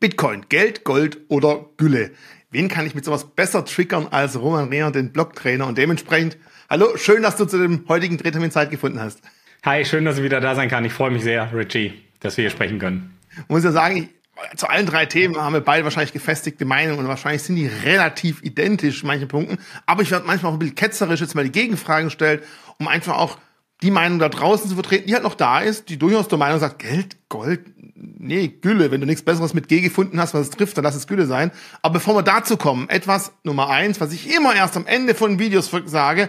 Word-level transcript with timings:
Bitcoin, 0.00 0.46
Geld, 0.48 0.84
Gold 0.84 1.18
oder 1.28 1.66
Gülle. 1.76 2.12
Wen 2.50 2.68
kann 2.68 2.86
ich 2.86 2.94
mit 2.94 3.04
sowas 3.04 3.26
besser 3.36 3.66
triggern 3.66 4.08
als 4.10 4.40
Roman 4.40 4.70
Reher, 4.70 4.90
den 4.90 5.12
Blogtrainer? 5.12 5.66
Und 5.66 5.76
dementsprechend, 5.76 6.38
hallo, 6.70 6.96
schön, 6.96 7.22
dass 7.22 7.36
du 7.36 7.44
zu 7.44 7.58
dem 7.58 7.84
heutigen 7.86 8.16
Drehtermin 8.16 8.50
Zeit 8.50 8.70
gefunden 8.70 8.98
hast. 8.98 9.20
Hi, 9.62 9.84
schön, 9.84 10.06
dass 10.06 10.16
du 10.16 10.22
wieder 10.22 10.40
da 10.40 10.54
sein 10.54 10.70
kann. 10.70 10.86
Ich 10.86 10.94
freue 10.94 11.10
mich 11.10 11.22
sehr, 11.22 11.52
Richie, 11.52 11.92
dass 12.20 12.38
wir 12.38 12.44
hier 12.44 12.50
sprechen 12.50 12.78
können. 12.78 13.14
Ich 13.30 13.48
muss 13.50 13.62
ja 13.62 13.72
sagen, 13.72 13.96
ich, 13.98 14.56
zu 14.56 14.70
allen 14.70 14.86
drei 14.86 15.04
Themen 15.04 15.36
haben 15.36 15.52
wir 15.52 15.60
beide 15.60 15.84
wahrscheinlich 15.84 16.14
gefestigte 16.14 16.64
Meinungen 16.64 17.00
und 17.00 17.06
wahrscheinlich 17.08 17.42
sind 17.42 17.56
die 17.56 17.66
relativ 17.66 18.42
identisch 18.42 19.02
in 19.02 19.06
manchen 19.06 19.28
Punkten. 19.28 19.58
Aber 19.84 20.00
ich 20.00 20.10
werde 20.10 20.26
manchmal 20.26 20.48
auch 20.50 20.56
ein 20.56 20.60
bisschen 20.60 20.76
ketzerisch 20.76 21.20
jetzt 21.20 21.34
mal 21.34 21.44
die 21.44 21.52
Gegenfragen 21.52 22.08
stellen, 22.08 22.40
um 22.78 22.88
einfach 22.88 23.18
auch 23.18 23.36
die 23.82 23.90
Meinung 23.90 24.18
da 24.18 24.28
draußen 24.28 24.68
zu 24.68 24.74
vertreten, 24.74 25.06
die 25.06 25.14
halt 25.14 25.22
noch 25.22 25.34
da 25.34 25.60
ist, 25.60 25.88
die 25.88 25.98
durchaus 25.98 26.28
der 26.28 26.38
Meinung 26.38 26.60
sagt, 26.60 26.80
Geld, 26.80 27.16
Gold, 27.28 27.60
nee, 27.94 28.48
Gülle. 28.48 28.90
Wenn 28.90 29.00
du 29.00 29.06
nichts 29.06 29.22
Besseres 29.22 29.54
mit 29.54 29.68
G 29.68 29.80
gefunden 29.80 30.20
hast, 30.20 30.34
was 30.34 30.42
es 30.42 30.50
trifft, 30.50 30.76
dann 30.76 30.84
lass 30.84 30.94
es 30.94 31.06
Gülle 31.06 31.26
sein. 31.26 31.50
Aber 31.82 31.94
bevor 31.94 32.14
wir 32.14 32.22
dazu 32.22 32.56
kommen, 32.56 32.88
etwas 32.88 33.32
Nummer 33.42 33.70
eins, 33.70 34.00
was 34.00 34.12
ich 34.12 34.34
immer 34.34 34.54
erst 34.54 34.76
am 34.76 34.86
Ende 34.86 35.14
von 35.14 35.38
Videos 35.38 35.70
sage, 35.86 36.28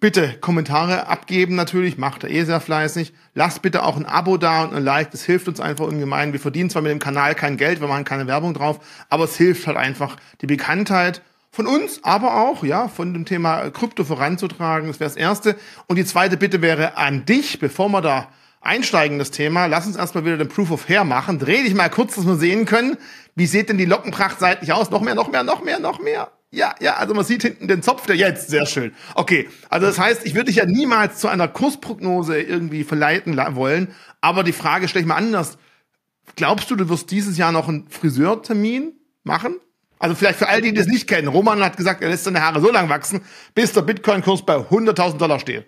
bitte 0.00 0.34
Kommentare 0.40 1.06
abgeben 1.06 1.54
natürlich, 1.54 1.98
macht 1.98 2.24
er 2.24 2.30
eh 2.30 2.44
sehr 2.44 2.60
fleißig. 2.60 3.12
Lasst 3.34 3.62
bitte 3.62 3.84
auch 3.84 3.96
ein 3.96 4.06
Abo 4.06 4.36
da 4.36 4.64
und 4.64 4.74
ein 4.74 4.82
Like, 4.84 5.10
das 5.12 5.24
hilft 5.24 5.48
uns 5.48 5.60
einfach 5.60 5.86
ungemein. 5.86 6.32
Wir 6.32 6.40
verdienen 6.40 6.70
zwar 6.70 6.82
mit 6.82 6.90
dem 6.90 6.98
Kanal 6.98 7.34
kein 7.34 7.56
Geld, 7.56 7.80
wir 7.80 7.88
machen 7.88 8.04
keine 8.04 8.26
Werbung 8.26 8.54
drauf, 8.54 8.80
aber 9.08 9.24
es 9.24 9.36
hilft 9.36 9.66
halt 9.66 9.76
einfach, 9.76 10.16
die 10.40 10.46
Bekanntheit 10.46 11.22
von 11.52 11.66
uns, 11.66 12.00
aber 12.02 12.40
auch, 12.40 12.64
ja, 12.64 12.88
von 12.88 13.12
dem 13.12 13.26
Thema 13.26 13.70
Krypto 13.70 14.04
voranzutragen. 14.04 14.88
Das 14.88 15.00
wäre 15.00 15.10
das 15.10 15.16
Erste. 15.16 15.56
Und 15.86 15.96
die 15.96 16.04
zweite 16.06 16.38
Bitte 16.38 16.62
wäre 16.62 16.96
an 16.96 17.26
dich, 17.26 17.58
bevor 17.60 17.90
wir 17.90 18.00
da 18.00 18.28
einsteigen, 18.62 19.18
das 19.18 19.30
Thema, 19.30 19.66
lass 19.66 19.86
uns 19.86 19.96
erstmal 19.96 20.24
wieder 20.24 20.38
den 20.38 20.48
Proof 20.48 20.70
of 20.70 20.88
Hair 20.88 21.04
machen. 21.04 21.38
Dreh 21.38 21.62
dich 21.62 21.74
mal 21.74 21.90
kurz, 21.90 22.14
dass 22.14 22.26
wir 22.26 22.36
sehen 22.36 22.64
können, 22.64 22.96
wie 23.34 23.46
sieht 23.46 23.68
denn 23.68 23.76
die 23.76 23.84
Lockenpracht 23.84 24.40
seitlich 24.40 24.72
aus? 24.72 24.90
Noch 24.90 25.02
mehr, 25.02 25.14
noch 25.14 25.30
mehr, 25.30 25.42
noch 25.42 25.62
mehr, 25.62 25.78
noch 25.78 26.00
mehr. 26.00 26.30
Ja, 26.50 26.74
ja, 26.80 26.96
also 26.96 27.14
man 27.14 27.24
sieht 27.24 27.42
hinten 27.42 27.68
den 27.68 27.82
Zopf, 27.82 28.06
der 28.06 28.16
jetzt, 28.16 28.48
sehr 28.48 28.66
schön. 28.66 28.92
Okay, 29.14 29.48
also 29.68 29.86
das 29.86 29.98
heißt, 29.98 30.24
ich 30.24 30.34
würde 30.34 30.46
dich 30.46 30.56
ja 30.56 30.66
niemals 30.66 31.18
zu 31.18 31.28
einer 31.28 31.48
Kursprognose 31.48 32.40
irgendwie 32.40 32.84
verleiten 32.84 33.36
wollen, 33.54 33.94
aber 34.20 34.42
die 34.42 34.52
Frage 34.52 34.88
stelle 34.88 35.02
ich 35.02 35.08
mal 35.08 35.16
anders. 35.16 35.58
Glaubst 36.36 36.70
du, 36.70 36.76
du 36.76 36.88
wirst 36.88 37.10
dieses 37.10 37.36
Jahr 37.36 37.52
noch 37.52 37.68
einen 37.68 37.88
Friseurtermin 37.88 38.92
machen? 39.22 39.56
Also 40.02 40.16
vielleicht 40.16 40.40
für 40.40 40.48
all 40.48 40.60
die, 40.60 40.72
die 40.72 40.78
das 40.78 40.88
nicht 40.88 41.06
kennen. 41.06 41.28
Roman 41.28 41.64
hat 41.64 41.76
gesagt, 41.76 42.02
er 42.02 42.08
lässt 42.08 42.24
seine 42.24 42.42
Haare 42.42 42.60
so 42.60 42.72
lang 42.72 42.88
wachsen, 42.88 43.20
bis 43.54 43.72
der 43.72 43.82
Bitcoin-Kurs 43.82 44.44
bei 44.44 44.56
100.000 44.56 45.16
Dollar 45.16 45.38
steht. 45.38 45.66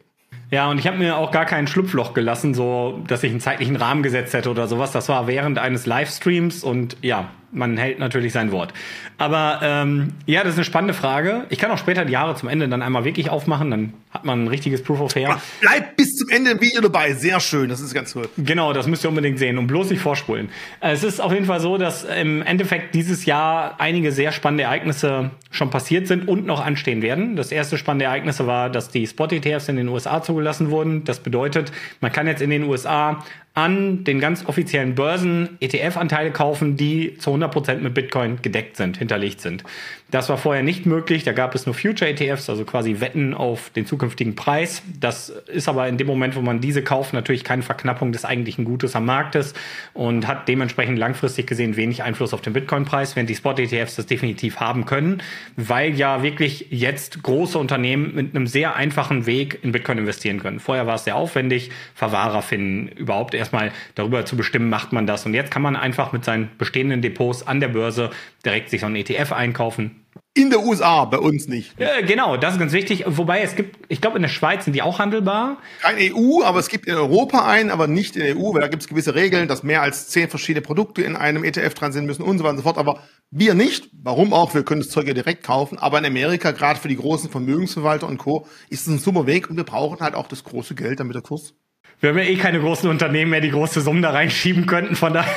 Ja, 0.51 0.69
und 0.69 0.79
ich 0.79 0.89
habe 0.89 0.99
mir 0.99 1.17
auch 1.17 1.31
gar 1.31 1.47
kein 1.47 1.69
Schlupfloch 1.69 2.15
gelassen, 2.15 2.53
so 2.53 3.01
dass 3.07 3.23
ich 3.23 3.31
einen 3.31 3.39
zeitlichen 3.39 3.77
Rahmen 3.77 4.03
gesetzt 4.03 4.35
hätte 4.35 4.51
oder 4.51 4.67
sowas. 4.67 4.91
Das 4.91 5.09
war 5.09 5.29
während 5.29 5.59
eines 5.59 5.87
Livestreams 5.87 6.65
und 6.65 6.97
ja, 7.01 7.31
man 7.55 7.77
hält 7.77 7.99
natürlich 7.99 8.33
sein 8.33 8.53
Wort. 8.53 8.73
Aber 9.19 9.61
ähm, 9.63 10.13
ja, 10.27 10.43
das 10.43 10.55
ist 10.55 10.59
eine 10.59 10.65
spannende 10.65 10.95
Frage. 10.95 11.47
Ich 11.49 11.59
kann 11.59 11.71
auch 11.71 11.79
später 11.79 12.05
die 12.05 12.13
Jahre 12.13 12.35
zum 12.35 12.49
Ende 12.49 12.69
dann 12.69 12.83
einmal 12.83 13.05
wirklich 13.05 13.31
aufmachen, 13.31 13.71
dann 13.71 13.95
hat 14.11 14.25
man 14.25 14.45
ein 14.45 14.49
richtiges 14.49 14.83
Proof 14.83 15.01
of 15.01 15.15
Hair. 15.15 15.41
Bleib 15.61 15.97
bis 15.97 16.17
zum 16.17 16.29
Ende 16.29 16.53
im 16.53 16.61
Video 16.61 16.81
dabei, 16.81 17.15
sehr 17.15 17.41
schön, 17.41 17.69
das 17.69 17.81
ist 17.81 17.95
ganz 17.95 18.13
toll. 18.13 18.29
Genau, 18.37 18.73
das 18.73 18.87
müsst 18.87 19.05
ihr 19.05 19.09
unbedingt 19.09 19.39
sehen 19.39 19.59
und 19.59 19.67
bloß 19.67 19.91
nicht 19.91 20.01
vorspulen. 20.01 20.49
Es 20.81 21.03
ist 21.05 21.21
auf 21.21 21.33
jeden 21.33 21.47
Fall 21.47 21.61
so, 21.61 21.79
dass 21.79 22.05
im 22.05 22.43
Endeffekt 22.43 22.95
dieses 22.95 23.25
Jahr 23.25 23.77
einige 23.79 24.13
sehr 24.13 24.33
spannende 24.33 24.65
Ereignisse 24.65 25.31
schon 25.51 25.71
passiert 25.71 26.07
sind 26.07 26.29
und 26.29 26.47
noch 26.47 26.65
anstehen 26.65 27.03
werden. 27.03 27.37
Das 27.37 27.53
erste 27.53 27.79
spannende 27.79 28.07
Ereignis 28.07 28.39
war, 28.41 28.71
dass 28.71 28.91
die 28.91 29.07
Spot-ETFs 29.07 29.69
in 29.69 29.77
den 29.77 29.89
USA 29.89 30.23
zugelassen 30.23 30.71
wurden. 30.71 31.05
Das 31.05 31.21
bedeutet, 31.21 31.73
man 32.01 32.13
kann 32.13 32.27
jetzt 32.27 32.43
in 32.43 32.51
den 32.51 32.65
USA 32.65 33.25
an 33.55 34.03
den 34.03 34.19
ganz 34.19 34.45
offiziellen 34.47 34.97
Börsen 34.97 35.57
ETF-Anteile 35.61 36.33
kaufen, 36.33 36.77
die 36.77 37.17
zu 37.19 37.31
100% 37.31 37.77
mit 37.77 37.95
Bitcoin 37.95 38.43
gedeckt 38.43 38.77
sind, 38.77 38.97
hinterlegt 38.97 39.41
sind. 39.41 39.63
Das 40.11 40.29
war 40.29 40.39
vorher 40.39 40.63
nicht 40.63 40.87
möglich. 40.87 41.25
Da 41.25 41.33
gab 41.33 41.55
es 41.55 41.67
nur 41.67 41.75
Future-ETFs, 41.75 42.49
also 42.49 42.65
quasi 42.65 43.01
Wetten 43.01 43.35
auf 43.35 43.71
den 43.71 43.85
zukünftigen 43.85 44.37
Preis. 44.37 44.83
Das 45.01 45.29
ist 45.29 45.69
aber 45.69 45.89
in 45.89 45.99
dem 45.99 46.07
Moment, 46.07 46.37
wo 46.37 46.41
man 46.41 46.61
diese 46.61 46.83
kauft, 46.83 47.15
natürlich 47.15 47.43
keine 47.43 47.63
Verknappung 47.63 48.13
des 48.13 48.25
eigentlichen 48.25 48.65
Gutes 48.65 48.95
am 48.95 49.07
Markt 49.07 49.35
ist 49.35 49.57
und 49.93 50.29
hat 50.29 50.47
dementsprechend 50.47 50.99
langfristig 50.99 51.47
gesehen 51.47 51.77
wenig 51.77 52.03
Einfluss 52.03 52.33
auf 52.33 52.43
den 52.43 52.53
Bitcoin-Preis, 52.53 53.17
während 53.17 53.29
die 53.29 53.35
Spot-ETFs 53.35 53.97
das 53.97 54.07
definitiv 54.07 54.61
haben 54.61 54.85
können, 54.85 55.23
weil 55.57 55.95
ja 55.95 56.23
wirklich 56.23 56.69
jetzt 56.71 57.23
große 57.23 57.59
Unternehmen 57.59 58.15
mit 58.15 58.37
einem 58.37 58.47
sehr 58.47 58.77
einfachen 58.77 59.27
Weg 59.27 59.59
in 59.63 59.73
Bitcoin 59.73 59.99
investieren 59.99 60.39
können. 60.39 60.61
Vorher 60.61 60.87
war 60.87 60.95
es 60.95 61.05
sehr 61.05 61.17
aufwendig, 61.17 61.71
Verwahrer 61.95 62.43
finden, 62.43 62.89
überhaupt 62.89 63.35
erstmal 63.35 63.73
darüber 63.95 64.25
zu 64.25 64.37
bestimmen, 64.37 64.69
macht 64.69 64.93
man 64.93 65.07
das. 65.07 65.27
Und 65.27 65.35
jetzt 65.35 65.51
kann 65.51 65.63
man 65.63 65.77
einfach 65.77 66.13
mit 66.13 66.25
seinen 66.25 66.51
bestehenden 66.57 67.03
Depots 67.03 67.45
an 67.45 67.61
der 67.61 67.69
Börse 67.69 68.11
direkt 68.45 68.71
sich 68.71 68.81
so 68.81 68.87
einen 68.87 68.97
ETF 68.97 69.33
einkaufen, 69.33 70.05
in 70.37 70.51
der 70.51 70.65
USA, 70.65 71.05
bei 71.05 71.19
uns 71.19 71.47
nicht. 71.47 71.79
Ja, 71.79 72.01
genau, 72.01 72.37
das 72.37 72.55
ist 72.55 72.59
ganz 72.59 72.73
wichtig. 72.73 73.05
Wobei 73.07 73.43
es 73.43 73.55
gibt, 73.55 73.77
ich 73.89 74.01
glaube, 74.01 74.17
in 74.17 74.23
der 74.23 74.29
Schweiz 74.29 74.65
sind 74.65 74.73
die 74.73 74.83
auch 74.83 74.99
handelbar. 74.99 75.59
Kein 75.81 75.97
EU, 75.97 76.43
aber 76.43 76.59
es 76.59 76.69
gibt 76.69 76.87
in 76.87 76.95
Europa 76.97 77.47
ein, 77.47 77.71
aber 77.71 77.87
nicht 77.87 78.17
in 78.17 78.23
der 78.23 78.37
EU, 78.37 78.53
weil 78.53 78.61
da 78.61 78.67
gibt 78.67 78.83
es 78.83 78.89
gewisse 78.89 79.15
Regeln, 79.15 79.47
dass 79.47 79.63
mehr 79.63 79.81
als 79.81 80.09
zehn 80.09 80.29
verschiedene 80.29 80.63
Produkte 80.63 81.03
in 81.03 81.15
einem 81.15 81.45
ETF 81.45 81.75
dran 81.75 81.93
sind 81.93 82.07
müssen 82.07 82.23
und 82.23 82.39
so 82.39 82.43
weiter 82.43 82.51
und 82.51 82.57
so 82.57 82.63
fort. 82.65 82.79
Aber 82.79 82.99
wir 83.31 83.55
nicht. 83.55 83.91
Warum 83.93 84.33
auch? 84.33 84.55
Wir 84.55 84.65
können 84.65 84.81
das 84.81 84.91
Zeug 84.91 85.07
ja 85.07 85.15
direkt 85.15 85.45
kaufen. 85.45 85.79
Aber 85.79 85.99
in 85.99 86.05
Amerika, 86.05 86.51
gerade 86.51 86.81
für 86.81 86.89
die 86.89 86.97
großen 86.97 87.31
Vermögensverwalter 87.31 88.09
und 88.09 88.19
Co., 88.19 88.49
ist 88.71 88.83
es 88.83 88.89
ein 88.89 88.99
super 88.99 89.29
Weg 89.29 89.49
und 89.49 89.57
wir 89.57 89.65
brauchen 89.65 90.01
halt 90.01 90.17
auch 90.17 90.27
das 90.27 90.43
große 90.43 90.75
Geld, 90.75 90.99
damit 90.99 91.15
der 91.15 91.23
Kurs. 91.23 91.55
Wir 92.01 92.11
haben 92.11 92.19
ja 92.19 92.25
eh 92.25 92.37
keine 92.37 92.59
großen 92.59 92.91
Unternehmen 92.91 93.31
mehr, 93.31 93.41
die 93.41 93.53
große 93.53 93.81
Summen 93.81 94.03
da 94.03 94.11
reinschieben 94.11 94.67
könnten. 94.67 94.97
Von 94.97 95.15
daher 95.15 95.33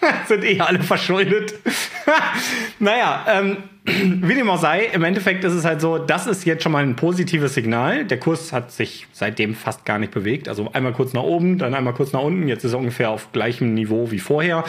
sind 0.26 0.44
eh 0.44 0.60
alle 0.60 0.80
verschuldet. 0.80 1.54
naja, 2.78 3.26
ähm, 3.28 3.56
wie 3.84 4.34
dem 4.34 4.50
auch 4.50 4.60
sei, 4.60 4.86
im 4.92 5.04
Endeffekt 5.04 5.44
ist 5.44 5.54
es 5.54 5.64
halt 5.64 5.80
so, 5.80 5.98
das 5.98 6.26
ist 6.26 6.44
jetzt 6.44 6.62
schon 6.62 6.72
mal 6.72 6.82
ein 6.82 6.96
positives 6.96 7.54
Signal. 7.54 8.04
Der 8.04 8.18
Kurs 8.18 8.52
hat 8.52 8.70
sich 8.70 9.06
seitdem 9.12 9.54
fast 9.54 9.84
gar 9.84 9.98
nicht 9.98 10.12
bewegt. 10.12 10.48
Also 10.48 10.70
einmal 10.72 10.92
kurz 10.92 11.12
nach 11.12 11.22
oben, 11.22 11.58
dann 11.58 11.74
einmal 11.74 11.94
kurz 11.94 12.12
nach 12.12 12.22
unten. 12.22 12.48
Jetzt 12.48 12.64
ist 12.64 12.72
er 12.72 12.78
ungefähr 12.78 13.10
auf 13.10 13.32
gleichem 13.32 13.74
Niveau 13.74 14.10
wie 14.10 14.18
vorher. 14.18 14.64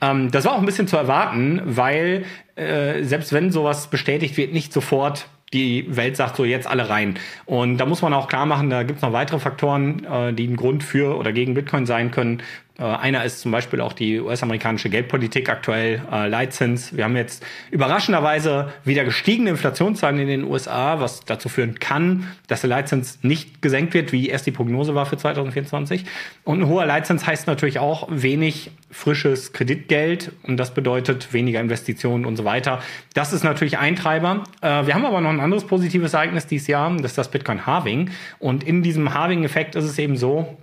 Ähm, 0.00 0.30
das 0.30 0.44
war 0.44 0.52
auch 0.52 0.58
ein 0.58 0.66
bisschen 0.66 0.88
zu 0.88 0.96
erwarten, 0.96 1.62
weil 1.64 2.24
äh, 2.56 3.02
selbst 3.02 3.32
wenn 3.32 3.50
sowas 3.50 3.88
bestätigt 3.88 4.36
wird, 4.36 4.52
nicht 4.52 4.72
sofort 4.72 5.26
die 5.54 5.86
Welt 5.88 6.16
sagt 6.16 6.36
so 6.36 6.44
jetzt 6.44 6.66
alle 6.66 6.90
rein. 6.90 7.14
Und 7.46 7.78
da 7.78 7.86
muss 7.86 8.02
man 8.02 8.12
auch 8.12 8.28
klar 8.28 8.44
machen, 8.44 8.70
da 8.70 8.82
gibt 8.82 8.98
es 8.98 9.02
noch 9.02 9.12
weitere 9.12 9.38
Faktoren, 9.38 10.04
äh, 10.04 10.32
die 10.34 10.48
ein 10.48 10.56
Grund 10.56 10.82
für 10.82 11.16
oder 11.16 11.32
gegen 11.32 11.54
Bitcoin 11.54 11.86
sein 11.86 12.10
können. 12.10 12.42
Äh, 12.78 12.82
einer 12.82 13.24
ist 13.24 13.40
zum 13.40 13.52
Beispiel 13.52 13.80
auch 13.80 13.92
die 13.92 14.20
US-amerikanische 14.20 14.90
Geldpolitik 14.90 15.48
aktuell, 15.48 16.02
äh, 16.10 16.26
Leitzins. 16.26 16.96
Wir 16.96 17.04
haben 17.04 17.16
jetzt 17.16 17.44
überraschenderweise 17.70 18.72
wieder 18.84 19.04
gestiegene 19.04 19.50
Inflationszahlen 19.50 20.18
in 20.18 20.26
den 20.26 20.44
USA, 20.44 20.98
was 20.98 21.24
dazu 21.24 21.48
führen 21.48 21.78
kann, 21.78 22.26
dass 22.48 22.62
der 22.62 22.70
Leitzins 22.70 23.20
nicht 23.22 23.62
gesenkt 23.62 23.94
wird, 23.94 24.10
wie 24.10 24.28
erst 24.28 24.46
die 24.46 24.50
Prognose 24.50 24.94
war 24.94 25.06
für 25.06 25.16
2024. 25.16 26.04
Und 26.42 26.62
ein 26.62 26.66
hoher 26.66 26.84
Leitzins 26.84 27.26
heißt 27.26 27.46
natürlich 27.46 27.78
auch 27.78 28.08
wenig 28.10 28.72
frisches 28.90 29.52
Kreditgeld 29.52 30.32
und 30.42 30.56
das 30.56 30.74
bedeutet 30.74 31.32
weniger 31.32 31.60
Investitionen 31.60 32.24
und 32.24 32.36
so 32.36 32.44
weiter. 32.44 32.80
Das 33.14 33.32
ist 33.32 33.44
natürlich 33.44 33.78
ein 33.78 33.94
Treiber. 33.94 34.44
Äh, 34.62 34.86
wir 34.86 34.94
haben 34.94 35.04
aber 35.04 35.20
noch 35.20 35.30
ein 35.30 35.40
anderes 35.40 35.64
positives 35.64 36.14
Ereignis 36.14 36.48
dieses 36.48 36.66
Jahr, 36.66 36.90
das 36.96 37.12
ist 37.12 37.18
das 37.18 37.30
Bitcoin-Halving. 37.30 38.10
Und 38.40 38.64
in 38.64 38.82
diesem 38.82 39.14
Halving-Effekt 39.14 39.76
ist 39.76 39.84
es 39.84 39.98
eben 39.98 40.16
so, 40.16 40.56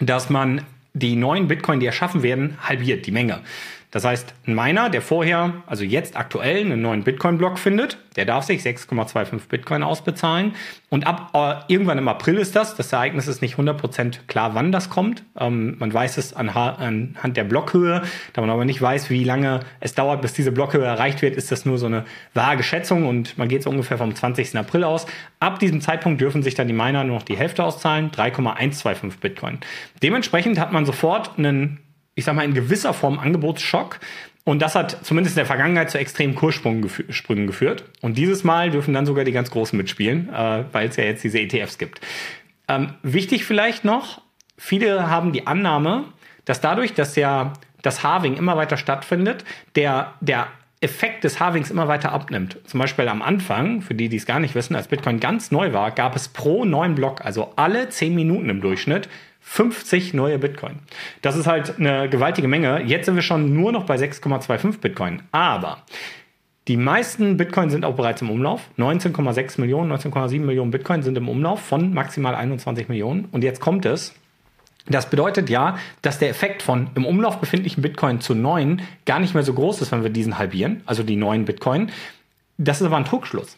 dass 0.00 0.30
man 0.30 0.62
die 0.92 1.16
neuen 1.16 1.48
Bitcoin, 1.48 1.80
die 1.80 1.86
erschaffen 1.86 2.22
werden, 2.22 2.56
halbiert 2.60 3.06
die 3.06 3.12
Menge. 3.12 3.42
Das 3.90 4.04
heißt, 4.04 4.34
ein 4.46 4.54
Miner, 4.54 4.90
der 4.90 5.00
vorher, 5.00 5.62
also 5.66 5.82
jetzt 5.82 6.14
aktuell 6.14 6.60
einen 6.60 6.82
neuen 6.82 7.04
Bitcoin-Block 7.04 7.58
findet, 7.58 7.96
der 8.16 8.26
darf 8.26 8.44
sich 8.44 8.60
6,25 8.60 9.48
Bitcoin 9.48 9.82
ausbezahlen. 9.82 10.54
Und 10.90 11.06
ab 11.06 11.30
äh, 11.32 11.72
irgendwann 11.72 11.96
im 11.96 12.08
April 12.08 12.36
ist 12.36 12.54
das. 12.54 12.74
Das 12.74 12.92
Ereignis 12.92 13.28
ist 13.28 13.40
nicht 13.40 13.56
100% 13.56 14.26
klar, 14.26 14.54
wann 14.54 14.72
das 14.72 14.90
kommt. 14.90 15.24
Ähm, 15.38 15.76
man 15.78 15.94
weiß 15.94 16.18
es 16.18 16.34
anhand 16.34 17.36
der 17.36 17.44
Blockhöhe. 17.44 18.02
Da 18.34 18.40
man 18.42 18.50
aber 18.50 18.66
nicht 18.66 18.82
weiß, 18.82 19.08
wie 19.08 19.24
lange 19.24 19.60
es 19.80 19.94
dauert, 19.94 20.20
bis 20.20 20.34
diese 20.34 20.52
Blockhöhe 20.52 20.84
erreicht 20.84 21.22
wird, 21.22 21.36
ist 21.36 21.50
das 21.50 21.64
nur 21.64 21.78
so 21.78 21.86
eine 21.86 22.04
vage 22.34 22.62
Schätzung. 22.62 23.06
Und 23.06 23.38
man 23.38 23.48
geht 23.48 23.62
so 23.62 23.70
ungefähr 23.70 23.96
vom 23.96 24.14
20. 24.14 24.54
April 24.56 24.84
aus. 24.84 25.06
Ab 25.40 25.60
diesem 25.60 25.80
Zeitpunkt 25.80 26.20
dürfen 26.20 26.42
sich 26.42 26.54
dann 26.54 26.66
die 26.66 26.74
Miner 26.74 27.04
nur 27.04 27.16
noch 27.16 27.22
die 27.22 27.38
Hälfte 27.38 27.64
auszahlen, 27.64 28.10
3,125 28.10 29.20
Bitcoin. 29.20 29.58
Dementsprechend 30.02 30.58
hat 30.58 30.72
man 30.72 30.84
sofort 30.84 31.38
einen 31.38 31.78
ich 32.18 32.24
sag 32.24 32.34
mal, 32.34 32.44
in 32.44 32.52
gewisser 32.52 32.92
Form 32.92 33.20
Angebotsschock. 33.20 34.00
Und 34.42 34.60
das 34.60 34.74
hat 34.74 35.04
zumindest 35.04 35.36
in 35.36 35.40
der 35.40 35.46
Vergangenheit 35.46 35.88
zu 35.88 35.98
extremen 35.98 36.34
Kurssprüngen 36.34 36.82
geführt. 37.46 37.84
Und 38.00 38.18
dieses 38.18 38.42
Mal 38.42 38.70
dürfen 38.70 38.92
dann 38.92 39.06
sogar 39.06 39.24
die 39.24 39.30
ganz 39.30 39.52
Großen 39.52 39.76
mitspielen, 39.76 40.28
äh, 40.28 40.64
weil 40.72 40.88
es 40.88 40.96
ja 40.96 41.04
jetzt 41.04 41.22
diese 41.22 41.38
ETFs 41.38 41.78
gibt. 41.78 42.00
Ähm, 42.66 42.94
wichtig 43.04 43.44
vielleicht 43.44 43.84
noch, 43.84 44.20
viele 44.56 45.08
haben 45.08 45.32
die 45.32 45.46
Annahme, 45.46 46.06
dass 46.44 46.60
dadurch, 46.60 46.92
dass 46.92 47.14
ja 47.14 47.52
das 47.82 48.02
Halving 48.02 48.36
immer 48.36 48.56
weiter 48.56 48.78
stattfindet, 48.78 49.44
der, 49.76 50.14
der 50.20 50.48
Effekt 50.80 51.22
des 51.22 51.38
Halvings 51.38 51.70
immer 51.70 51.86
weiter 51.86 52.10
abnimmt. 52.10 52.58
Zum 52.64 52.80
Beispiel 52.80 53.06
am 53.06 53.22
Anfang, 53.22 53.80
für 53.80 53.94
die, 53.94 54.08
die 54.08 54.16
es 54.16 54.26
gar 54.26 54.40
nicht 54.40 54.56
wissen, 54.56 54.74
als 54.74 54.88
Bitcoin 54.88 55.20
ganz 55.20 55.52
neu 55.52 55.72
war, 55.72 55.92
gab 55.92 56.16
es 56.16 56.26
pro 56.26 56.64
neuen 56.64 56.96
Block, 56.96 57.24
also 57.24 57.52
alle 57.54 57.88
10 57.88 58.12
Minuten 58.12 58.50
im 58.50 58.60
Durchschnitt, 58.60 59.08
50 59.50 60.12
neue 60.12 60.38
Bitcoin. 60.38 60.78
Das 61.22 61.34
ist 61.34 61.46
halt 61.46 61.78
eine 61.78 62.08
gewaltige 62.10 62.46
Menge. 62.46 62.82
Jetzt 62.82 63.06
sind 63.06 63.14
wir 63.14 63.22
schon 63.22 63.54
nur 63.54 63.72
noch 63.72 63.84
bei 63.84 63.96
6,25 63.96 64.78
Bitcoin. 64.78 65.22
Aber 65.32 65.78
die 66.68 66.76
meisten 66.76 67.38
Bitcoin 67.38 67.70
sind 67.70 67.86
auch 67.86 67.96
bereits 67.96 68.20
im 68.20 68.30
Umlauf. 68.30 68.68
19,6 68.76 69.58
Millionen, 69.58 69.90
19,7 69.90 70.40
Millionen 70.40 70.70
Bitcoin 70.70 71.02
sind 71.02 71.16
im 71.16 71.30
Umlauf 71.30 71.62
von 71.62 71.94
maximal 71.94 72.34
21 72.34 72.88
Millionen. 72.88 73.24
Und 73.32 73.42
jetzt 73.42 73.60
kommt 73.60 73.86
es. 73.86 74.14
Das 74.86 75.08
bedeutet 75.08 75.48
ja, 75.48 75.78
dass 76.02 76.18
der 76.18 76.28
Effekt 76.28 76.60
von 76.60 76.90
im 76.94 77.06
Umlauf 77.06 77.40
befindlichen 77.40 77.82
Bitcoin 77.82 78.20
zu 78.20 78.34
neuen 78.34 78.82
gar 79.06 79.18
nicht 79.18 79.32
mehr 79.32 79.42
so 79.44 79.54
groß 79.54 79.80
ist, 79.80 79.92
wenn 79.92 80.02
wir 80.02 80.10
diesen 80.10 80.38
halbieren, 80.38 80.82
also 80.84 81.02
die 81.02 81.16
neuen 81.16 81.46
Bitcoin. 81.46 81.90
Das 82.58 82.82
ist 82.82 82.86
aber 82.86 82.98
ein 82.98 83.06
Trugschluss. 83.06 83.56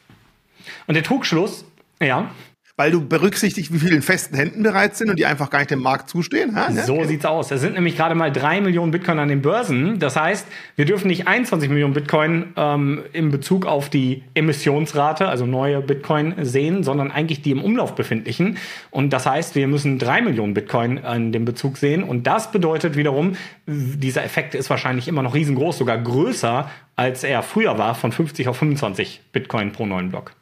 Und 0.87 0.95
der 0.95 1.03
Trugschluss, 1.03 1.65
ja 2.01 2.31
weil 2.81 2.93
du 2.93 3.07
berücksichtigst, 3.07 3.75
wie 3.75 3.79
viele 3.79 3.95
in 3.95 4.01
festen 4.01 4.35
Händen 4.35 4.63
bereit 4.63 4.97
sind 4.97 5.11
und 5.11 5.19
die 5.19 5.27
einfach 5.27 5.51
gar 5.51 5.59
nicht 5.59 5.71
dem 5.71 5.83
Markt 5.83 6.09
zustehen. 6.09 6.57
Ha? 6.57 6.73
So 6.73 6.95
okay. 6.95 7.09
sieht's 7.09 7.27
aus. 7.27 7.51
Es 7.51 7.61
sind 7.61 7.75
nämlich 7.75 7.95
gerade 7.95 8.15
mal 8.15 8.33
drei 8.33 8.63
Millionen 8.63 8.91
Bitcoin 8.91 9.19
an 9.19 9.29
den 9.29 9.43
Börsen. 9.43 9.99
Das 9.99 10.17
heißt, 10.17 10.47
wir 10.77 10.87
dürfen 10.87 11.09
nicht 11.09 11.29
21 11.29 11.69
Millionen 11.69 11.93
Bitcoin 11.93 12.55
ähm, 12.57 13.03
in 13.13 13.31
Bezug 13.31 13.67
auf 13.67 13.91
die 13.91 14.23
Emissionsrate, 14.33 15.29
also 15.29 15.45
neue 15.45 15.83
Bitcoin 15.83 16.37
sehen, 16.41 16.83
sondern 16.83 17.11
eigentlich 17.11 17.43
die 17.43 17.51
im 17.51 17.63
Umlauf 17.63 17.95
befindlichen. 17.95 18.57
Und 18.91 19.13
das 19.13 19.27
heißt, 19.27 19.57
wir 19.57 19.69
müssen 19.69 19.99
drei 19.99 20.23
Millionen 20.23 20.55
Bitcoin 20.55 20.97
in 20.97 21.33
dem 21.33 21.45
Bezug 21.45 21.77
sehen. 21.77 22.03
Und 22.03 22.27
das 22.27 22.51
bedeutet 22.51 22.97
wiederum, 22.97 23.37
dieser 23.67 24.25
Effekt 24.25 24.55
ist 24.55 24.71
wahrscheinlich 24.71 25.07
immer 25.07 25.23
noch 25.23 25.35
riesengroß, 25.35 25.77
sogar 25.77 25.99
größer, 25.99 26.71
als 26.97 27.25
er 27.25 27.43
früher 27.43 27.77
war, 27.77 27.95
von 27.95 28.11
50 28.11 28.49
auf 28.49 28.57
25 28.57 29.21
Bitcoin 29.33 29.73
pro 29.73 29.85
neuen 29.85 30.09
Block. 30.09 30.33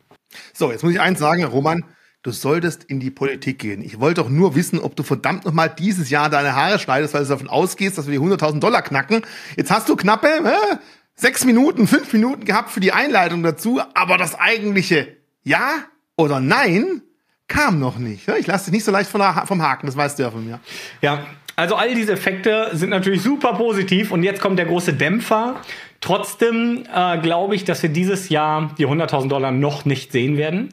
So, 0.52 0.70
jetzt 0.70 0.85
muss 0.85 0.93
ich 0.93 1.00
eins 1.00 1.19
sagen, 1.19 1.43
Roman 1.43 1.82
du 2.23 2.31
solltest 2.31 2.85
in 2.85 3.00
die 3.00 3.11
Politik 3.11 3.59
gehen. 3.59 3.82
Ich 3.82 4.00
wollte 4.00 4.23
doch 4.23 4.29
nur 4.29 4.55
wissen, 4.55 4.79
ob 4.81 4.97
du 4.97 5.03
verdammt 5.03 5.44
nochmal 5.44 5.73
dieses 5.76 6.11
Jahr 6.11 6.31
deine 6.31 6.55
Haare 6.55 6.79
schneidest, 6.79 7.15
weil 7.15 7.23
du 7.23 7.29
davon 7.29 7.49
ausgehst, 7.49 7.97
dass 7.97 8.06
wir 8.06 8.19
die 8.19 8.25
100.000 8.25 8.61
Dollar 8.61 8.82
knacken. 8.82 9.23
Jetzt 9.56 9.70
hast 9.70 9.88
du 9.88 9.97
knappe 9.97 10.29
äh, 10.29 10.76
sechs 11.15 11.44
Minuten, 11.44 11.87
fünf 11.87 12.12
Minuten 12.12 12.44
gehabt 12.44 12.70
für 12.70 12.81
die 12.81 12.93
Einleitung 12.93 13.43
dazu, 13.43 13.81
aber 13.94 14.19
das 14.19 14.38
eigentliche 14.38 15.17
Ja 15.43 15.85
oder 16.17 16.41
Nein 16.41 17.03
kam 17.47 17.79
noch 17.79 17.99
nicht. 17.99 18.29
Ich 18.29 18.47
lasse 18.47 18.67
dich 18.67 18.75
nicht 18.75 18.85
so 18.85 18.93
leicht 18.93 19.11
vom 19.11 19.23
Haken, 19.23 19.87
das 19.87 19.97
weißt 19.97 20.19
du 20.19 20.25
ja 20.25 20.31
von 20.31 20.44
mir. 20.44 20.61
Ja, 21.00 21.25
also 21.56 21.75
all 21.75 21.93
diese 21.94 22.12
Effekte 22.12 22.71
sind 22.75 22.91
natürlich 22.91 23.23
super 23.23 23.55
positiv 23.55 24.12
und 24.12 24.23
jetzt 24.23 24.41
kommt 24.41 24.59
der 24.59 24.67
große 24.67 24.93
Dämpfer. 24.93 25.56
Trotzdem 26.00 26.85
äh, 26.94 27.19
glaube 27.19 27.56
ich, 27.56 27.64
dass 27.64 27.82
wir 27.82 27.91
dieses 27.91 28.29
Jahr 28.29 28.75
die 28.79 28.87
100.000 28.87 29.29
Dollar 29.29 29.50
noch 29.50 29.85
nicht 29.85 30.12
sehen 30.12 30.37
werden. 30.37 30.69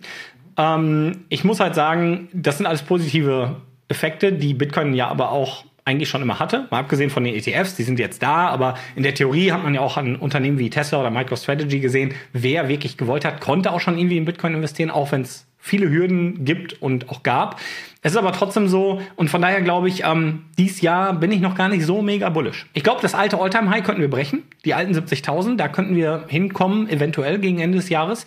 Ähm, 0.57 1.25
ich 1.29 1.43
muss 1.43 1.59
halt 1.59 1.75
sagen, 1.75 2.29
das 2.33 2.57
sind 2.57 2.65
alles 2.65 2.81
positive 2.81 3.57
Effekte, 3.87 4.33
die 4.33 4.53
Bitcoin 4.53 4.93
ja 4.93 5.07
aber 5.07 5.31
auch 5.31 5.65
eigentlich 5.85 6.09
schon 6.09 6.23
immer 6.23 6.39
hatte. 6.39 6.67
Mal 6.71 6.79
abgesehen 6.79 7.11
von 7.11 7.23
den 7.23 7.35
ETFs, 7.35 7.75
die 7.75 7.83
sind 7.83 7.99
jetzt 7.99 8.23
da, 8.23 8.47
aber 8.47 8.75
in 8.95 9.03
der 9.03 9.13
Theorie 9.13 9.51
hat 9.51 9.63
man 9.63 9.75
ja 9.75 9.81
auch 9.81 9.97
an 9.97 10.15
Unternehmen 10.15 10.57
wie 10.57 10.71
Tesla 10.71 10.99
oder 10.99 11.11
MicroStrategy 11.11 11.79
gesehen, 11.79 12.13
wer 12.33 12.67
wirklich 12.67 12.97
gewollt 12.97 13.23
hat, 13.23 13.39
konnte 13.39 13.71
auch 13.71 13.79
schon 13.79 13.97
irgendwie 13.97 14.17
in 14.17 14.25
Bitcoin 14.25 14.55
investieren, 14.55 14.89
auch 14.89 15.11
wenn 15.11 15.21
es 15.21 15.45
viele 15.59 15.89
Hürden 15.89 16.43
gibt 16.43 16.81
und 16.81 17.09
auch 17.09 17.23
gab. 17.23 17.59
Es 18.01 18.11
ist 18.11 18.17
aber 18.17 18.31
trotzdem 18.31 18.67
so, 18.67 19.01
und 19.15 19.29
von 19.29 19.41
daher 19.41 19.61
glaube 19.61 19.87
ich, 19.87 20.03
ähm, 20.03 20.45
dieses 20.57 20.81
Jahr 20.81 21.13
bin 21.13 21.31
ich 21.31 21.39
noch 21.39 21.55
gar 21.55 21.69
nicht 21.69 21.85
so 21.85 22.01
mega 22.01 22.29
bullish. 22.29 22.67
Ich 22.73 22.83
glaube, 22.83 23.01
das 23.01 23.15
alte 23.15 23.39
Alltime 23.39 23.69
high 23.69 23.83
könnten 23.83 24.01
wir 24.01 24.09
brechen, 24.09 24.43
die 24.63 24.73
alten 24.73 24.93
70.000, 24.93 25.55
da 25.55 25.67
könnten 25.67 25.95
wir 25.95 26.25
hinkommen, 26.27 26.89
eventuell 26.89 27.39
gegen 27.39 27.59
Ende 27.59 27.77
des 27.77 27.89
Jahres. 27.89 28.25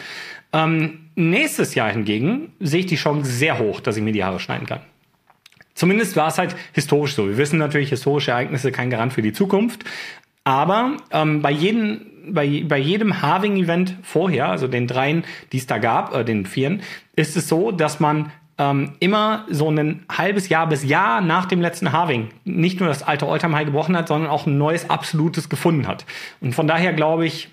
Ähm, 0.53 1.08
nächstes 1.19 1.75
Jahr 1.75 1.91
hingegen 1.91 2.53
sehe 2.61 2.81
ich 2.81 2.87
die 2.87 2.97
Chance 2.97 3.31
sehr 3.31 3.59
hoch, 3.59 3.81
dass 3.81 3.97
ich 3.97 4.03
mir 4.03 4.13
die 4.13 4.25
Haare 4.25 4.41
schneiden 4.41 4.67
kann. 4.67 4.81
Zumindest 5.75 6.17
war 6.17 6.29
es 6.29 6.39
halt 6.39 6.57
historisch 6.73 7.15
so. 7.15 7.29
Wir 7.29 7.37
wissen 7.37 7.59
natürlich, 7.59 7.91
historische 7.91 8.31
Ereignisse 8.31 8.73
kein 8.73 8.91
Garant 8.91 9.13
für 9.13 9.23
die 9.23 9.33
Zukunft. 9.33 9.85
Aber 10.45 10.97
ähm, 11.11 11.43
bei, 11.43 11.51
jedem, 11.51 12.07
bei, 12.29 12.65
bei 12.67 12.79
jedem 12.79 13.21
Halving-Event 13.23 13.97
vorher, 14.03 14.49
also 14.49 14.67
den 14.67 14.87
dreien, 14.87 15.25
die 15.53 15.59
es 15.59 15.67
da 15.67 15.79
gab, 15.79 16.15
äh, 16.15 16.25
den 16.25 16.47
vieren, 16.47 16.83
ist 17.17 17.37
es 17.37 17.49
so, 17.49 17.71
dass 17.71 18.01
man 18.01 18.33
ähm, 18.59 18.95
immer 18.99 19.45
so 19.51 19.71
ein 19.71 20.05
halbes 20.11 20.49
Jahr 20.49 20.69
bis 20.69 20.85
Jahr 20.85 21.21
nach 21.21 21.47
dem 21.47 21.61
letzten 21.61 21.93
Halving 21.93 22.31
nicht 22.45 22.81
nur 22.81 22.89
das 22.89 23.03
alte 23.03 23.27
Alltime 23.27 23.55
High 23.57 23.67
gebrochen 23.67 23.97
hat, 23.97 24.09
sondern 24.09 24.31
auch 24.31 24.47
ein 24.47 24.59
neues 24.59 24.91
absolutes 24.91 25.49
gefunden 25.49 25.87
hat. 25.87 26.07
Und 26.41 26.55
von 26.55 26.67
daher 26.67 26.93
glaube 26.93 27.27
ich, 27.27 27.49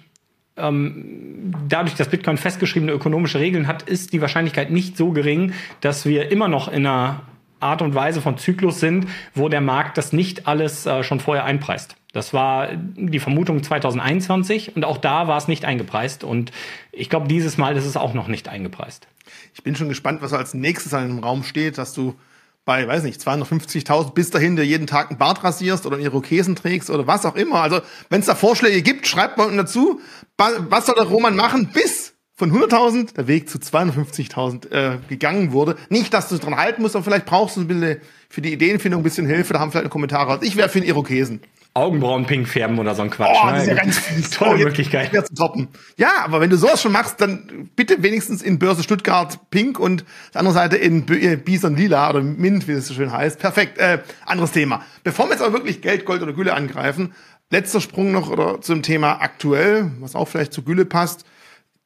ähm, 0.57 1.54
dadurch, 1.68 1.96
dass 1.96 2.10
Bitcoin 2.10 2.38
festgeschriebene 2.38 2.92
ökonomische 2.92 3.40
Regeln 3.40 3.68
hat, 3.68 3.84
ist 3.84 4.13
die 4.13 4.22
Wahrscheinlichkeit 4.22 4.72
nicht 4.72 4.98
so 4.98 5.12
gering, 5.12 5.54
dass 5.81 6.06
wir 6.06 6.31
immer 6.31 6.48
noch 6.48 6.68
in 6.68 6.86
einer 6.86 7.22
Art 7.60 7.81
und 7.81 7.96
Weise 7.96 8.22
von 8.22 8.38
Zyklus 8.38 8.80
sind, 8.80 9.07
wo 9.34 9.50
der 9.50 9.62
Markt 9.62 9.98
das 9.98 10.13
nicht 10.13 10.48
alles 10.48 10.86
äh, 10.86 11.04
schon 11.04 11.19
vorher 11.19 11.46
einpreist. 11.46 11.96
Das 12.13 12.34
war 12.34 12.69
die 12.74 13.19
Vermutung 13.19 13.62
2021 13.62 14.75
und 14.75 14.86
auch 14.86 14.98
da 14.98 15.28
war 15.28 15.38
es 15.38 15.50
nicht 15.50 15.66
eingepreist. 15.66 16.24
Und 16.24 16.52
ich 16.94 17.10
glaube, 17.10 17.28
dieses 17.28 17.57
Mal 17.57 17.75
ist 17.75 17.86
es 17.86 17.98
auch 17.98 18.13
noch 18.13 18.30
nicht 18.30 18.48
eingepreist. 18.48 19.07
Ich 19.54 19.63
bin 19.63 19.75
schon 19.75 19.90
gespannt, 19.90 20.22
was 20.22 20.31
als 20.31 20.54
nächstes 20.54 20.94
an 20.94 21.07
dem 21.07 21.19
Raum 21.19 21.44
steht, 21.44 21.78
dass 21.78 21.94
du 21.94 22.16
bei, 22.65 22.88
weiß 22.88 23.03
nicht, 23.03 23.21
250.000 23.21 24.13
bis 24.13 24.31
dahin 24.31 24.56
dir 24.56 24.65
jeden 24.65 24.88
Tag 24.88 25.09
einen 25.09 25.19
Bart 25.19 25.44
rasierst 25.44 25.85
oder 25.85 25.95
einen 25.95 26.06
Irokesen 26.06 26.56
trägst 26.56 26.89
oder 26.89 27.07
was 27.07 27.25
auch 27.25 27.35
immer. 27.35 27.62
Also, 27.62 27.81
wenn 28.09 28.19
es 28.19 28.25
da 28.25 28.35
Vorschläge 28.35 28.81
gibt, 28.81 29.07
schreibt 29.07 29.38
mal 29.38 29.45
unten 29.45 29.57
dazu, 29.57 30.01
was 30.38 30.88
soll 30.88 30.95
der 30.95 31.06
Roman 31.06 31.35
machen, 31.35 31.69
bis 31.71 32.13
von 32.38 32.51
100.000 32.51 33.13
der 33.13 33.27
Weg 33.27 33.50
zu 33.50 33.59
250.000 33.59 34.71
äh, 34.71 34.97
gegangen 35.07 35.53
wurde. 35.53 35.77
Nicht, 35.89 36.13
dass 36.13 36.27
du 36.27 36.38
dran 36.38 36.57
halten 36.57 36.81
musst, 36.81 36.95
aber 36.95 37.06
vielleicht 37.06 37.25
brauchst 37.25 37.56
du 37.56 37.62
ein 37.62 37.67
bisschen 37.67 38.01
für 38.29 38.41
die 38.41 38.51
Ideenfindung 38.51 39.01
ein 39.01 39.03
bisschen 39.03 39.25
Hilfe. 39.25 39.53
Da 39.53 39.59
haben 39.59 39.71
vielleicht 39.71 39.89
Kommentare. 39.89 40.39
Ich 40.41 40.57
wäre 40.57 40.68
für 40.68 40.79
einen 40.79 40.88
Irokesen. 40.88 41.41
Augenbrauen 41.75 42.25
pink 42.25 42.48
färben 42.48 42.80
oder 42.80 42.95
so 42.95 43.01
ein 43.01 43.10
Quatsch. 43.10 43.38
Oh, 43.44 43.50
das 43.50 43.63
ist 43.63 43.68
ja 43.68 43.74
ganz 43.75 43.98
fies. 44.00 44.30
Tolle 44.30 44.56
oh, 44.56 44.63
Möglichkeit. 44.63 45.12
Zu 45.27 45.36
toppen. 45.36 45.68
Ja, 45.98 46.24
aber 46.24 46.39
wenn 46.39 46.50
du 46.50 46.56
sowas 46.56 46.81
schon 46.81 46.94
machst, 46.94 47.19
dann 47.19 47.69
bitte 47.75 48.01
wenigstens 48.01 48.42
in 48.42 48.60
Börse 48.60 48.81
Stuttgart 48.81 49.38
pink 49.51 49.77
und 49.77 50.06
die 50.33 50.38
andere 50.38 50.54
Seite 50.54 50.77
in 50.77 51.06
äh, 51.10 51.36
Bison 51.36 51.75
lila 51.75 52.10
oder 52.10 52.22
Mint, 52.22 52.69
wie 52.69 52.72
es 52.72 52.88
so 52.88 52.94
schön 52.94 53.12
heißt. 53.12 53.39
Perfekt. 53.39 53.77
Äh, 53.77 54.00
anderes 54.25 54.54
Thema. 54.54 54.86
Bevor 55.04 55.25
wir 55.25 55.33
jetzt 55.33 55.42
aber 55.42 55.51
wirklich 55.51 55.81
Geld, 55.81 56.06
Gold 56.06 56.22
oder 56.22 56.31
Gülle 56.31 56.54
angreifen, 56.54 57.13
letzter 57.51 57.81
Sprung 57.81 58.13
noch 58.13 58.30
oder 58.30 58.62
zum 58.62 58.81
Thema 58.81 59.21
aktuell, 59.21 59.92
was 60.00 60.16
auch 60.16 60.30
vielleicht 60.30 60.54
zu 60.54 60.63
Gülle 60.63 60.86
passt 60.86 61.25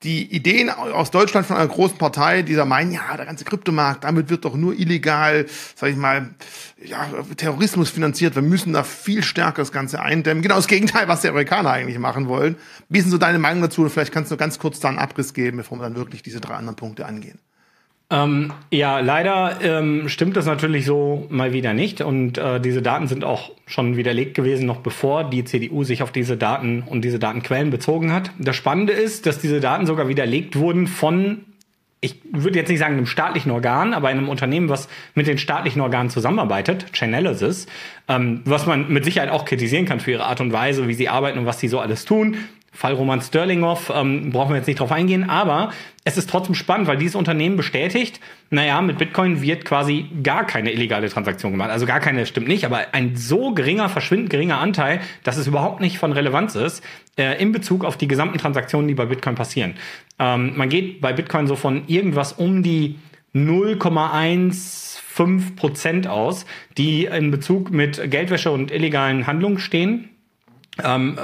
die 0.04 0.34
Ideen 0.34 0.70
aus 0.70 1.12
Deutschland 1.12 1.46
von 1.46 1.58
einer 1.58 1.68
großen 1.68 1.98
Partei, 1.98 2.42
die 2.42 2.56
da 2.56 2.64
meinen, 2.64 2.94
ja, 2.94 3.18
der 3.18 3.26
ganze 3.26 3.44
Kryptomarkt, 3.44 4.06
damit 4.06 4.30
wird 4.30 4.46
doch 4.46 4.56
nur 4.56 4.74
illegal, 4.74 5.46
sag 5.76 5.90
ich 5.90 5.98
mal, 5.98 6.30
ja, 6.82 7.06
Terrorismus 7.36 7.90
finanziert. 7.90 8.36
Wir 8.36 8.42
müssen 8.42 8.72
da 8.72 8.84
viel 8.84 9.24
stärker 9.24 9.62
das 9.62 9.74
Ganze 9.74 10.02
eindämmen. 10.02 10.42
Genau 10.42 10.56
das 10.56 10.68
Gegenteil, 10.68 11.10
was 11.10 11.22
die 11.22 11.28
Amerikaner 11.28 11.72
eigentlich 11.72 12.00
machen 12.00 12.30
wollen. 12.30 12.56
Wie 12.88 13.00
ist 13.00 13.06
denn 13.06 13.12
so 13.12 13.18
deine 13.18 13.40
Meinung 13.40 13.62
dazu? 13.62 13.88
Vielleicht 13.90 14.14
kannst 14.14 14.32
du 14.32 14.38
ganz 14.38 14.58
kurz 14.58 14.80
da 14.80 14.88
einen 14.88 15.00
Abriss 15.00 15.34
geben, 15.34 15.58
bevor 15.58 15.78
wir 15.80 15.84
dann 15.84 15.96
wirklich 15.96 16.24
diese 16.24 16.40
drei 16.40 16.54
anderen 16.54 16.78
Punkte 16.78 17.06
angehen. 17.06 17.40
Ähm, 18.12 18.52
ja, 18.72 19.00
leider 19.00 19.60
ähm, 19.62 20.10
stimmt 20.10 20.36
das 20.36 20.48
natürlich 20.48 20.86
so 20.86 21.28
mal 21.30 21.54
wieder 21.54 21.74
nicht. 21.74 22.02
Und 22.02 22.38
äh, 22.40 22.60
diese 22.60 22.82
Daten 22.82 23.08
sind 23.08 23.24
auch 23.24 23.52
schon 23.68 23.98
widerlegt 23.98 24.34
gewesen, 24.34 24.66
noch 24.66 24.82
bevor 24.82 25.30
die 25.30 25.44
CDU 25.44 25.84
sich 25.84 26.02
auf 26.02 26.12
diese 26.12 26.36
Daten 26.36 26.82
und 26.82 27.04
diese 27.06 27.20
Datenquellen 27.20 27.70
bezogen 27.70 28.12
hat. 28.12 28.32
Das 28.40 28.56
Spannende 28.56 28.94
ist, 28.94 29.28
dass 29.28 29.40
diese 29.40 29.60
Daten 29.60 29.86
sogar 29.86 30.08
widerlegt 30.08 30.56
wurden 30.56 30.88
von, 30.88 31.46
ich 32.02 32.16
würde 32.32 32.58
jetzt 32.58 32.70
nicht 32.70 32.80
sagen 32.80 32.96
einem 32.96 33.06
staatlichen 33.06 33.52
Organ, 33.52 33.94
aber 33.94 34.08
einem 34.08 34.28
Unternehmen, 34.28 34.70
was 34.70 34.88
mit 35.14 35.28
den 35.28 35.38
staatlichen 35.38 35.82
Organen 35.82 36.10
zusammenarbeitet, 36.10 36.88
Chainalysis, 36.94 37.68
ähm, 38.08 38.42
was 38.44 38.66
man 38.66 38.92
mit 38.92 39.06
Sicherheit 39.06 39.30
auch 39.30 39.46
kritisieren 39.46 39.86
kann 39.86 40.00
für 40.00 40.12
ihre 40.12 40.26
Art 40.26 40.42
und 40.42 40.52
Weise, 40.52 40.88
wie 40.88 40.96
sie 40.96 41.10
arbeiten 41.10 41.38
und 41.38 41.46
was 41.46 41.60
sie 41.60 41.68
so 41.68 41.80
alles 41.80 42.06
tun. 42.06 42.38
Fall 42.72 42.94
Roman 42.94 43.22
Sterlinghoff, 43.22 43.92
ähm, 43.94 44.32
brauchen 44.32 44.52
wir 44.52 44.58
jetzt 44.58 44.68
nicht 44.68 44.80
drauf 44.80 44.92
eingehen, 44.92 45.30
aber 45.30 45.72
es 46.04 46.18
ist 46.18 46.30
trotzdem 46.30 46.56
spannend, 46.56 46.88
weil 46.88 46.98
dieses 46.98 47.16
Unternehmen 47.16 47.56
bestätigt, 47.58 48.20
naja, 48.50 48.82
mit 48.82 48.98
Bitcoin 48.98 49.42
wird 49.42 49.66
quasi 49.66 50.08
gar 50.24 50.48
keine 50.48 50.72
illegale 50.72 51.10
Transaktion 51.10 51.52
gemacht. 51.52 51.72
Also 51.72 51.86
gar 51.86 52.00
keine, 52.00 52.26
stimmt 52.26 52.48
nicht, 52.48 52.64
aber 52.66 52.94
ein 52.94 53.16
so 53.16 53.54
geringer, 53.54 53.90
verschwindend 53.90 54.30
geringer 54.30 54.60
Anteil, 54.60 55.02
dass 55.24 55.38
es 55.38 55.48
überhaupt 55.48 55.82
nicht 55.82 55.98
von 56.00 56.12
Relevanz 56.12 56.56
ist, 56.56 56.84
äh, 57.18 57.42
in 57.42 57.52
Bezug 57.52 57.86
auf 57.86 57.98
die 57.98 58.08
gesamten 58.08 58.38
Transaktionen, 58.38 58.88
die 58.88 58.94
bei 58.94 59.06
Bitcoin 59.06 59.34
passieren. 59.36 59.74
Ähm, 60.20 60.54
man 60.56 60.70
geht 60.70 61.02
bei 61.02 61.12
Bitcoin 61.14 61.48
so 61.48 61.56
von 61.56 61.84
irgendwas 61.88 62.34
um 62.34 62.62
die 62.64 63.00
0,15 63.36 65.56
Prozent 65.56 66.08
aus, 66.08 66.46
die 66.78 67.06
in 67.06 67.32
Bezug 67.32 67.72
mit 67.72 68.10
Geldwäsche 68.10 68.52
und 68.52 68.72
illegalen 68.72 69.28
Handlungen 69.28 69.60
stehen 69.60 70.09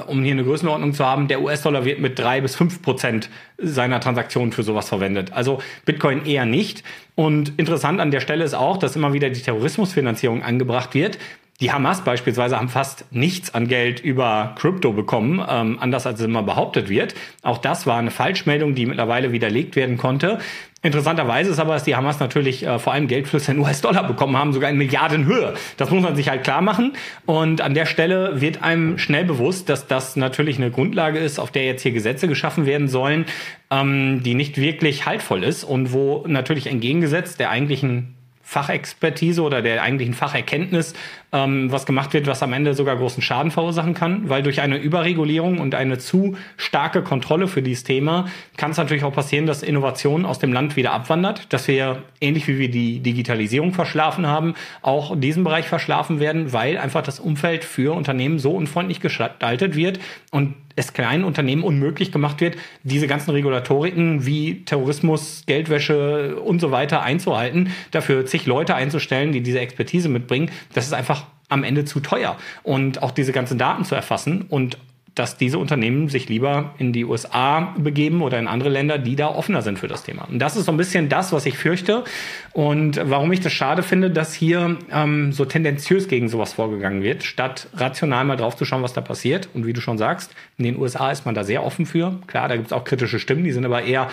um 0.08 0.24
hier 0.24 0.34
eine 0.34 0.44
Größenordnung 0.44 0.94
zu 0.94 1.06
haben, 1.06 1.28
der 1.28 1.42
US-Dollar 1.42 1.86
wird 1.86 2.00
mit 2.00 2.18
drei 2.20 2.42
bis 2.42 2.56
fünf 2.56 2.82
Prozent 2.82 3.30
seiner 3.58 4.00
Transaktionen 4.00 4.52
für 4.52 4.64
sowas 4.64 4.90
verwendet. 4.90 5.34
Also 5.34 5.60
Bitcoin 5.86 6.26
eher 6.26 6.46
nicht. 6.46 6.84
Und 7.16 7.54
interessant 7.58 8.00
an 8.00 8.12
der 8.12 8.20
Stelle 8.20 8.44
ist 8.44 8.54
auch, 8.54 8.78
dass 8.78 8.96
immer 8.96 9.14
wieder 9.14 9.30
die 9.30 9.42
Terrorismusfinanzierung 9.42 10.44
angebracht 10.44 10.94
wird. 10.94 11.18
Die 11.62 11.72
Hamas 11.72 12.04
beispielsweise 12.04 12.58
haben 12.58 12.68
fast 12.68 13.06
nichts 13.12 13.54
an 13.54 13.70
Geld 13.70 14.02
über 14.02 14.56
Krypto 14.60 14.92
bekommen, 14.92 15.42
ähm, 15.48 15.78
anders 15.80 16.06
als 16.06 16.20
es 16.20 16.26
immer 16.26 16.44
behauptet 16.44 16.90
wird. 16.90 17.16
Auch 17.44 17.60
das 17.60 17.88
war 17.88 17.98
eine 17.98 18.12
Falschmeldung, 18.12 18.76
die 18.76 18.86
mittlerweile 18.86 19.32
widerlegt 19.32 19.78
werden 19.78 19.98
konnte. 19.98 20.40
Interessanterweise 20.86 21.50
ist 21.50 21.58
aber, 21.58 21.74
dass 21.74 21.84
die 21.84 21.96
Hamas 21.96 22.20
natürlich 22.20 22.64
äh, 22.64 22.78
vor 22.78 22.94
allem 22.94 23.08
Geldflüsse 23.08 23.52
in 23.52 23.58
US-Dollar 23.58 24.08
bekommen 24.08 24.38
haben, 24.38 24.54
sogar 24.54 24.70
in 24.70 24.78
Milliardenhöhe. 24.78 25.56
Das 25.78 25.90
muss 25.90 26.04
man 26.04 26.16
sich 26.16 26.30
halt 26.30 26.44
klar 26.44 26.62
machen. 26.62 26.94
Und 27.26 27.62
an 27.62 27.74
der 27.74 27.88
Stelle 27.88 28.40
wird 28.40 28.62
einem 28.62 29.00
schnell 29.00 29.26
bewusst, 29.26 29.68
dass 29.68 29.88
das 29.88 30.16
natürlich 30.16 30.58
eine 30.58 30.70
Grundlage 30.70 31.18
ist, 31.18 31.40
auf 31.40 31.50
der 31.50 31.66
jetzt 31.66 31.82
hier 31.82 31.92
Gesetze 31.92 32.28
geschaffen 32.28 32.68
werden 32.68 32.88
sollen, 32.88 33.26
ähm, 33.72 34.22
die 34.22 34.36
nicht 34.36 34.58
wirklich 34.60 35.08
haltvoll 35.08 35.44
ist 35.44 35.64
und 35.64 35.92
wo 35.92 36.24
natürlich 36.28 36.68
entgegengesetzt 36.68 37.40
der 37.40 37.50
eigentlichen 37.50 38.15
Fachexpertise 38.48 39.42
oder 39.42 39.64
der 39.64 39.82
eigentlichen 39.82 40.14
Facherkenntnis 40.14 40.94
ähm, 41.34 41.72
was 41.72 41.88
gemacht 41.88 42.14
wird, 42.14 42.28
was 42.28 42.44
am 42.44 42.54
Ende 42.54 42.76
sogar 42.76 42.96
großen 42.96 43.24
Schaden 43.24 43.50
verursachen 43.50 43.96
kann, 43.96 44.30
weil 44.30 44.44
durch 44.44 44.62
eine 44.62 44.78
Überregulierung 44.78 45.58
und 45.58 45.74
eine 45.74 45.98
zu 45.98 46.38
starke 46.56 47.02
Kontrolle 47.02 47.48
für 47.48 47.64
dieses 47.64 47.84
Thema 47.84 48.26
kann 48.56 48.70
es 48.72 48.78
natürlich 48.78 49.04
auch 49.04 49.14
passieren, 49.14 49.48
dass 49.48 49.64
Innovation 49.64 50.26
aus 50.26 50.38
dem 50.38 50.54
Land 50.54 50.76
wieder 50.76 50.94
abwandert, 50.94 51.52
dass 51.54 51.68
wir 51.68 52.04
ähnlich 52.22 52.48
wie 52.48 52.60
wir 52.60 52.70
die 52.70 53.00
Digitalisierung 53.00 53.74
verschlafen 53.74 54.28
haben, 54.28 54.54
auch 54.84 55.20
diesen 55.20 55.44
Bereich 55.44 55.68
verschlafen 55.68 56.20
werden, 56.20 56.54
weil 56.54 56.78
einfach 56.78 57.02
das 57.02 57.20
Umfeld 57.20 57.66
für 57.66 57.96
Unternehmen 57.96 58.38
so 58.38 58.52
unfreundlich 58.52 59.00
gestaltet 59.00 59.76
wird 59.76 60.00
und 60.30 60.54
es 60.76 60.94
kleinen 60.94 61.24
Unternehmen 61.24 61.64
unmöglich 61.64 62.12
gemacht 62.12 62.42
wird, 62.42 62.58
diese 62.84 63.08
ganzen 63.08 63.32
Regulatoriken 63.32 64.26
wie 64.26 64.64
Terrorismus, 64.66 65.44
Geldwäsche 65.46 66.36
und 66.38 66.60
so 66.60 66.72
weiter 66.72 67.02
einzuhalten, 67.02 67.72
dafür 67.92 68.26
zig 68.26 68.46
Leute 68.46 68.76
einzustellen, 68.76 69.32
die 69.32 69.42
diese 69.42 69.60
Expertise 69.60 70.10
mitbringen, 70.10 70.52
das 70.74 70.86
ist 70.86 70.94
einfach 70.94 71.26
am 71.50 71.64
Ende 71.64 71.86
zu 71.86 72.00
teuer. 72.00 72.38
Und 72.64 73.04
auch 73.04 73.12
diese 73.12 73.32
ganzen 73.32 73.58
Daten 73.58 73.86
zu 73.86 73.96
erfassen 73.96 74.46
und 74.50 74.78
dass 75.16 75.38
diese 75.38 75.58
Unternehmen 75.58 76.10
sich 76.10 76.28
lieber 76.28 76.76
in 76.78 76.92
die 76.92 77.06
USA 77.06 77.74
begeben 77.78 78.22
oder 78.22 78.38
in 78.38 78.48
andere 78.48 78.70
Länder, 78.70 78.98
die 78.98 79.16
da 79.16 79.30
offener 79.30 79.62
sind 79.62 79.80
für 79.80 79.88
das 79.88 80.04
Thema. 80.04 80.28
Und 80.30 80.40
das 80.40 80.58
ist 80.58 80.66
so 80.66 80.72
ein 80.72 80.78
bisschen 80.78 81.08
das, 81.08 81.32
was 81.32 81.46
ich 81.46 81.58
fürchte 81.58 82.04
und 82.52 83.00
warum 83.02 83.32
ich 83.32 83.40
das 83.40 83.54
schade 83.54 83.82
finde, 83.82 84.12
dass 84.12 84.34
hier 84.34 84.78
ähm, 84.92 85.32
so 85.32 85.46
tendenziös 85.46 86.10
gegen 86.10 86.28
sowas 86.28 86.54
vorgegangen 86.54 87.02
wird, 87.02 87.24
statt 87.24 87.68
rational 87.76 88.26
mal 88.26 88.36
drauf 88.36 88.58
zu 88.58 88.66
schauen, 88.66 88.84
was 88.84 88.92
da 88.92 89.02
passiert. 89.02 89.48
Und 89.54 89.66
wie 89.66 89.74
du 89.74 89.80
schon 89.80 89.98
sagst, 89.98 90.36
in 90.58 90.66
den 90.66 90.78
USA 90.78 91.12
ist 91.12 91.26
man 91.26 91.34
da 91.34 91.46
sehr 91.46 91.64
offen 91.64 91.86
für. 91.86 92.20
Klar, 92.28 92.50
da 92.50 92.58
gibt 92.58 92.68
es 92.68 92.74
auch 92.74 92.84
kritische 92.84 93.20
Stimmen, 93.20 93.46
die 93.46 93.54
sind 93.54 93.66
aber 93.66 93.84
eher 93.84 94.10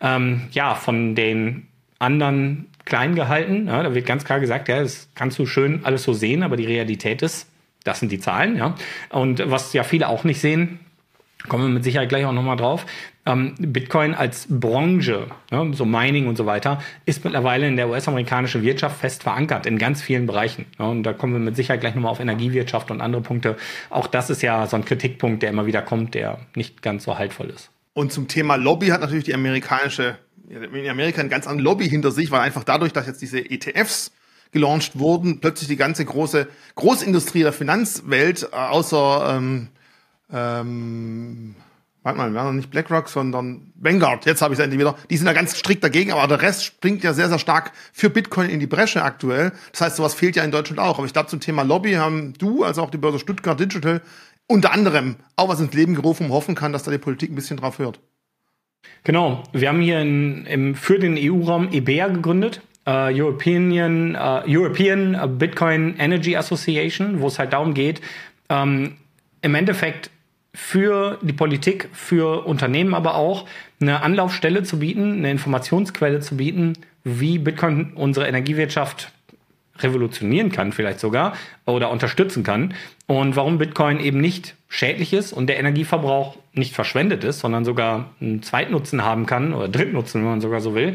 ähm, 0.00 0.42
ja 0.52 0.76
von 0.76 1.16
den 1.16 1.66
anderen 1.98 2.66
klein 2.84 3.14
gehalten. 3.16 3.66
Ja, 3.66 3.82
da 3.82 3.94
wird 3.94 4.06
ganz 4.06 4.24
klar 4.24 4.38
gesagt, 4.38 4.68
ja, 4.68 4.80
das 4.80 5.08
kannst 5.14 5.38
du 5.38 5.46
schön 5.46 5.80
alles 5.84 6.04
so 6.04 6.12
sehen, 6.12 6.42
aber 6.42 6.56
die 6.56 6.66
Realität 6.66 7.22
ist, 7.22 7.48
das 7.84 8.00
sind 8.00 8.10
die 8.10 8.18
Zahlen, 8.18 8.56
ja. 8.56 8.74
Und 9.10 9.42
was 9.50 9.72
ja 9.72 9.84
viele 9.84 10.08
auch 10.08 10.24
nicht 10.24 10.40
sehen, 10.40 10.80
kommen 11.48 11.64
wir 11.64 11.70
mit 11.70 11.84
Sicherheit 11.84 12.08
gleich 12.08 12.24
auch 12.24 12.32
nochmal 12.32 12.56
drauf. 12.56 12.86
Ähm, 13.26 13.54
Bitcoin 13.58 14.14
als 14.14 14.46
Branche, 14.48 15.26
so 15.72 15.84
Mining 15.84 16.26
und 16.26 16.36
so 16.36 16.46
weiter, 16.46 16.82
ist 17.06 17.24
mittlerweile 17.24 17.66
in 17.66 17.76
der 17.76 17.88
US-amerikanischen 17.88 18.62
Wirtschaft 18.62 18.98
fest 18.98 19.22
verankert 19.22 19.66
in 19.66 19.78
ganz 19.78 20.02
vielen 20.02 20.26
Bereichen. 20.26 20.66
Und 20.78 21.04
da 21.04 21.12
kommen 21.12 21.32
wir 21.32 21.40
mit 21.40 21.56
Sicherheit 21.56 21.80
gleich 21.80 21.94
nochmal 21.94 22.12
auf 22.12 22.20
Energiewirtschaft 22.20 22.90
und 22.90 23.00
andere 23.00 23.22
Punkte. 23.22 23.56
Auch 23.90 24.06
das 24.06 24.30
ist 24.30 24.42
ja 24.42 24.66
so 24.66 24.76
ein 24.76 24.84
Kritikpunkt, 24.84 25.42
der 25.42 25.50
immer 25.50 25.66
wieder 25.66 25.82
kommt, 25.82 26.14
der 26.14 26.38
nicht 26.54 26.82
ganz 26.82 27.04
so 27.04 27.18
haltvoll 27.18 27.50
ist. 27.50 27.70
Und 27.94 28.12
zum 28.12 28.28
Thema 28.28 28.56
Lobby 28.56 28.88
hat 28.88 29.00
natürlich 29.00 29.24
die 29.24 29.34
amerikanische, 29.34 30.18
in 30.48 30.88
Amerika 30.88 31.20
ein 31.20 31.28
ganz 31.28 31.46
anderes 31.46 31.64
Lobby 31.64 31.88
hinter 31.88 32.10
sich, 32.10 32.30
weil 32.30 32.40
einfach 32.40 32.64
dadurch, 32.64 32.92
dass 32.92 33.06
jetzt 33.06 33.22
diese 33.22 33.38
ETFs 33.38 34.12
gelauncht 34.54 34.98
wurden, 34.98 35.40
plötzlich 35.40 35.68
die 35.68 35.76
ganze 35.76 36.06
große 36.06 36.48
Großindustrie 36.76 37.42
der 37.42 37.52
Finanzwelt, 37.52 38.48
äh, 38.50 38.56
außer 38.56 39.34
ähm, 39.36 39.68
ähm, 40.32 41.54
warte 42.04 42.18
mal, 42.18 42.32
wir 42.32 42.44
noch 42.44 42.52
nicht 42.52 42.70
BlackRock, 42.70 43.08
sondern 43.08 43.72
Vanguard, 43.74 44.26
jetzt 44.26 44.42
habe 44.42 44.54
ich 44.54 44.60
es 44.60 44.64
endlich 44.64 44.78
wieder, 44.78 44.94
die 45.10 45.16
sind 45.16 45.26
da 45.26 45.32
ganz 45.32 45.56
strikt 45.56 45.82
dagegen, 45.82 46.12
aber 46.12 46.28
der 46.28 46.42
Rest 46.42 46.64
springt 46.64 47.02
ja 47.02 47.12
sehr, 47.14 47.28
sehr 47.28 47.38
stark 47.38 47.72
für 47.92 48.10
Bitcoin 48.10 48.50
in 48.50 48.60
die 48.60 48.66
Bresche 48.66 49.02
aktuell. 49.02 49.52
Das 49.72 49.80
heißt, 49.80 49.96
sowas 49.96 50.14
fehlt 50.14 50.36
ja 50.36 50.44
in 50.44 50.50
Deutschland 50.50 50.78
auch. 50.78 50.98
Aber 50.98 51.06
ich 51.06 51.12
glaube, 51.12 51.28
zum 51.28 51.40
Thema 51.40 51.62
Lobby 51.62 51.94
haben 51.94 52.34
du, 52.38 52.62
also 52.62 52.82
auch 52.82 52.90
die 52.90 52.98
Börse 52.98 53.18
Stuttgart 53.18 53.58
Digital, 53.58 54.02
unter 54.46 54.72
anderem 54.72 55.16
auch 55.36 55.48
was 55.48 55.60
ins 55.60 55.72
Leben 55.72 55.94
gerufen 55.94 56.26
und 56.26 56.32
hoffen 56.32 56.54
kann, 56.54 56.72
dass 56.72 56.82
da 56.82 56.90
die 56.90 56.98
Politik 56.98 57.32
ein 57.32 57.34
bisschen 57.34 57.56
drauf 57.56 57.78
hört. 57.78 58.00
Genau, 59.02 59.42
wir 59.52 59.68
haben 59.68 59.80
hier 59.80 60.00
in, 60.00 60.44
im, 60.44 60.74
für 60.74 60.98
den 60.98 61.16
EU-Raum 61.18 61.70
EBA 61.72 62.08
gegründet 62.08 62.60
uh, 62.86 63.08
European, 63.10 64.16
uh, 64.16 64.42
European 64.46 65.38
Bitcoin 65.38 65.96
Energy 65.98 66.36
Association, 66.36 67.20
wo 67.20 67.28
es 67.28 67.38
halt 67.38 67.52
darum 67.52 67.74
geht, 67.74 68.00
ähm, 68.48 68.94
im 69.42 69.54
Endeffekt 69.54 70.10
für 70.54 71.18
die 71.20 71.32
Politik, 71.32 71.88
für 71.92 72.46
Unternehmen 72.46 72.94
aber 72.94 73.16
auch 73.16 73.46
eine 73.80 74.02
Anlaufstelle 74.02 74.62
zu 74.62 74.78
bieten, 74.78 75.18
eine 75.18 75.30
Informationsquelle 75.30 76.20
zu 76.20 76.36
bieten, 76.36 76.74
wie 77.02 77.38
Bitcoin 77.38 77.92
unsere 77.94 78.28
Energiewirtschaft 78.28 79.10
revolutionieren 79.80 80.52
kann, 80.52 80.72
vielleicht 80.72 81.00
sogar, 81.00 81.36
oder 81.66 81.90
unterstützen 81.90 82.44
kann. 82.44 82.74
Und 83.06 83.34
warum 83.36 83.58
Bitcoin 83.58 83.98
eben 83.98 84.20
nicht 84.20 84.54
schädlich 84.68 85.12
ist 85.12 85.32
und 85.32 85.48
der 85.48 85.58
Energieverbrauch 85.58 86.36
nicht 86.52 86.74
verschwendet 86.74 87.24
ist, 87.24 87.40
sondern 87.40 87.64
sogar 87.64 88.10
einen 88.20 88.42
Zweitnutzen 88.42 89.04
haben 89.04 89.26
kann 89.26 89.52
oder 89.52 89.68
Drittnutzen, 89.68 90.22
wenn 90.22 90.30
man 90.30 90.40
sogar 90.40 90.60
so 90.60 90.74
will. 90.74 90.94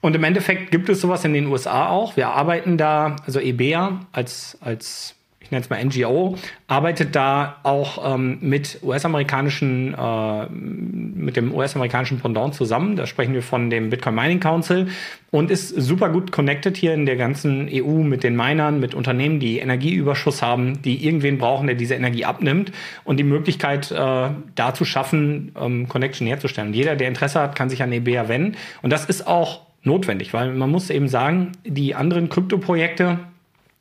Und 0.00 0.16
im 0.16 0.24
Endeffekt 0.24 0.70
gibt 0.70 0.88
es 0.88 1.00
sowas 1.00 1.24
in 1.24 1.34
den 1.34 1.46
USA 1.46 1.88
auch. 1.88 2.16
Wir 2.16 2.28
arbeiten 2.28 2.78
da, 2.78 3.16
also 3.26 3.38
EBA 3.38 4.00
als, 4.12 4.56
als 4.60 5.14
ich 5.50 5.52
nenne 5.52 5.64
es 5.64 5.68
mal 5.70 5.84
NGO, 5.84 6.36
arbeitet 6.68 7.16
da 7.16 7.56
auch 7.64 8.14
ähm, 8.14 8.38
mit 8.40 8.78
US-amerikanischen, 8.84 9.94
äh, 9.94 10.46
mit 10.48 11.36
dem 11.36 11.52
US-amerikanischen 11.52 12.20
Pendant 12.20 12.54
zusammen. 12.54 12.94
Da 12.94 13.04
sprechen 13.08 13.34
wir 13.34 13.42
von 13.42 13.68
dem 13.68 13.90
Bitcoin 13.90 14.14
Mining 14.14 14.38
Council 14.38 14.86
und 15.32 15.50
ist 15.50 15.70
super 15.70 16.10
gut 16.10 16.30
connected 16.30 16.76
hier 16.76 16.94
in 16.94 17.04
der 17.04 17.16
ganzen 17.16 17.68
EU 17.68 18.04
mit 18.04 18.22
den 18.22 18.36
Minern, 18.36 18.78
mit 18.78 18.94
Unternehmen, 18.94 19.40
die 19.40 19.58
Energieüberschuss 19.58 20.40
haben, 20.40 20.82
die 20.82 21.04
irgendwen 21.04 21.38
brauchen, 21.38 21.66
der 21.66 21.74
diese 21.74 21.96
Energie 21.96 22.24
abnimmt 22.24 22.70
und 23.02 23.16
die 23.16 23.24
Möglichkeit 23.24 23.90
äh, 23.90 24.28
da 24.54 24.72
zu 24.72 24.84
schaffen, 24.84 25.52
ähm, 25.60 25.88
Connection 25.88 26.28
herzustellen. 26.28 26.72
Jeder, 26.74 26.94
der 26.94 27.08
Interesse 27.08 27.40
hat, 27.40 27.56
kann 27.56 27.70
sich 27.70 27.82
an 27.82 27.90
EBA 27.90 28.28
wenden. 28.28 28.56
Und 28.82 28.90
das 28.90 29.04
ist 29.04 29.26
auch 29.26 29.62
notwendig, 29.82 30.32
weil 30.32 30.52
man 30.52 30.70
muss 30.70 30.90
eben 30.90 31.08
sagen, 31.08 31.52
die 31.64 31.94
anderen 31.94 32.28
Kryptoprojekte, 32.28 33.18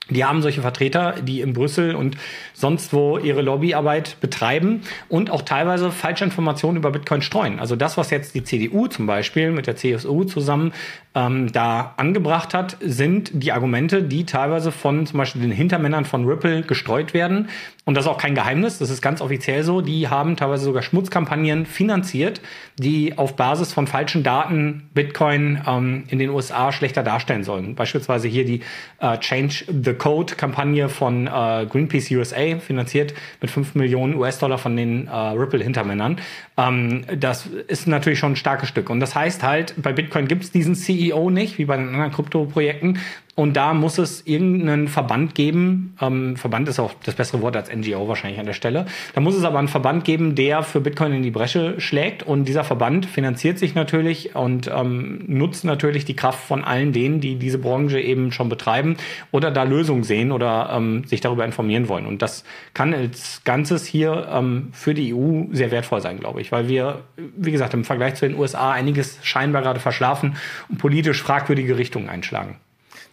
die 0.10 0.26
haben 0.26 0.42
solche 0.42 0.62
Vertreter, 0.62 1.16
die 1.22 1.42
in 1.42 1.54
Brüssel 1.54 1.96
und 1.96 2.18
sonst 2.54 2.94
wo 2.94 3.18
ihre 3.18 3.42
Lobbyarbeit 3.42 4.18
betreiben 4.22 4.82
und 5.08 5.30
auch 5.30 5.44
teilweise 5.44 5.92
falsche 5.92 6.26
Informationen 6.26 6.78
über 6.78 6.92
Bitcoin 6.92 7.22
streuen. 7.22 7.60
Also 7.60 7.76
das, 7.76 7.98
was 7.98 8.10
jetzt 8.10 8.34
die 8.34 8.44
CDU 8.44 8.88
zum 8.88 9.06
Beispiel 9.06 9.52
mit 9.52 9.68
der 9.68 9.76
CSU 9.76 10.24
zusammen 10.24 10.74
ähm, 11.16 11.52
da 11.52 11.96
angebracht 11.98 12.54
hat, 12.54 12.78
sind 12.82 13.32
die 13.34 13.52
Argumente, 13.52 14.04
die 14.04 14.26
teilweise 14.26 14.72
von 14.72 15.08
zum 15.08 15.18
Beispiel 15.18 15.42
den 15.42 15.52
Hintermännern 15.52 16.06
von 16.06 16.26
Ripple 16.26 16.62
gestreut 16.62 17.16
werden. 17.16 17.50
Und 17.86 17.96
das 17.96 18.06
ist 18.06 18.12
auch 18.12 18.20
kein 18.20 18.36
Geheimnis, 18.36 18.78
das 18.78 18.92
ist 18.92 19.02
ganz 19.02 19.20
offiziell 19.20 19.64
so. 19.64 19.82
Die 19.82 20.10
haben 20.10 20.38
teilweise 20.38 20.66
sogar 20.66 20.84
Schmutzkampagnen 20.84 21.66
finanziert, 21.66 22.40
die 22.78 23.18
auf 23.18 23.36
Basis 23.36 23.74
von 23.74 23.88
falschen 23.88 24.22
Daten 24.22 24.88
Bitcoin 24.94 25.60
ähm, 25.66 26.04
in 26.10 26.20
den 26.20 26.30
USA 26.30 26.72
schlechter 26.72 27.02
darstellen 27.02 27.44
sollen. 27.44 27.74
Beispielsweise 27.74 28.28
hier 28.28 28.46
die 28.46 28.62
äh, 29.00 29.18
Change 29.18 29.66
the 29.84 29.94
Code-Kampagne 29.94 30.88
von 30.88 31.26
äh, 31.26 31.66
Greenpeace 31.68 32.12
USA, 32.12 32.60
finanziert 32.60 33.16
mit 33.42 33.50
5 33.50 33.74
Millionen 33.74 34.14
US-Dollar 34.14 34.60
von 34.60 34.78
den 34.78 35.08
äh, 35.08 35.12
Ripple-Hintermännern. 35.12 36.20
Ähm, 36.58 37.06
das 37.18 37.48
ist 37.48 37.88
natürlich 37.88 38.20
schon 38.20 38.34
ein 38.34 38.36
starkes 38.36 38.70
Stück. 38.70 38.92
Und 38.92 39.00
das 39.00 39.16
heißt 39.16 39.42
halt, 39.42 39.74
bei 39.78 39.94
Bitcoin 39.94 40.28
gibt 40.28 40.44
es 40.44 40.52
diesen 40.52 40.76
CEO 40.76 41.09
nicht, 41.30 41.58
wie 41.58 41.66
bei 41.66 41.78
den 41.78 41.90
anderen 41.90 42.12
Krypto-Projekten. 42.12 43.00
Und 43.40 43.56
da 43.56 43.74
muss 43.74 43.98
es 44.00 44.28
irgendeinen 44.28 44.90
Verband 44.90 45.34
geben. 45.34 45.96
Ähm, 46.02 46.36
Verband 46.36 46.68
ist 46.68 46.78
auch 46.78 46.92
das 47.06 47.16
bessere 47.16 47.42
Wort 47.42 47.56
als 47.56 47.74
NGO 47.74 48.06
wahrscheinlich 48.10 48.38
an 48.38 48.46
der 48.46 48.52
Stelle. 48.52 48.86
Da 49.16 49.22
muss 49.22 49.34
es 49.34 49.46
aber 49.46 49.60
einen 49.60 49.70
Verband 49.70 50.04
geben, 50.04 50.36
der 50.36 50.62
für 50.62 50.82
Bitcoin 50.82 51.14
in 51.14 51.24
die 51.24 51.32
Bresche 51.32 51.80
schlägt. 51.80 52.22
Und 52.22 52.50
dieser 52.50 52.66
Verband 52.66 53.06
finanziert 53.06 53.58
sich 53.58 53.76
natürlich 53.76 54.36
und 54.36 54.68
ähm, 54.68 55.24
nutzt 55.28 55.64
natürlich 55.64 56.04
die 56.04 56.18
Kraft 56.18 56.44
von 56.44 56.66
allen 56.66 56.92
denen, 56.92 57.22
die 57.22 57.38
diese 57.38 57.60
Branche 57.60 58.02
eben 58.02 58.34
schon 58.34 58.50
betreiben 58.50 58.98
oder 59.32 59.52
da 59.52 59.64
Lösungen 59.64 60.04
sehen 60.04 60.34
oder 60.34 60.72
ähm, 60.74 61.06
sich 61.06 61.22
darüber 61.22 61.46
informieren 61.46 61.88
wollen. 61.88 62.08
Und 62.08 62.22
das 62.22 62.44
kann 62.74 62.94
als 62.94 63.42
Ganzes 63.46 63.86
hier 63.86 64.28
ähm, 64.34 64.68
für 64.74 64.94
die 64.94 65.16
EU 65.16 65.44
sehr 65.54 65.72
wertvoll 65.72 66.02
sein, 66.02 66.20
glaube 66.20 66.42
ich, 66.42 66.52
weil 66.52 66.68
wir, 66.68 67.04
wie 67.16 67.54
gesagt, 67.54 67.74
im 67.74 67.86
Vergleich 67.86 68.16
zu 68.16 68.28
den 68.28 68.38
USA 68.38 68.74
einiges 68.74 69.18
scheinbar 69.24 69.62
gerade 69.62 69.80
verschlafen 69.80 70.36
und 70.68 70.78
politisch 70.78 71.24
fragwürdige 71.24 71.78
Richtungen 71.78 72.10
einschlagen. 72.10 72.58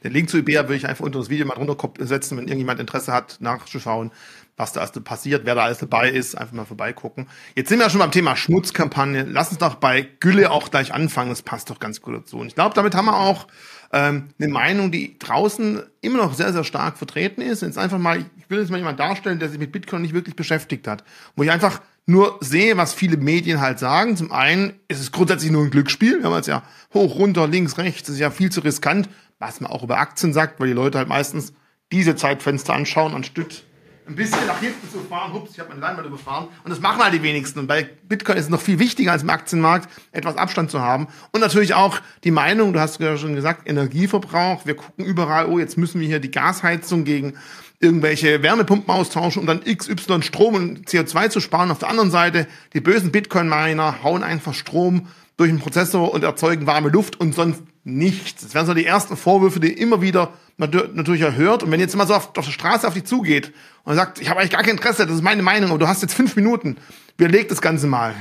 Den 0.06 0.12
Link 0.12 0.30
zu 0.30 0.38
IBEA 0.38 0.62
würde 0.64 0.76
ich 0.76 0.86
einfach 0.86 1.04
unter 1.04 1.18
das 1.18 1.30
Video 1.30 1.46
mal 1.46 1.56
drunter 1.56 1.76
setzen, 1.98 2.38
wenn 2.38 2.44
irgendjemand 2.44 2.78
Interesse 2.78 3.12
hat, 3.12 3.38
nachzuschauen, 3.40 4.12
was 4.56 4.72
da 4.72 4.80
alles 4.80 4.92
passiert, 5.02 5.44
wer 5.44 5.56
da 5.56 5.64
alles 5.64 5.78
dabei 5.78 6.10
ist, 6.10 6.38
einfach 6.38 6.54
mal 6.54 6.64
vorbeigucken. 6.64 7.26
Jetzt 7.56 7.70
sind 7.70 7.80
wir 7.80 7.86
ja 7.86 7.90
schon 7.90 7.98
beim 7.98 8.12
Thema 8.12 8.36
Schmutzkampagne. 8.36 9.26
Lass 9.28 9.48
uns 9.50 9.58
doch 9.58 9.74
bei 9.74 10.06
Gülle 10.20 10.52
auch 10.52 10.70
gleich 10.70 10.94
anfangen. 10.94 11.30
Das 11.30 11.42
passt 11.42 11.70
doch 11.70 11.80
ganz 11.80 12.00
gut 12.00 12.14
dazu. 12.14 12.38
Und 12.38 12.46
ich 12.46 12.54
glaube, 12.54 12.76
damit 12.76 12.94
haben 12.94 13.06
wir 13.06 13.16
auch 13.16 13.48
ähm, 13.92 14.28
eine 14.38 14.48
Meinung, 14.48 14.92
die 14.92 15.18
draußen 15.18 15.82
immer 16.02 16.18
noch 16.18 16.34
sehr, 16.34 16.52
sehr 16.52 16.62
stark 16.62 16.98
vertreten 16.98 17.40
ist. 17.40 17.62
Jetzt 17.62 17.78
einfach 17.78 17.98
mal, 17.98 18.18
ich 18.38 18.48
will 18.48 18.60
jetzt 18.60 18.70
mal 18.70 18.78
jemand 18.78 19.00
darstellen, 19.00 19.40
der 19.40 19.48
sich 19.48 19.58
mit 19.58 19.72
Bitcoin 19.72 20.02
nicht 20.02 20.14
wirklich 20.14 20.36
beschäftigt 20.36 20.86
hat. 20.86 21.02
Wo 21.34 21.42
ich 21.42 21.50
einfach 21.50 21.80
nur 22.06 22.38
sehe, 22.40 22.76
was 22.76 22.94
viele 22.94 23.16
Medien 23.16 23.60
halt 23.60 23.80
sagen. 23.80 24.16
Zum 24.16 24.30
einen 24.30 24.74
ist 24.86 25.00
es 25.00 25.10
grundsätzlich 25.10 25.50
nur 25.50 25.64
ein 25.64 25.70
Glücksspiel. 25.70 26.18
Wir 26.20 26.26
haben 26.30 26.36
jetzt 26.36 26.46
ja 26.46 26.62
hoch, 26.94 27.16
runter, 27.16 27.48
links, 27.48 27.78
rechts. 27.78 28.04
Das 28.04 28.14
ist 28.14 28.20
ja 28.20 28.30
viel 28.30 28.50
zu 28.50 28.60
riskant, 28.60 29.08
was 29.38 29.60
man 29.60 29.70
auch 29.70 29.82
über 29.82 29.98
Aktien 29.98 30.32
sagt, 30.32 30.60
weil 30.60 30.68
die 30.68 30.72
Leute 30.72 30.98
halt 30.98 31.08
meistens 31.08 31.52
diese 31.92 32.16
Zeitfenster 32.16 32.74
anschauen, 32.74 33.14
anstatt 33.14 33.64
ein 34.08 34.14
bisschen 34.14 34.46
nach 34.46 34.60
hinten 34.60 34.88
zu 34.88 35.00
fahren. 35.00 35.32
Hups, 35.32 35.52
ich 35.52 35.58
habe 35.58 35.70
meine 35.70 35.80
Leinwand 35.80 36.06
überfahren. 36.06 36.46
Und 36.62 36.70
das 36.70 36.80
machen 36.80 37.02
halt 37.02 37.12
die 37.12 37.22
wenigsten. 37.22 37.58
Und 37.58 37.66
bei 37.66 37.88
Bitcoin 38.04 38.36
ist 38.36 38.44
es 38.44 38.50
noch 38.50 38.60
viel 38.60 38.78
wichtiger 38.78 39.12
als 39.12 39.22
im 39.22 39.30
Aktienmarkt, 39.30 39.88
etwas 40.12 40.36
Abstand 40.36 40.70
zu 40.70 40.80
haben. 40.80 41.08
Und 41.32 41.40
natürlich 41.40 41.74
auch 41.74 41.98
die 42.22 42.30
Meinung, 42.30 42.72
du 42.72 42.80
hast 42.80 43.00
ja 43.00 43.16
schon 43.16 43.34
gesagt, 43.34 43.68
Energieverbrauch. 43.68 44.64
Wir 44.64 44.76
gucken 44.76 45.04
überall, 45.04 45.46
oh, 45.46 45.58
jetzt 45.58 45.76
müssen 45.76 46.00
wir 46.00 46.06
hier 46.06 46.20
die 46.20 46.30
Gasheizung 46.30 47.04
gegen 47.04 47.34
irgendwelche 47.80 48.42
Wärmepumpen 48.42 48.94
austauschen, 48.94 49.40
um 49.40 49.46
dann 49.46 49.64
XY 49.64 50.22
Strom 50.22 50.54
und 50.54 50.88
CO2 50.88 51.28
zu 51.28 51.40
sparen. 51.40 51.70
Auf 51.70 51.78
der 51.78 51.88
anderen 51.88 52.10
Seite, 52.10 52.46
die 52.74 52.80
bösen 52.80 53.10
Bitcoin-Miner 53.10 54.02
hauen 54.02 54.22
einfach 54.22 54.54
Strom 54.54 55.08
durch 55.36 55.50
den 55.50 55.58
Prozessor 55.58 56.14
und 56.14 56.22
erzeugen 56.22 56.66
warme 56.66 56.88
Luft 56.88 57.20
und 57.20 57.34
sonst 57.34 57.62
nichts. 57.86 58.42
Das 58.42 58.54
wären 58.54 58.66
so 58.66 58.74
die 58.74 58.84
ersten 58.84 59.16
Vorwürfe, 59.16 59.60
die 59.60 59.72
immer 59.72 60.02
wieder 60.02 60.32
natürlich 60.58 61.22
erhört. 61.22 61.62
Und 61.62 61.70
wenn 61.70 61.80
jetzt 61.80 61.96
mal 61.96 62.06
so 62.06 62.14
auf, 62.14 62.36
auf 62.36 62.44
der 62.44 62.52
Straße 62.52 62.86
auf 62.86 62.94
dich 62.94 63.04
zugeht 63.04 63.52
und 63.84 63.94
sagt, 63.94 64.20
ich 64.20 64.28
habe 64.28 64.40
eigentlich 64.40 64.50
gar 64.50 64.62
kein 64.62 64.72
Interesse, 64.72 65.06
das 65.06 65.16
ist 65.16 65.22
meine 65.22 65.42
Meinung, 65.42 65.70
aber 65.70 65.78
du 65.78 65.86
hast 65.86 66.02
jetzt 66.02 66.14
fünf 66.14 66.34
Minuten, 66.34 66.76
überleg 67.16 67.48
das 67.48 67.62
Ganze 67.62 67.86
mal. 67.86 68.14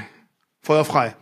Feuer 0.61 0.85
frei. 0.85 1.15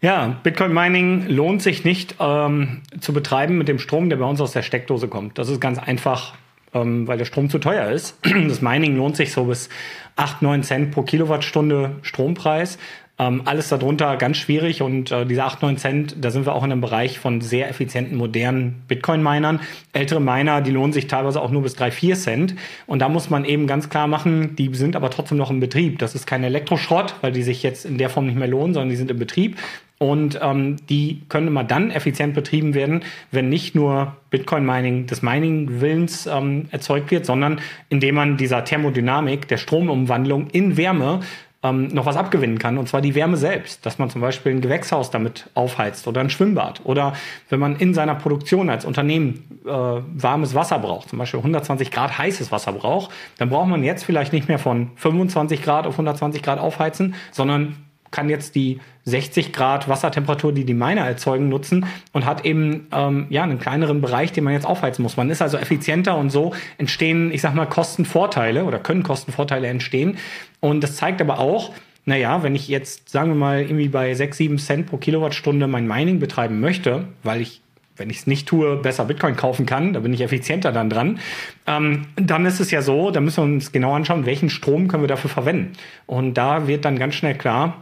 Ja, 0.00 0.40
Bitcoin 0.42 0.72
Mining 0.72 1.28
lohnt 1.28 1.62
sich 1.62 1.84
nicht 1.84 2.16
ähm, 2.18 2.82
zu 3.00 3.12
betreiben 3.12 3.58
mit 3.58 3.68
dem 3.68 3.78
Strom, 3.78 4.08
der 4.08 4.16
bei 4.16 4.24
uns 4.24 4.40
aus 4.40 4.52
der 4.52 4.62
Steckdose 4.62 5.08
kommt. 5.08 5.38
Das 5.38 5.48
ist 5.48 5.60
ganz 5.60 5.78
einfach 5.78 6.34
ähm, 6.74 7.06
weil 7.06 7.18
der 7.18 7.24
Strom 7.24 7.50
zu 7.50 7.58
teuer 7.58 7.90
ist. 7.90 8.18
Das 8.48 8.62
Mining 8.62 8.96
lohnt 8.96 9.16
sich 9.16 9.32
so 9.32 9.44
bis 9.44 9.68
8, 10.16 10.42
9 10.42 10.62
Cent 10.62 10.90
pro 10.90 11.02
Kilowattstunde 11.02 11.96
Strompreis. 12.02 12.78
Ähm, 13.18 13.42
alles 13.44 13.68
darunter 13.68 14.16
ganz 14.16 14.38
schwierig 14.38 14.80
und 14.80 15.12
äh, 15.12 15.26
diese 15.26 15.44
8, 15.44 15.60
9 15.60 15.76
Cent, 15.76 16.16
da 16.18 16.30
sind 16.30 16.46
wir 16.46 16.54
auch 16.54 16.64
in 16.64 16.72
einem 16.72 16.80
Bereich 16.80 17.18
von 17.18 17.42
sehr 17.42 17.68
effizienten, 17.68 18.16
modernen 18.16 18.82
Bitcoin-Minern. 18.88 19.60
Ältere 19.92 20.20
Miner, 20.20 20.62
die 20.62 20.70
lohnen 20.70 20.94
sich 20.94 21.08
teilweise 21.08 21.42
auch 21.42 21.50
nur 21.50 21.62
bis 21.62 21.74
3, 21.74 21.90
4 21.90 22.16
Cent. 22.16 22.54
Und 22.86 23.00
da 23.00 23.10
muss 23.10 23.28
man 23.28 23.44
eben 23.44 23.66
ganz 23.66 23.90
klar 23.90 24.06
machen, 24.06 24.56
die 24.56 24.74
sind 24.74 24.96
aber 24.96 25.10
trotzdem 25.10 25.36
noch 25.36 25.50
im 25.50 25.60
Betrieb. 25.60 25.98
Das 25.98 26.14
ist 26.14 26.26
kein 26.26 26.42
Elektroschrott, 26.42 27.16
weil 27.20 27.32
die 27.32 27.42
sich 27.42 27.62
jetzt 27.62 27.84
in 27.84 27.98
der 27.98 28.08
Form 28.08 28.26
nicht 28.26 28.38
mehr 28.38 28.48
lohnen, 28.48 28.72
sondern 28.72 28.88
die 28.88 28.96
sind 28.96 29.10
im 29.10 29.18
Betrieb. 29.18 29.58
Und 29.98 30.40
ähm, 30.42 30.78
die 30.88 31.22
können 31.28 31.46
immer 31.46 31.62
dann 31.62 31.92
effizient 31.92 32.34
betrieben 32.34 32.74
werden, 32.74 33.04
wenn 33.30 33.50
nicht 33.50 33.76
nur 33.76 34.16
Bitcoin-Mining 34.30 35.06
des 35.06 35.22
Mining-Willens 35.22 36.26
ähm, 36.26 36.66
erzeugt 36.72 37.10
wird, 37.10 37.26
sondern 37.26 37.60
indem 37.88 38.16
man 38.16 38.36
dieser 38.36 38.64
Thermodynamik, 38.64 39.46
der 39.46 39.58
Stromumwandlung 39.58 40.48
in 40.50 40.76
Wärme 40.76 41.20
ähm, 41.62 41.88
noch 41.88 42.06
was 42.06 42.16
abgewinnen 42.16 42.58
kann, 42.58 42.78
und 42.78 42.88
zwar 42.88 43.00
die 43.00 43.14
Wärme 43.14 43.36
selbst, 43.36 43.86
dass 43.86 43.98
man 43.98 44.10
zum 44.10 44.20
Beispiel 44.20 44.52
ein 44.52 44.60
Gewächshaus 44.60 45.10
damit 45.10 45.48
aufheizt 45.54 46.06
oder 46.08 46.20
ein 46.20 46.30
Schwimmbad. 46.30 46.80
Oder 46.84 47.14
wenn 47.48 47.60
man 47.60 47.76
in 47.76 47.94
seiner 47.94 48.14
Produktion 48.14 48.68
als 48.68 48.84
Unternehmen 48.84 49.60
äh, 49.64 49.68
warmes 49.68 50.54
Wasser 50.54 50.78
braucht, 50.78 51.10
zum 51.10 51.18
Beispiel 51.18 51.38
120 51.38 51.90
Grad 51.90 52.18
heißes 52.18 52.50
Wasser 52.50 52.72
braucht, 52.72 53.10
dann 53.38 53.48
braucht 53.48 53.68
man 53.68 53.84
jetzt 53.84 54.04
vielleicht 54.04 54.32
nicht 54.32 54.48
mehr 54.48 54.58
von 54.58 54.90
25 54.96 55.62
Grad 55.62 55.86
auf 55.86 55.94
120 55.94 56.42
Grad 56.42 56.58
aufheizen, 56.58 57.14
sondern 57.30 57.76
kann 58.12 58.28
jetzt 58.28 58.54
die 58.54 58.80
60 59.04 59.52
Grad 59.52 59.88
Wassertemperatur, 59.88 60.52
die 60.52 60.64
die 60.64 60.74
Miner 60.74 61.02
erzeugen, 61.02 61.48
nutzen 61.48 61.86
und 62.12 62.24
hat 62.24 62.44
eben 62.44 62.86
ähm, 62.92 63.26
ja 63.30 63.42
einen 63.42 63.58
kleineren 63.58 64.00
Bereich, 64.00 64.32
den 64.32 64.44
man 64.44 64.52
jetzt 64.52 64.66
aufheizen 64.66 65.02
muss. 65.02 65.16
Man 65.16 65.30
ist 65.30 65.42
also 65.42 65.56
effizienter 65.56 66.16
und 66.16 66.30
so 66.30 66.54
entstehen, 66.78 67.32
ich 67.32 67.40
sag 67.40 67.54
mal, 67.54 67.66
Kostenvorteile 67.66 68.64
oder 68.64 68.78
können 68.78 69.02
Kostenvorteile 69.02 69.66
entstehen. 69.66 70.18
Und 70.60 70.84
das 70.84 70.94
zeigt 70.94 71.20
aber 71.20 71.40
auch, 71.40 71.72
naja, 72.04 72.42
wenn 72.42 72.54
ich 72.54 72.68
jetzt, 72.68 73.08
sagen 73.08 73.30
wir 73.30 73.36
mal, 73.36 73.62
irgendwie 73.62 73.88
bei 73.88 74.14
6, 74.14 74.36
7 74.36 74.58
Cent 74.58 74.86
pro 74.86 74.96
Kilowattstunde 74.96 75.66
mein 75.66 75.86
Mining 75.86 76.20
betreiben 76.20 76.60
möchte, 76.60 77.04
weil 77.22 77.40
ich 77.40 77.62
wenn 77.96 78.10
ich 78.10 78.18
es 78.18 78.26
nicht 78.26 78.48
tue, 78.48 78.76
besser 78.76 79.04
Bitcoin 79.04 79.36
kaufen 79.36 79.66
kann, 79.66 79.92
da 79.92 80.00
bin 80.00 80.14
ich 80.14 80.22
effizienter 80.22 80.72
dann 80.72 80.88
dran, 80.88 81.20
ähm, 81.66 82.06
dann 82.16 82.46
ist 82.46 82.58
es 82.58 82.70
ja 82.70 82.82
so, 82.82 83.10
da 83.10 83.20
müssen 83.20 83.36
wir 83.36 83.54
uns 83.54 83.70
genau 83.70 83.94
anschauen, 83.94 84.26
welchen 84.26 84.50
Strom 84.50 84.88
können 84.88 85.02
wir 85.02 85.08
dafür 85.08 85.30
verwenden. 85.30 85.72
Und 86.06 86.34
da 86.34 86.66
wird 86.66 86.84
dann 86.84 86.98
ganz 86.98 87.14
schnell 87.14 87.34
klar, 87.34 87.76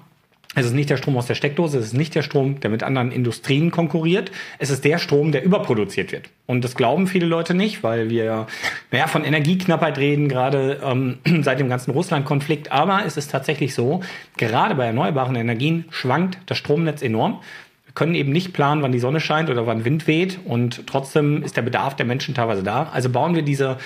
es 0.57 0.67
ist 0.67 0.73
nicht 0.73 0.91
der 0.91 0.97
Strom 0.97 1.17
aus 1.17 1.27
der 1.27 1.37
Steckdose, 1.37 1.79
es 1.79 1.87
ist 1.87 1.95
nicht 1.95 2.13
der 2.17 2.23
Strom, 2.23 2.59
der 2.59 2.71
mit 2.71 2.83
anderen 2.83 3.13
Industrien 3.13 3.71
konkurriert. 3.71 4.33
Es 4.59 4.71
ist 4.71 4.85
der 4.85 4.99
Strom, 4.99 5.31
der 5.31 5.45
überproduziert 5.45 6.11
wird. 6.11 6.29
Und 6.47 6.65
das 6.65 6.75
glauben 6.75 7.07
viele 7.07 7.27
Leute 7.27 7.55
nicht, 7.55 7.85
weil 7.85 8.11
wir 8.11 8.49
naja, 8.91 9.07
von 9.07 9.23
Energieknappheit 9.23 9.97
reden, 9.99 10.29
gerade 10.29 10.81
ähm, 10.85 11.19
seit 11.43 11.61
dem 11.61 11.69
ganzen 11.69 11.93
Russland-Konflikt. 11.93 12.73
Aber 12.73 13.05
es 13.07 13.17
ist 13.17 13.31
tatsächlich 13.31 13.75
so, 13.75 14.01
gerade 14.39 14.75
bei 14.75 14.87
erneuerbaren 14.87 15.37
Energien 15.37 15.85
schwankt 15.91 16.39
das 16.47 16.59
Stromnetz 16.59 17.01
enorm. 17.01 17.41
Wir 17.85 17.95
können 17.95 18.17
eben 18.17 18.33
nicht 18.33 18.53
planen, 18.53 18.83
wann 18.83 18.93
die 18.93 18.99
Sonne 18.99 19.21
scheint 19.21 19.51
oder 19.51 19.69
wann 19.69 19.85
Wind 19.85 20.09
weht. 20.09 20.41
Und 20.45 20.85
trotzdem 20.89 21.45
ist 21.45 21.57
der 21.57 21.63
Bedarf 21.63 21.95
der 21.95 22.07
Menschen 22.07 22.35
teilweise 22.35 22.65
da. 22.65 22.91
Also 22.93 23.09
bauen 23.09 23.37
wir 23.37 23.43
diese 23.43 23.79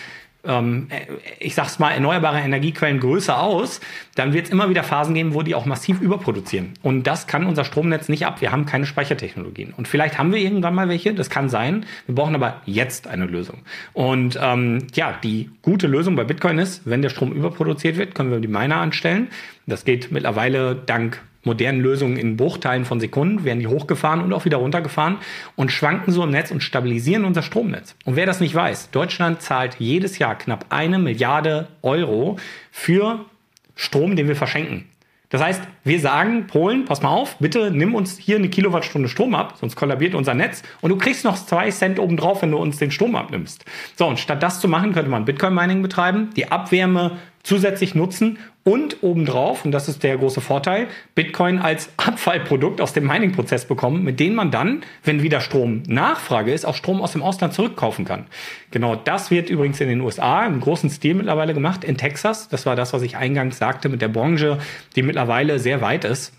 ähm, 0.47 0.89
ich 1.39 1.55
sag's 1.55 1.79
mal, 1.79 1.91
erneuerbare 1.91 2.41
Energiequellen 2.41 3.01
größer 3.01 3.41
aus, 3.41 3.81
dann 4.15 4.33
wird 4.33 4.47
es 4.47 4.53
immer 4.53 4.69
wieder 4.69 4.83
Phasen 4.83 5.15
geben, 5.15 5.35
wo 5.35 5.43
die 5.43 5.55
auch 5.55 5.67
massiv 5.67 6.01
überproduzieren. 6.01 6.75
Und 6.83 7.05
das 7.07 7.27
kann 7.27 7.47
unser 7.47 7.65
Stromnetz 7.65 8.09
nicht 8.09 8.27
ab. 8.27 8.41
Wir 8.41 8.53
haben 8.53 8.67
keine 8.67 8.87
Speichertechnologien. 8.87 9.73
Und 9.77 9.89
vielleicht 9.89 10.19
haben 10.19 10.33
wir 10.33 10.39
irgendwann 10.39 10.75
mal 10.75 10.89
welche, 10.89 11.15
das 11.15 11.31
kann 11.31 11.49
sein. 11.49 11.87
Wir 12.07 12.15
brauchen 12.15 12.35
aber 12.35 12.63
jetzt 12.67 13.07
eine 13.07 13.27
Lösung. 13.27 13.63
Und 13.93 14.39
ähm, 14.41 14.87
ja, 14.95 15.19
die 15.23 15.51
gute 15.63 15.87
Lösung 15.87 16.17
bei 16.17 16.25
Bitcoin 16.25 16.59
ist, 16.59 16.83
wenn 16.85 17.03
der 17.03 17.09
Strom 17.09 17.33
überproduziert 17.33 17.97
wird, 17.97 18.15
können 18.15 18.31
wir 18.31 18.41
die 18.41 18.49
Miner 18.49 18.77
anstellen. 18.77 19.29
Das 19.67 19.85
geht 19.85 20.13
mittlerweile 20.13 20.75
dank 20.75 21.23
modernen 21.45 21.81
Lösungen 21.81 22.17
in 22.17 22.37
Bruchteilen 22.37 22.85
von 22.85 23.01
Sekunden, 23.01 23.45
werden 23.45 23.61
die 23.61 23.67
hochgefahren 23.67 24.21
und 24.21 24.33
auch 24.33 24.45
wieder 24.45 24.59
runtergefahren 24.59 25.19
und 25.57 25.73
schwanken 25.73 26.13
so 26.13 26.23
im 26.23 26.31
Netz 26.31 26.51
und 26.51 26.63
stabilisieren 26.63 27.25
unser 27.25 27.43
Stromnetz. 27.43 27.95
Und 28.05 28.17
wer 28.17 28.27
das 28.27 28.41
nicht 28.41 28.55
weiß, 28.55 28.91
Deutschland 28.91 29.43
zahlt 29.43 29.77
jedes 29.79 30.19
Jahr 30.19 30.37
knapp 30.37 30.67
eine 30.71 30.99
Milliarde 30.99 31.69
Euro 31.83 32.37
für 32.71 33.25
Strom, 33.75 34.17
den 34.17 34.29
wir 34.29 34.37
verschenken. 34.37 34.87
Das 35.35 35.43
heißt, 35.43 35.63
wir 35.83 35.99
sagen, 35.99 36.47
Polen, 36.47 36.85
pass 36.85 37.03
mal 37.03 37.09
auf, 37.09 37.39
bitte 37.39 37.73
nimm 37.73 37.97
uns 37.97 38.19
hier 38.19 38.37
eine 38.37 38.49
Kilowattstunde 38.49 39.09
Strom 39.09 39.35
ab, 39.35 39.55
sonst 39.59 39.75
kollabiert 39.75 40.15
unser 40.15 40.33
Netz 40.33 40.63
und 40.81 40.91
du 40.91 40.97
kriegst 40.97 41.25
noch 41.25 41.35
zwei 41.35 41.73
Cent 41.73 41.99
obendrauf, 41.99 42.43
wenn 42.43 42.53
du 42.53 42.59
uns 42.59 42.79
den 42.79 42.93
Strom 42.93 43.17
abnimmst. 43.17 43.65
So, 43.97 44.07
und 44.07 44.21
statt 44.21 44.45
das 44.45 44.61
zu 44.61 44.69
machen, 44.69 44.93
könnte 44.93 45.11
man 45.11 45.25
Bitcoin-Mining 45.25 45.83
betreiben, 45.83 46.31
die 46.37 46.53
Abwärme 46.53 47.19
zusätzlich 47.45 47.95
nutzen 47.95 48.39
und 48.65 49.03
obendrauf, 49.03 49.65
und 49.65 49.71
das 49.71 49.89
ist 49.89 50.03
der 50.03 50.17
große 50.17 50.41
Vorteil, 50.41 50.89
Bitcoin 51.15 51.59
als 51.59 51.91
Abfallprodukt 51.99 52.81
aus 52.81 52.95
dem 52.95 53.07
Mining-Prozess 53.07 53.67
bekommen, 53.67 54.03
mit 54.03 54.19
dem 54.19 54.35
man 54.35 54.51
dann, 54.51 54.83
wenn 55.05 55.23
wieder 55.23 55.41
Strom 55.41 55.83
Nachfrage 55.87 56.53
ist, 56.53 56.65
auch 56.65 56.75
Strom 56.75 57.03
aus 57.03 57.13
dem 57.13 57.23
Ausland 57.23 57.53
zurückkaufen 57.53 58.07
kann. 58.07 58.25
Genau 58.71 58.97
das 58.97 59.31
wird 59.31 59.51
übrigens 59.51 59.81
in 59.81 59.89
den 59.89 60.01
USA 60.01 60.47
im 60.47 60.61
großen 60.61 60.91
Stil 60.91 61.15
mittlerweile 61.15 61.55
gemacht, 61.55 61.85
in 61.85 61.99
Texas. 61.99 62.49
Das 62.49 62.67
war 62.67 62.75
das, 62.75 62.95
was 62.95 63.03
ich 63.03 63.17
eingangs 63.17 63.59
sagte 63.59 63.91
mit 63.91 64.01
der 64.01 64.09
Branche, 64.09 64.59
die 64.97 65.03
mittlerweile 65.03 65.59
sehr 65.59 65.83
weit 65.83 66.05
ist. 66.05 66.33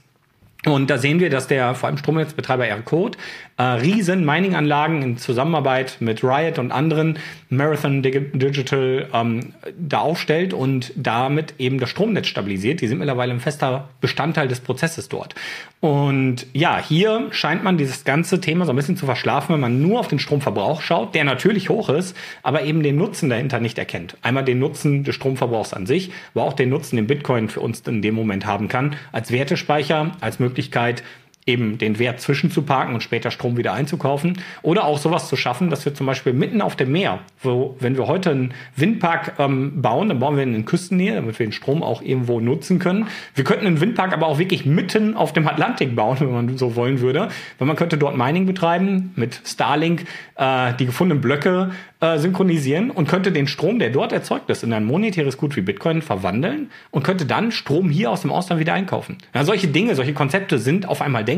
Und 0.65 0.89
da 0.89 0.98
sehen 0.98 1.20
wir, 1.20 1.30
dass 1.30 1.48
der 1.48 1.76
vor 1.76 1.88
allem 1.88 1.98
Stromnetzbetreiber 1.98 2.65
Aircode 2.65 3.18
äh, 3.58 3.63
riesen 3.63 4.26
Mining-Anlagen 4.26 5.02
in 5.02 5.18
Zusammenarbeit 5.18 5.98
mit 6.02 6.24
Riot 6.24 6.60
und 6.60 6.72
anderen 6.72 7.20
Marathon 7.50 8.02
Digital 8.02 9.08
ähm, 9.13 9.54
da 9.80 10.00
aufstellt 10.00 10.54
und 10.54 10.91
damit 10.96 11.54
eben 11.58 11.80
das 11.80 11.89
Stromnetz 11.89 12.28
stabilisiert. 12.28 12.82
Die 12.82 12.88
sind 12.88 12.98
mittlerweile 12.98 13.32
ein 13.32 13.39
fester 13.39 13.89
Bestandteil 14.02 14.50
des 14.50 14.60
Prozesses 14.60 15.08
dort. 15.08 15.36
Und 15.80 16.48
ja, 16.52 16.80
hier 16.80 17.28
scheint 17.32 17.63
man 17.63 17.78
dieses 17.78 18.04
ganze 18.04 18.41
Thema 18.41 18.65
so 18.65 18.74
ein 18.74 18.76
bisschen 18.76 18.98
zu 18.98 19.06
verschlafen, 19.06 19.54
wenn 19.54 19.62
man 19.62 19.82
nur 19.82 20.00
auf 20.00 20.08
den 20.08 20.20
Stromverbrauch 20.20 20.82
schaut, 20.82 21.15
der 21.15 21.24
natürlich 21.24 21.70
hoch 21.70 21.89
ist, 21.89 22.18
aber 22.44 22.63
eben 22.63 22.84
den 22.84 22.98
Nutzen 22.98 23.30
dahinter 23.30 23.60
nicht 23.60 23.78
erkennt. 23.78 24.18
Einmal 24.22 24.44
den 24.44 24.60
Nutzen 24.60 25.04
des 25.04 25.15
Stromverbrauchs 25.15 25.74
an 25.74 25.86
sich, 25.86 26.12
aber 26.34 26.44
auch 26.44 26.54
den 26.54 26.70
Nutzen, 26.70 26.98
den 26.98 27.08
Bitcoin 27.08 27.50
für 27.50 27.62
uns 27.62 27.82
in 27.82 28.02
dem 28.02 28.15
Moment 28.15 28.46
haben 28.46 28.68
kann, 28.68 28.96
als 29.12 29.32
Wertespeicher, 29.32 30.12
als 30.20 30.39
Möglichkeit, 30.39 31.04
eben 31.47 31.77
den 31.77 31.99
Wert 31.99 32.19
zwischenzuparken 32.21 32.95
und 32.95 33.01
später 33.01 33.29
Strom 33.29 33.55
wieder 33.55 33.73
einzukaufen. 33.73 34.39
Oder 34.63 34.86
auch 34.86 34.97
sowas 34.97 35.29
zu 35.29 35.36
schaffen, 35.36 35.69
dass 35.69 35.86
wir 35.86 35.93
zum 35.93 36.08
Beispiel 36.08 36.34
mitten 36.34 36.60
auf 36.60 36.75
dem 36.75 36.91
Meer, 36.91 37.19
wo, 37.43 37.75
wenn 37.79 37.95
wir 37.97 38.08
heute 38.08 38.31
einen 38.31 38.53
Windpark 38.75 39.34
ähm, 39.38 39.79
bauen, 39.81 40.10
dann 40.10 40.19
bauen 40.19 40.38
wir 40.38 40.43
ihn 40.43 40.55
in 40.55 40.65
Küstennähe, 40.65 41.13
damit 41.13 41.38
wir 41.38 41.45
den 41.45 41.51
Strom 41.51 41.84
auch 41.84 42.01
irgendwo 42.01 42.39
nutzen 42.39 42.79
können. 42.79 43.08
Wir 43.36 43.43
könnten 43.43 43.67
einen 43.67 43.79
Windpark 43.79 44.12
aber 44.12 44.25
auch 44.25 44.39
wirklich 44.39 44.65
mitten 44.65 45.15
auf 45.15 45.34
dem 45.34 45.47
Atlantik 45.47 45.95
bauen, 45.95 46.17
wenn 46.19 46.31
man 46.31 46.58
so 46.58 46.75
wollen 46.75 46.99
würde. 46.99 47.27
Weil 47.60 47.67
man 47.67 47.75
könnte 47.75 47.99
dort 47.99 48.17
Mining 48.17 48.47
betreiben, 48.47 49.13
mit 49.15 49.39
Starlink 49.45 50.05
äh, 50.38 50.73
die 50.73 50.88
gefundenen 50.88 51.21
Blöcke 51.21 51.71
äh, 52.01 52.17
synchronisieren 52.17 52.89
und 52.89 53.08
könnte 53.08 53.31
den 53.31 53.47
Strom, 53.47 53.77
der 53.77 53.91
dort 53.91 54.12
erzeugt 54.12 54.49
ist, 54.49 54.63
in 54.63 54.73
ein 54.73 54.84
monetäres 54.84 55.38
Gut 55.38 55.55
wie 55.55 55.62
Bitcoin 55.62 56.01
verwandeln 56.01 56.71
und 56.89 57.03
könnte 57.03 57.27
dann 57.27 57.51
Strom 57.51 57.91
hier 57.91 58.10
aus 58.10 58.21
dem 58.21 58.31
Ausland 58.31 58.60
wieder 58.60 58.73
einkaufen. 58.73 59.17
Ja, 59.36 59.43
solche 59.43 59.67
Dinge, 59.67 59.93
solche 59.93 60.13
Konzepte 60.13 60.58
sind 60.58 60.88
auf 60.88 61.01
einmal 61.01 61.23
denkbar 61.23 61.35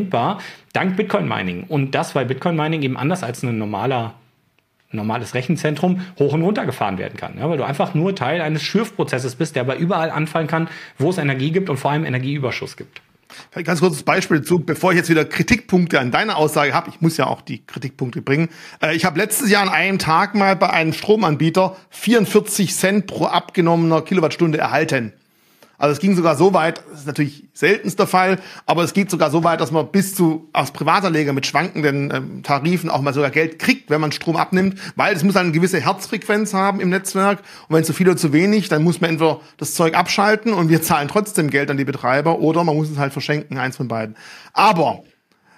dank 0.74 0.96
Bitcoin 0.96 1.28
Mining. 1.28 1.64
Und 1.68 1.96
das, 1.96 2.16
weil 2.16 2.26
Bitcoin 2.26 2.56
Mining 2.56 2.82
eben 2.82 2.98
anders 2.98 3.24
als 3.24 3.44
ein 3.44 3.58
normaler 3.58 4.14
normales 4.92 5.34
Rechenzentrum 5.34 6.02
hoch 6.18 6.34
und 6.34 6.42
runter 6.42 6.66
gefahren 6.66 6.98
werden 6.98 7.18
kann. 7.18 7.38
Ja, 7.38 7.50
weil 7.50 7.58
du 7.58 7.66
einfach 7.66 7.94
nur 7.94 8.16
Teil 8.16 8.42
eines 8.42 8.64
Schürfprozesses 8.64 9.36
bist, 9.36 9.56
der 9.56 9.64
aber 9.64 9.76
überall 9.76 10.10
anfallen 10.10 10.48
kann, 10.48 10.70
wo 10.98 11.10
es 11.10 11.18
Energie 11.18 11.52
gibt 11.52 11.70
und 11.70 11.78
vor 11.78 11.92
allem 11.92 12.06
Energieüberschuss 12.06 12.78
gibt. 12.78 13.02
Ganz 13.64 13.82
kurzes 13.82 14.04
Beispiel 14.04 14.40
dazu, 14.40 14.60
bevor 14.60 14.92
ich 14.92 14.98
jetzt 14.98 15.10
wieder 15.10 15.26
Kritikpunkte 15.26 16.00
an 16.00 16.12
deiner 16.12 16.38
Aussage 16.38 16.74
habe. 16.74 16.90
Ich 16.90 17.02
muss 17.02 17.18
ja 17.18 17.28
auch 17.28 17.42
die 17.42 17.66
Kritikpunkte 17.66 18.22
bringen. 18.22 18.50
Äh, 18.82 18.96
ich 18.96 19.06
habe 19.06 19.20
letztes 19.20 19.50
Jahr 19.50 19.64
an 19.64 19.70
einem 19.70 20.00
Tag 20.00 20.34
mal 20.36 20.56
bei 20.56 20.70
einem 20.70 20.94
Stromanbieter 20.94 21.76
44 21.90 22.74
Cent 22.74 23.08
pro 23.08 23.26
abgenommener 23.26 24.02
Kilowattstunde 24.02 24.58
erhalten. 24.58 25.14
Also 25.80 25.94
es 25.94 26.00
ging 26.00 26.16
sogar 26.16 26.36
so 26.36 26.56
weit, 26.56 26.82
das 26.90 27.02
ist 27.02 27.08
natürlich 27.08 27.44
seltenster 27.54 28.08
Fall, 28.08 28.40
aber 28.66 28.84
es 28.84 28.94
geht 28.94 29.12
sogar 29.12 29.30
so 29.30 29.44
weit, 29.44 29.62
dass 29.62 29.72
man 29.72 29.92
bis 29.92 30.16
zu 30.16 30.50
aus 30.52 30.72
Privatanleger 30.72 31.34
mit 31.34 31.46
schwankenden 31.46 32.12
ähm, 32.12 32.44
Tarifen 32.44 32.90
auch 32.90 33.02
mal 33.02 33.14
sogar 33.14 33.30
Geld 33.30 33.60
kriegt, 33.60 33.92
wenn 33.92 34.02
man 34.02 34.12
Strom 34.12 34.38
abnimmt, 34.38 34.80
weil 34.96 35.16
es 35.16 35.24
muss 35.24 35.36
eine 35.36 35.52
gewisse 35.52 35.80
Herzfrequenz 35.80 36.56
haben 36.56 36.80
im 36.80 36.90
Netzwerk 36.90 37.44
und 37.68 37.76
wenn 37.76 37.84
zu 37.84 37.94
viel 37.94 38.08
oder 38.08 38.18
zu 38.18 38.34
wenig, 38.34 38.70
dann 38.70 38.84
muss 38.84 39.02
man 39.02 39.12
entweder 39.12 39.40
das 39.58 39.76
Zeug 39.76 39.94
abschalten 39.94 40.52
und 40.52 40.70
wir 40.70 40.82
zahlen 40.82 41.10
trotzdem 41.10 41.52
Geld 41.52 41.70
an 41.70 41.78
die 41.78 41.86
Betreiber 41.86 42.40
oder 42.40 42.64
man 42.64 42.76
muss 42.76 42.90
es 42.90 42.98
halt 42.98 43.14
verschenken, 43.14 43.60
eins 43.60 43.78
von 43.78 43.88
beiden. 43.88 44.16
Aber 44.54 45.04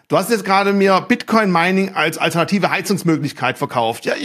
Du 0.10 0.17
hast 0.17 0.32
jetzt 0.32 0.43
gerade 0.43 0.73
mir 0.73 1.01
Bitcoin 1.01 1.51
Mining 1.51 1.93
als 1.93 2.17
alternative 2.17 2.71
Heizungsmöglichkeit 2.71 3.60
verkauft. 3.60 4.05
Ja, 4.05 4.15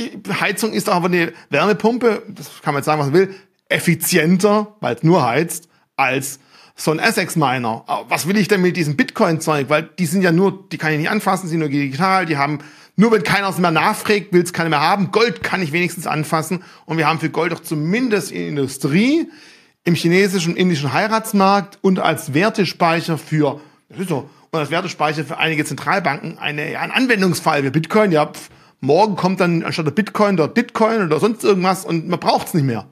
Heizung 0.41 0.73
ist 0.73 0.89
doch 0.89 0.95
aber 0.95 1.09
eine 1.09 1.35
Wärmepumpe, 1.51 2.23
das 2.27 2.63
kann 2.63 2.73
man 2.73 2.81
jetzt 2.81 2.87
sagen, 2.87 3.01
was 3.01 3.09
man 3.09 3.15
will, 3.15 3.35
effizienter, 3.69 4.75
weil 4.81 4.95
es 4.95 5.03
nur 5.03 5.27
heizt 5.27 5.69
als 5.97 6.39
so 6.77 6.91
ein 6.91 6.99
Essex-Miner. 6.99 7.85
Was 8.09 8.27
will 8.27 8.37
ich 8.37 8.49
denn 8.49 8.61
mit 8.61 8.77
diesem 8.77 8.97
Bitcoin-Zeug? 8.97 9.69
Weil 9.69 9.85
die 9.99 10.07
sind 10.07 10.23
ja 10.23 10.33
nur, 10.33 10.67
die 10.71 10.79
kann 10.79 10.93
ich 10.93 10.99
nicht 10.99 11.11
anfassen, 11.11 11.49
sind 11.49 11.61
nur 11.61 11.69
digital, 11.69 12.27
die 12.27 12.37
haben, 12.37 12.59
nur 12.97 13.13
wenn 13.13 13.23
keiner 13.23 13.49
es 13.49 13.59
mehr 13.59 13.71
nachfragt, 13.71 14.33
will 14.33 14.43
es 14.43 14.53
keiner 14.53 14.71
mehr 14.71 14.81
haben. 14.81 15.13
Gold 15.13 15.43
kann 15.43 15.63
ich 15.63 15.73
wenigstens 15.73 16.07
anfassen. 16.07 16.65
Und 16.85 16.99
wir 16.99 17.07
haben 17.07 17.21
für 17.21 17.31
Gold 17.31 17.53
doch 17.53 17.61
zumindest 17.61 18.33
in 18.33 18.49
Industrie, 18.49 19.29
im 19.85 19.95
chinesischen 19.95 20.53
und 20.53 20.59
indischen 20.59 20.93
Heiratsmarkt 20.93 21.79
und 21.83 22.01
als 22.01 22.35
Wertespeicher 22.35 23.19
für, 23.19 23.61
das 23.89 24.01
ist 24.01 24.09
so, 24.09 24.29
und 24.51 24.59
als 24.59 24.71
Wertespeicher 24.71 25.25
für 25.25 25.39
einige 25.39 25.65
Zentralbanken 25.65 26.39
eine, 26.39 26.73
ja, 26.73 26.81
ein 26.81 26.91
Anwendungsfall 26.91 27.65
wie 27.65 27.71
Bitcoin. 27.71 28.13
Ja, 28.13 28.27
pf, 28.27 28.49
morgen 28.81 29.17
kommt 29.17 29.41
dann 29.41 29.63
anstatt 29.63 29.87
der 29.87 29.93
Bitcoin 29.93 30.37
dort 30.37 30.55
Bitcoin 30.55 31.03
oder 31.03 31.21
sonst 31.21 31.45
irgendwas 31.45 31.85
und 31.85 32.09
man 32.09 32.19
braucht 32.19 32.49
es 32.49 32.55
nicht 32.55 32.65
mehr. 32.65 32.87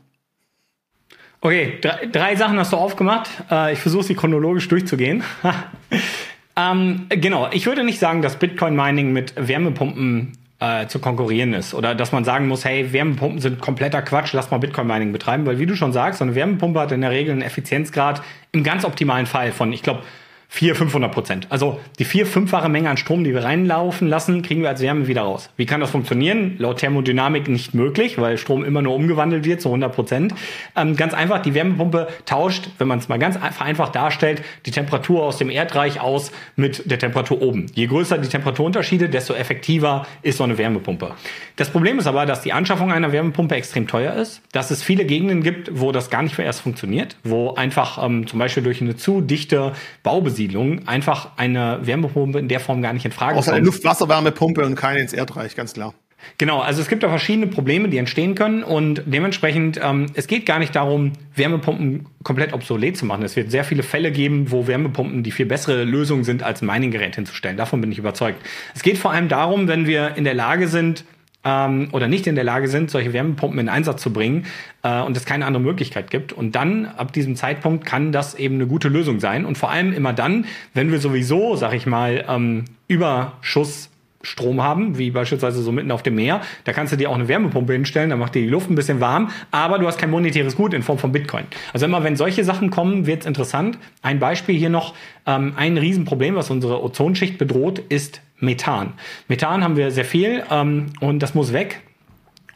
Okay, 1.45 1.79
drei, 1.81 2.07
drei, 2.07 2.37
Sachen 2.37 2.57
hast 2.57 2.73
du 2.73 2.77
aufgemacht. 2.77 3.29
Äh, 3.51 3.73
ich 3.73 3.81
versuche 3.81 4.05
sie 4.05 4.15
chronologisch 4.15 4.69
durchzugehen. 4.69 5.25
ähm, 6.57 7.07
genau, 7.09 7.49
ich 7.51 7.67
würde 7.67 7.83
nicht 7.83 7.99
sagen, 7.99 8.23
dass 8.23 8.37
Bitcoin-Mining 8.37 9.13
mit 9.13 9.35
Wärmepumpen 9.37 10.39
äh, 10.61 10.87
zu 10.87 11.01
konkurrieren 11.01 11.53
ist. 11.53 11.75
Oder 11.75 11.97
dass 11.97 12.13
man 12.13 12.23
sagen 12.23 12.47
muss, 12.47 12.65
hey, 12.65 12.93
Wärmepumpen 12.93 13.41
sind 13.41 13.61
kompletter 13.61 14.03
Quatsch, 14.03 14.33
lass 14.35 14.53
mal 14.53 14.59
Bitcoin-Mining 14.59 15.11
betreiben. 15.11 15.45
Weil 15.45 15.59
wie 15.59 15.67
du 15.67 15.75
schon 15.75 15.93
sagst, 15.93 16.21
so 16.21 16.25
eine 16.25 16.37
Wärmepumpe 16.37 16.79
hat 16.79 16.93
in 16.93 17.01
der 17.01 17.11
Regel 17.11 17.33
einen 17.33 17.43
Effizienzgrad 17.43 18.23
im 18.53 18.63
ganz 18.63 18.85
optimalen 18.85 19.27
Fall 19.27 19.51
von, 19.51 19.73
ich 19.73 19.83
glaube, 19.83 20.05
400, 20.55 20.77
500 20.77 21.13
Prozent. 21.13 21.47
Also 21.49 21.81
die 21.99 22.05
vier, 22.05 22.27
fünffache 22.27 22.69
Menge 22.69 22.91
an 22.91 22.99
Strom, 22.99 23.25
die 23.25 23.33
wir 23.33 23.43
reinlaufen 23.43 24.07
lassen, 24.07 24.43
kriegen 24.43 24.61
wir 24.61 24.69
als 24.69 24.83
Wärme 24.83 25.09
wieder 25.09 25.23
raus. 25.23 25.49
Wie 25.57 25.65
kann 25.65 25.81
das 25.81 25.91
funktionieren? 25.91 26.57
Laut 26.59 26.77
Thermodynamik 26.77 27.49
nicht 27.49 27.73
möglich, 27.73 28.19
weil 28.19 28.37
Strom 28.37 28.63
immer 28.63 28.83
nur 28.83 28.95
umgewandelt 28.95 29.47
wird 29.47 29.63
zu 29.63 29.71
100 29.71 29.95
Prozent. 29.95 30.35
Ähm, 30.77 30.95
ganz 30.95 31.15
einfach, 31.15 31.41
die 31.41 31.55
Wärmepumpe 31.55 32.09
tauscht, 32.27 32.69
wenn 32.77 32.87
man 32.87 32.99
es 32.99 33.09
mal 33.09 33.19
ganz 33.19 33.39
vereinfacht 33.39 33.95
darstellt, 33.95 34.43
die 34.67 34.73
Temperatur 34.73 35.23
aus 35.23 35.39
dem 35.39 35.49
Erdreich 35.49 36.01
aus 36.01 36.33
mit 36.55 36.91
der 36.91 36.99
Temperatur 36.99 37.41
oben. 37.41 37.67
Je 37.73 37.87
größer 37.87 38.19
die 38.19 38.29
Temperaturunterschiede, 38.29 39.09
desto 39.09 39.33
effektiver 39.33 40.07
ist 40.21 40.37
so 40.37 40.45
eine 40.45 40.59
Wärmepumpe. 40.59 41.15
Das 41.57 41.71
Problem 41.71 41.99
ist 41.99 42.07
aber, 42.07 42.27
dass 42.27 42.43
die 42.43 42.53
Anschaffung 42.53 42.93
einer 42.93 43.11
Wärmepumpe 43.11 43.55
extrem 43.55 43.89
teuer 43.89 44.13
ist, 44.17 44.43
dass 44.53 44.71
es 44.71 44.83
viele 44.83 45.07
Gegenden 45.07 45.43
gibt, 45.43 45.81
wo 45.81 45.93
das 45.93 46.11
gar 46.11 46.23
nicht 46.23 46.37
mehr 46.37 46.47
erst 46.47 46.61
funktioniert, 46.61 47.17
wo 47.25 47.55
einfach 47.55 48.05
ähm, 48.05 48.27
zum 48.27 48.39
Beispiel 48.39 48.63
durch 48.63 48.83
eine 48.83 48.97
zu 48.97 49.23
dichte 49.23 49.73
Baubesiedlung 50.03 50.42
Wohnsiedlungen 50.43 50.89
einfach 50.89 51.31
eine 51.37 51.81
Wärmepumpe 51.83 52.39
in 52.39 52.49
der 52.49 52.61
Form 52.61 52.83
gar 52.83 52.93
nicht 52.93 53.05
in 53.05 53.13
Frage 53.13 53.39
Außer 53.39 53.53
kommt. 53.53 53.59
eine 53.59 53.67
Luft-Wasser-Wärmepumpe 53.67 54.65
und 54.65 54.75
keine 54.75 55.01
ins 55.01 55.13
Erdreich, 55.13 55.55
ganz 55.57 55.75
klar. 55.75 55.95
Genau, 56.39 56.61
also 56.61 56.81
es 56.81 56.89
gibt 56.89 57.03
da 57.03 57.09
verschiedene 57.09 57.49
Probleme, 57.49 57.89
die 57.89 57.99
entstehen 57.99 58.37
können 58.37 58.63
und 58.63 59.03
dementsprechend, 59.07 59.81
ähm, 59.83 60.07
es 60.15 60.29
geht 60.29 60.47
gar 60.47 60.61
nicht 60.61 60.75
darum, 60.77 61.15
Wärmepumpen 61.35 62.07
komplett 62.23 62.53
obsolet 62.53 62.97
zu 62.97 63.07
machen. 63.07 63.25
Es 63.25 63.35
wird 63.35 63.51
sehr 63.51 63.65
viele 63.65 63.83
Fälle 63.83 64.13
geben, 64.13 64.53
wo 64.53 64.69
Wärmepumpen 64.69 65.25
die 65.25 65.33
viel 65.33 65.47
bessere 65.47 65.83
Lösung 65.83 66.23
sind, 66.23 66.45
als 66.45 66.63
Mining-Gerät 66.63 67.17
hinzustellen. 67.17 67.57
Davon 67.57 67.81
bin 67.81 67.91
ich 67.91 67.99
überzeugt. 67.99 68.41
Es 68.73 68.83
geht 68.83 68.99
vor 68.99 69.11
allem 69.11 69.29
darum, 69.29 69.67
wenn 69.67 69.87
wir 69.87 70.17
in 70.17 70.23
der 70.23 70.35
Lage 70.35 70.69
sind, 70.69 71.05
ähm, 71.45 71.89
oder 71.93 72.09
nicht 72.09 72.27
in 72.27 72.35
der 72.35 72.45
Lage 72.45 72.69
sind, 72.69 72.91
solche 72.91 73.13
Wärmepumpen 73.13 73.59
in 73.59 73.69
Einsatz 73.69 74.03
zu 74.03 74.13
bringen 74.13 74.47
äh, 74.83 75.01
und 75.01 75.17
es 75.17 75.25
keine 75.25 75.47
andere 75.47 75.63
Möglichkeit 75.63 76.11
gibt. 76.11 76.33
Und 76.33 76.55
dann, 76.55 76.87
ab 76.87 77.13
diesem 77.13 77.37
Zeitpunkt, 77.37 77.85
kann 77.85 78.13
das 78.13 78.35
eben 78.35 78.57
eine 78.57 78.67
gute 78.67 78.89
Lösung 78.89 79.21
sein. 79.21 79.45
Und 79.45 79.59
vor 79.59 79.71
allem 79.71 79.93
immer 79.93 80.13
dann, 80.13 80.47
wenn 80.75 80.93
wir 80.93 81.01
sowieso, 81.01 81.57
sag 81.57 81.75
ich 81.75 81.87
mal, 81.87 82.25
ähm, 82.29 82.65
Überschuss 82.89 83.91
Strom 84.23 84.63
haben, 84.63 84.99
wie 84.99 85.11
beispielsweise 85.11 85.63
so 85.63 85.73
mitten 85.73 85.91
auf 85.91 86.03
dem 86.03 86.15
Meer. 86.15 86.41
Da 86.65 86.73
kannst 86.73 86.93
du 86.93 86.97
dir 86.97 87.11
auch 87.11 87.15
eine 87.15 87.29
Wärmepumpe 87.29 87.73
hinstellen, 87.73 88.11
da 88.11 88.17
macht 88.17 88.35
dir 88.35 88.43
die 88.43 88.49
Luft 88.49 88.71
ein 88.71 88.75
bisschen 88.75 89.01
warm, 89.01 89.31
aber 89.51 89.79
du 89.79 89.87
hast 89.87 89.99
kein 89.99 90.11
monetäres 90.11 90.57
Gut 90.57 90.75
in 90.75 90.83
Form 90.83 90.99
von 90.99 91.13
Bitcoin. 91.13 91.45
Also 91.73 91.87
immer 91.87 92.05
wenn 92.05 92.17
solche 92.17 92.45
Sachen 92.45 92.71
kommen, 92.71 93.07
wird's 93.07 93.27
interessant. 93.27 93.79
Ein 94.01 94.21
Beispiel 94.21 94.57
hier 94.57 94.71
noch, 94.71 94.95
ähm, 95.27 95.55
ein 95.57 95.77
Riesenproblem, 95.77 96.37
was 96.37 96.51
unsere 96.51 96.83
Ozonschicht 96.83 97.39
bedroht, 97.39 97.81
ist 97.89 98.21
Methan. 98.43 98.93
Methan 99.29 99.65
haben 99.65 99.77
wir 99.77 99.91
sehr 99.91 100.05
viel 100.05 100.43
ähm, 100.51 100.87
und 101.01 101.21
das 101.21 101.35
muss 101.35 101.53
weg. 101.53 101.81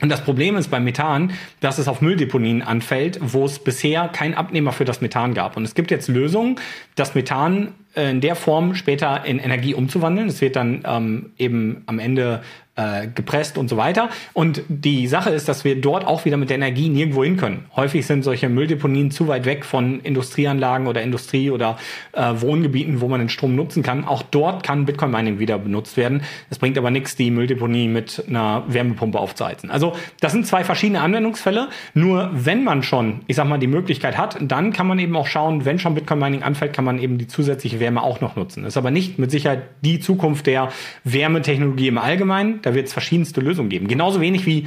Und 0.01 0.11
das 0.11 0.22
Problem 0.22 0.57
ist 0.57 0.70
beim 0.70 0.85
Methan, 0.85 1.33
dass 1.61 1.79
es 1.79 1.88
auf 1.88 2.03
Mülldeponien 2.03 2.61
anfällt, 2.61 3.18
wo 3.22 3.46
es 3.46 3.59
bisher 3.59 4.09
keinen 4.09 4.35
Abnehmer 4.35 4.72
für 4.72 4.85
das 4.85 5.01
Methan 5.01 5.33
gab. 5.33 5.57
Und 5.57 5.64
es 5.64 5.75
gibt 5.75 5.90
jetzt 5.90 6.09
Lösungen, 6.09 6.57
das 6.96 7.14
Methan 7.14 7.72
äh, 7.94 8.11
in 8.11 8.20
der 8.20 8.37
Form 8.37 8.75
später 8.75 9.25
in 9.25 9.38
Energie 9.38 9.72
umzuwandeln. 9.72 10.29
Es 10.29 10.42
wird 10.42 10.57
dann 10.57 10.83
ähm, 10.85 11.31
eben 11.38 11.83
am 11.87 11.99
Ende 11.99 12.42
äh, 12.76 13.08
gepresst 13.08 13.58
und 13.58 13.68
so 13.68 13.76
weiter. 13.76 14.10
Und 14.32 14.62
die 14.68 15.06
Sache 15.06 15.30
ist, 15.30 15.48
dass 15.48 15.64
wir 15.64 15.80
dort 15.80 16.06
auch 16.06 16.24
wieder 16.24 16.36
mit 16.36 16.50
der 16.50 16.56
Energie 16.56 16.88
nirgendwo 16.88 17.24
hin 17.24 17.36
können. 17.36 17.64
Häufig 17.74 18.06
sind 18.06 18.22
solche 18.22 18.48
Mülldeponien 18.48 19.10
zu 19.10 19.28
weit 19.28 19.46
weg 19.46 19.64
von 19.64 20.00
Industrieanlagen 20.00 20.86
oder 20.86 21.02
Industrie 21.02 21.50
oder 21.50 21.78
äh, 22.12 22.34
Wohngebieten, 22.36 23.00
wo 23.00 23.08
man 23.08 23.20
den 23.20 23.28
Strom 23.28 23.56
nutzen 23.56 23.82
kann. 23.82 24.04
Auch 24.04 24.22
dort 24.22 24.62
kann 24.62 24.84
Bitcoin 24.84 25.10
Mining 25.10 25.38
wieder 25.38 25.58
benutzt 25.58 25.96
werden. 25.96 26.22
Es 26.50 26.58
bringt 26.58 26.76
aber 26.76 26.90
nichts, 26.90 27.16
die 27.16 27.30
Mülldeponie 27.30 27.88
mit 27.88 28.24
einer 28.28 28.64
Wärmepumpe 28.68 29.18
aufzuheizen. 29.18 29.70
Also 29.70 29.94
das 30.20 30.32
sind 30.32 30.46
zwei 30.46 30.62
verschiedene 30.62 31.00
Anwendungsfälle. 31.00 31.68
Nur 31.94 32.30
wenn 32.32 32.62
man 32.62 32.82
schon, 32.82 33.20
ich 33.26 33.36
sag 33.36 33.48
mal, 33.48 33.58
die 33.58 33.66
Möglichkeit 33.66 34.18
hat, 34.18 34.36
dann 34.40 34.72
kann 34.72 34.86
man 34.86 34.98
eben 34.98 35.16
auch 35.16 35.26
schauen, 35.26 35.64
wenn 35.64 35.78
schon 35.78 35.94
Bitcoin 35.94 36.18
Mining 36.18 36.42
anfällt, 36.42 36.74
kann 36.74 36.84
man 36.84 36.98
eben 36.98 37.16
die 37.16 37.26
zusätzliche 37.26 37.80
Wärme 37.80 38.02
auch 38.02 38.20
noch 38.20 38.36
nutzen. 38.36 38.64
Das 38.64 38.74
ist 38.74 38.76
aber 38.76 38.90
nicht 38.90 39.18
mit 39.18 39.30
Sicherheit 39.30 39.62
die 39.82 39.98
Zukunft 39.98 40.46
der 40.46 40.68
Wärmetechnologie 41.04 41.88
im 41.88 41.96
Allgemeinen. 41.96 42.60
Da 42.66 42.74
wird 42.74 42.88
es 42.88 42.92
verschiedenste 42.92 43.40
Lösungen 43.40 43.68
geben. 43.68 43.87
Genauso 43.87 44.20
wenig 44.20 44.44
wie 44.44 44.66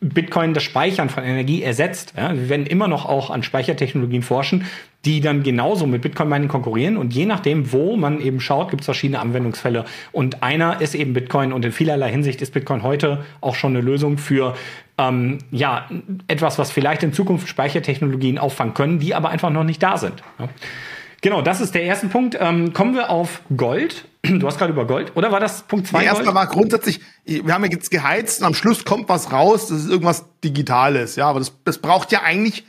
Bitcoin 0.00 0.54
das 0.54 0.62
Speichern 0.62 1.10
von 1.10 1.24
Energie 1.24 1.62
ersetzt. 1.62 2.14
Ja, 2.16 2.32
wir 2.32 2.48
werden 2.48 2.64
immer 2.64 2.88
noch 2.88 3.04
auch 3.04 3.28
an 3.28 3.42
Speichertechnologien 3.42 4.22
forschen, 4.22 4.64
die 5.04 5.20
dann 5.20 5.42
genauso 5.42 5.86
mit 5.86 6.00
Bitcoin 6.00 6.30
Mining 6.30 6.48
konkurrieren. 6.48 6.96
Und 6.96 7.12
je 7.12 7.26
nachdem, 7.26 7.70
wo 7.70 7.98
man 7.98 8.18
eben 8.18 8.40
schaut, 8.40 8.70
gibt 8.70 8.80
es 8.80 8.86
verschiedene 8.86 9.20
Anwendungsfälle. 9.20 9.84
Und 10.10 10.42
einer 10.42 10.80
ist 10.80 10.94
eben 10.94 11.12
Bitcoin. 11.12 11.52
Und 11.52 11.66
in 11.66 11.72
vielerlei 11.72 12.10
Hinsicht 12.10 12.40
ist 12.40 12.54
Bitcoin 12.54 12.82
heute 12.82 13.26
auch 13.42 13.56
schon 13.56 13.76
eine 13.76 13.82
Lösung 13.82 14.16
für 14.16 14.54
ähm, 14.96 15.36
ja 15.50 15.86
etwas, 16.28 16.58
was 16.58 16.70
vielleicht 16.70 17.02
in 17.02 17.12
Zukunft 17.12 17.46
Speichertechnologien 17.46 18.38
auffangen 18.38 18.72
können, 18.72 19.00
die 19.00 19.14
aber 19.14 19.28
einfach 19.28 19.50
noch 19.50 19.64
nicht 19.64 19.82
da 19.82 19.98
sind. 19.98 20.22
Ja. 20.38 20.48
Genau, 21.24 21.40
das 21.40 21.62
ist 21.62 21.74
der 21.74 21.84
erste 21.84 22.08
Punkt. 22.08 22.36
Ähm, 22.38 22.74
kommen 22.74 22.94
wir 22.94 23.08
auf 23.08 23.40
Gold. 23.56 24.04
Du 24.24 24.46
hast 24.46 24.58
gerade 24.58 24.72
über 24.72 24.86
Gold. 24.86 25.12
Oder 25.16 25.32
war 25.32 25.40
das 25.40 25.62
Punkt 25.62 25.86
2? 25.86 25.98
Nee, 25.98 26.04
erstmal 26.04 26.34
war 26.34 26.46
grundsätzlich, 26.46 27.00
wir 27.24 27.52
haben 27.52 27.64
ja 27.64 27.70
jetzt 27.70 27.90
geheizt 27.90 28.40
und 28.40 28.46
am 28.46 28.54
Schluss 28.54 28.84
kommt 28.84 29.08
was 29.08 29.32
raus, 29.32 29.68
das 29.68 29.84
ist 29.84 29.90
irgendwas 29.90 30.26
Digitales. 30.42 31.16
Ja, 31.16 31.28
aber 31.28 31.38
das, 31.38 31.52
das 31.64 31.78
braucht 31.78 32.12
ja 32.12 32.22
eigentlich 32.22 32.64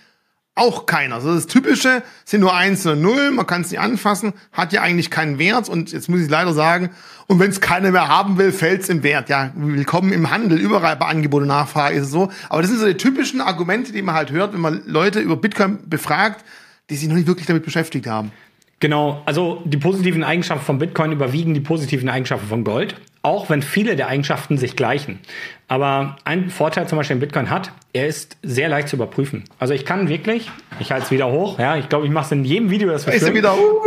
auch 0.53 0.85
keiner. 0.85 1.15
Also 1.15 1.33
das 1.33 1.47
Typische 1.47 2.01
sind 2.23 2.41
nur 2.41 2.53
Eins 2.53 2.85
und 2.85 3.01
Null, 3.01 3.31
man 3.31 3.45
kann 3.45 3.61
es 3.61 3.71
nicht 3.71 3.79
anfassen, 3.79 4.33
hat 4.53 4.71
ja 4.71 4.81
eigentlich 4.81 5.11
keinen 5.11 5.37
Wert 5.37 5.67
und 5.67 5.91
jetzt 5.91 6.07
muss 6.07 6.21
ich 6.21 6.29
leider 6.29 6.53
sagen, 6.53 6.91
und 7.27 7.39
wenn 7.39 7.51
es 7.51 7.59
keiner 7.59 7.91
mehr 7.91 8.07
haben 8.07 8.37
will, 8.37 8.53
fällt 8.53 8.83
es 8.83 8.89
im 8.89 9.03
Wert. 9.03 9.27
Ja, 9.27 9.51
willkommen 9.55 10.13
im 10.13 10.31
Handel, 10.31 10.57
überall 10.57 10.95
bei 10.95 11.07
Angebot 11.07 11.41
und 11.41 11.49
Nachfrage 11.49 11.95
ist 11.95 12.05
es 12.05 12.11
so. 12.11 12.31
Aber 12.49 12.61
das 12.61 12.71
sind 12.71 12.79
so 12.79 12.87
die 12.87 12.95
typischen 12.95 13.41
Argumente, 13.41 13.91
die 13.91 14.01
man 14.01 14.15
halt 14.15 14.31
hört, 14.31 14.53
wenn 14.53 14.61
man 14.61 14.81
Leute 14.85 15.19
über 15.19 15.35
Bitcoin 15.35 15.79
befragt, 15.89 16.45
die 16.89 16.95
sich 16.95 17.07
noch 17.07 17.15
nicht 17.15 17.27
wirklich 17.27 17.47
damit 17.47 17.63
beschäftigt 17.63 18.07
haben. 18.07 18.31
Genau, 18.79 19.21
also 19.25 19.61
die 19.63 19.77
positiven 19.77 20.23
Eigenschaften 20.23 20.65
von 20.65 20.79
Bitcoin 20.79 21.11
überwiegen 21.11 21.53
die 21.53 21.61
positiven 21.61 22.09
Eigenschaften 22.09 22.47
von 22.47 22.63
Gold, 22.63 22.95
auch 23.21 23.49
wenn 23.49 23.61
viele 23.61 23.95
der 23.95 24.07
Eigenschaften 24.07 24.57
sich 24.57 24.75
gleichen. 24.75 25.19
Aber 25.67 26.17
ein 26.25 26.49
Vorteil 26.49 26.87
zum 26.87 26.97
Beispiel 26.97 27.15
in 27.15 27.21
Bitcoin 27.21 27.49
hat, 27.49 27.71
er 27.93 28.07
ist 28.07 28.37
sehr 28.43 28.69
leicht 28.69 28.89
zu 28.89 28.97
überprüfen. 28.97 29.45
Also 29.59 29.73
ich 29.73 29.85
kann 29.85 30.09
wirklich, 30.09 30.51
ich 30.79 30.91
halte 30.91 31.05
es 31.05 31.11
wieder 31.11 31.31
hoch, 31.31 31.57
ja, 31.57 31.77
ich 31.77 31.89
glaube, 31.89 32.05
ich 32.05 32.11
mache 32.11 32.25
es 32.25 32.31
in 32.33 32.43
jedem 32.43 32.69
Video, 32.69 32.89
das 32.89 33.07
wir 33.07 33.33
wieder, 33.33 33.55
uh. 33.55 33.85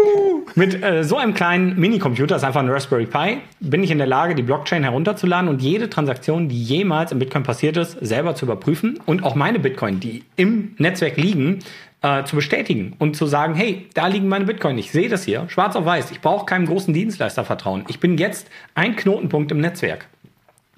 Mit 0.55 0.83
äh, 0.83 1.05
so 1.05 1.19
einem 1.19 1.35
kleinen 1.35 1.79
Minicomputer, 1.79 2.35
das 2.35 2.43
ist 2.43 2.47
einfach 2.47 2.63
ein 2.63 2.71
Raspberry 2.71 3.07
Pi, 3.07 3.39
bin 3.61 3.85
ich 3.85 3.91
in 3.91 3.99
der 3.99 4.07
Lage, 4.07 4.35
die 4.35 4.43
Blockchain 4.43 4.83
herunterzuladen 4.83 5.49
und 5.49 5.63
jede 5.63 5.91
Transaktion, 5.91 6.49
die 6.49 6.61
jemals 6.61 7.13
im 7.13 7.19
Bitcoin 7.19 7.43
passiert 7.43 7.77
ist, 7.77 7.93
selber 8.01 8.35
zu 8.35 8.47
überprüfen 8.47 8.99
und 9.05 9.23
auch 9.23 9.35
meine 9.35 9.59
Bitcoin, 9.59 10.01
die 10.01 10.25
im 10.37 10.75
Netzwerk 10.79 11.17
liegen, 11.17 11.61
äh, 12.03 12.25
zu 12.25 12.37
bestätigen 12.37 12.95
und 12.99 13.17
zu 13.17 13.27
sagen, 13.27 13.55
hey, 13.55 13.89
da 13.95 14.07
liegen 14.07 14.29
meine 14.29 14.45
Bitcoin, 14.45 14.79
ich 14.79 14.91
sehe 14.91 15.09
das 15.09 15.25
hier, 15.25 15.49
schwarz 15.49 15.77
auf 15.77 15.85
weiß, 15.85 16.11
ich 16.11 16.21
brauche 16.21 16.47
keinem 16.47 16.67
großen 16.67 16.95
Dienstleister 16.95 17.45
vertrauen. 17.45 17.85
Ich 17.89 18.01
bin 18.01 18.19
jetzt 18.19 18.49
ein 18.75 18.97
Knotenpunkt 18.97 19.51
im 19.51 19.61
Netzwerk. 19.61 20.07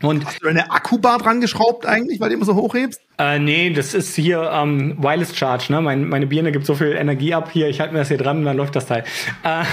Und 0.03 0.25
Hast 0.25 0.43
du 0.43 0.49
eine 0.49 0.71
Akkubar 0.71 1.19
dran 1.19 1.43
geschraubt 1.43 1.85
eigentlich, 1.85 2.21
weil 2.21 2.31
du 2.31 2.37
immer 2.37 2.47
so 2.47 2.55
hochhebst? 2.55 3.03
Äh, 3.19 3.39
nee, 3.39 3.69
das 3.71 3.93
ist 3.93 4.17
hier 4.17 4.51
ähm, 4.51 4.97
Wireless 4.99 5.37
Charge. 5.37 5.67
Ne? 5.71 5.83
Mein, 5.83 6.09
meine 6.09 6.27
Birne 6.27 6.53
gibt 6.53 6.65
so 6.65 6.75
viel 6.75 6.93
Energie 6.93 7.35
ab 7.35 7.51
hier. 7.53 7.69
Ich 7.69 7.81
halte 7.81 7.93
mir 7.93 7.99
das 7.99 8.09
hier 8.09 8.17
dran 8.17 8.39
und 8.39 8.45
dann 8.47 8.57
läuft 8.57 8.77
das 8.77 8.87
Teil. 8.87 9.05
Äh, 9.43 9.65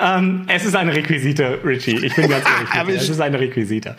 ähm, 0.00 0.44
es 0.48 0.64
ist 0.64 0.74
eine 0.74 0.94
Requisite, 0.94 1.60
Richie. 1.64 2.04
Ich 2.04 2.14
bin 2.14 2.28
ganz 2.28 2.44
ehrlich. 2.74 2.96
es 3.00 3.08
ist 3.08 3.20
eine 3.20 3.38
Requisite. 3.38 3.96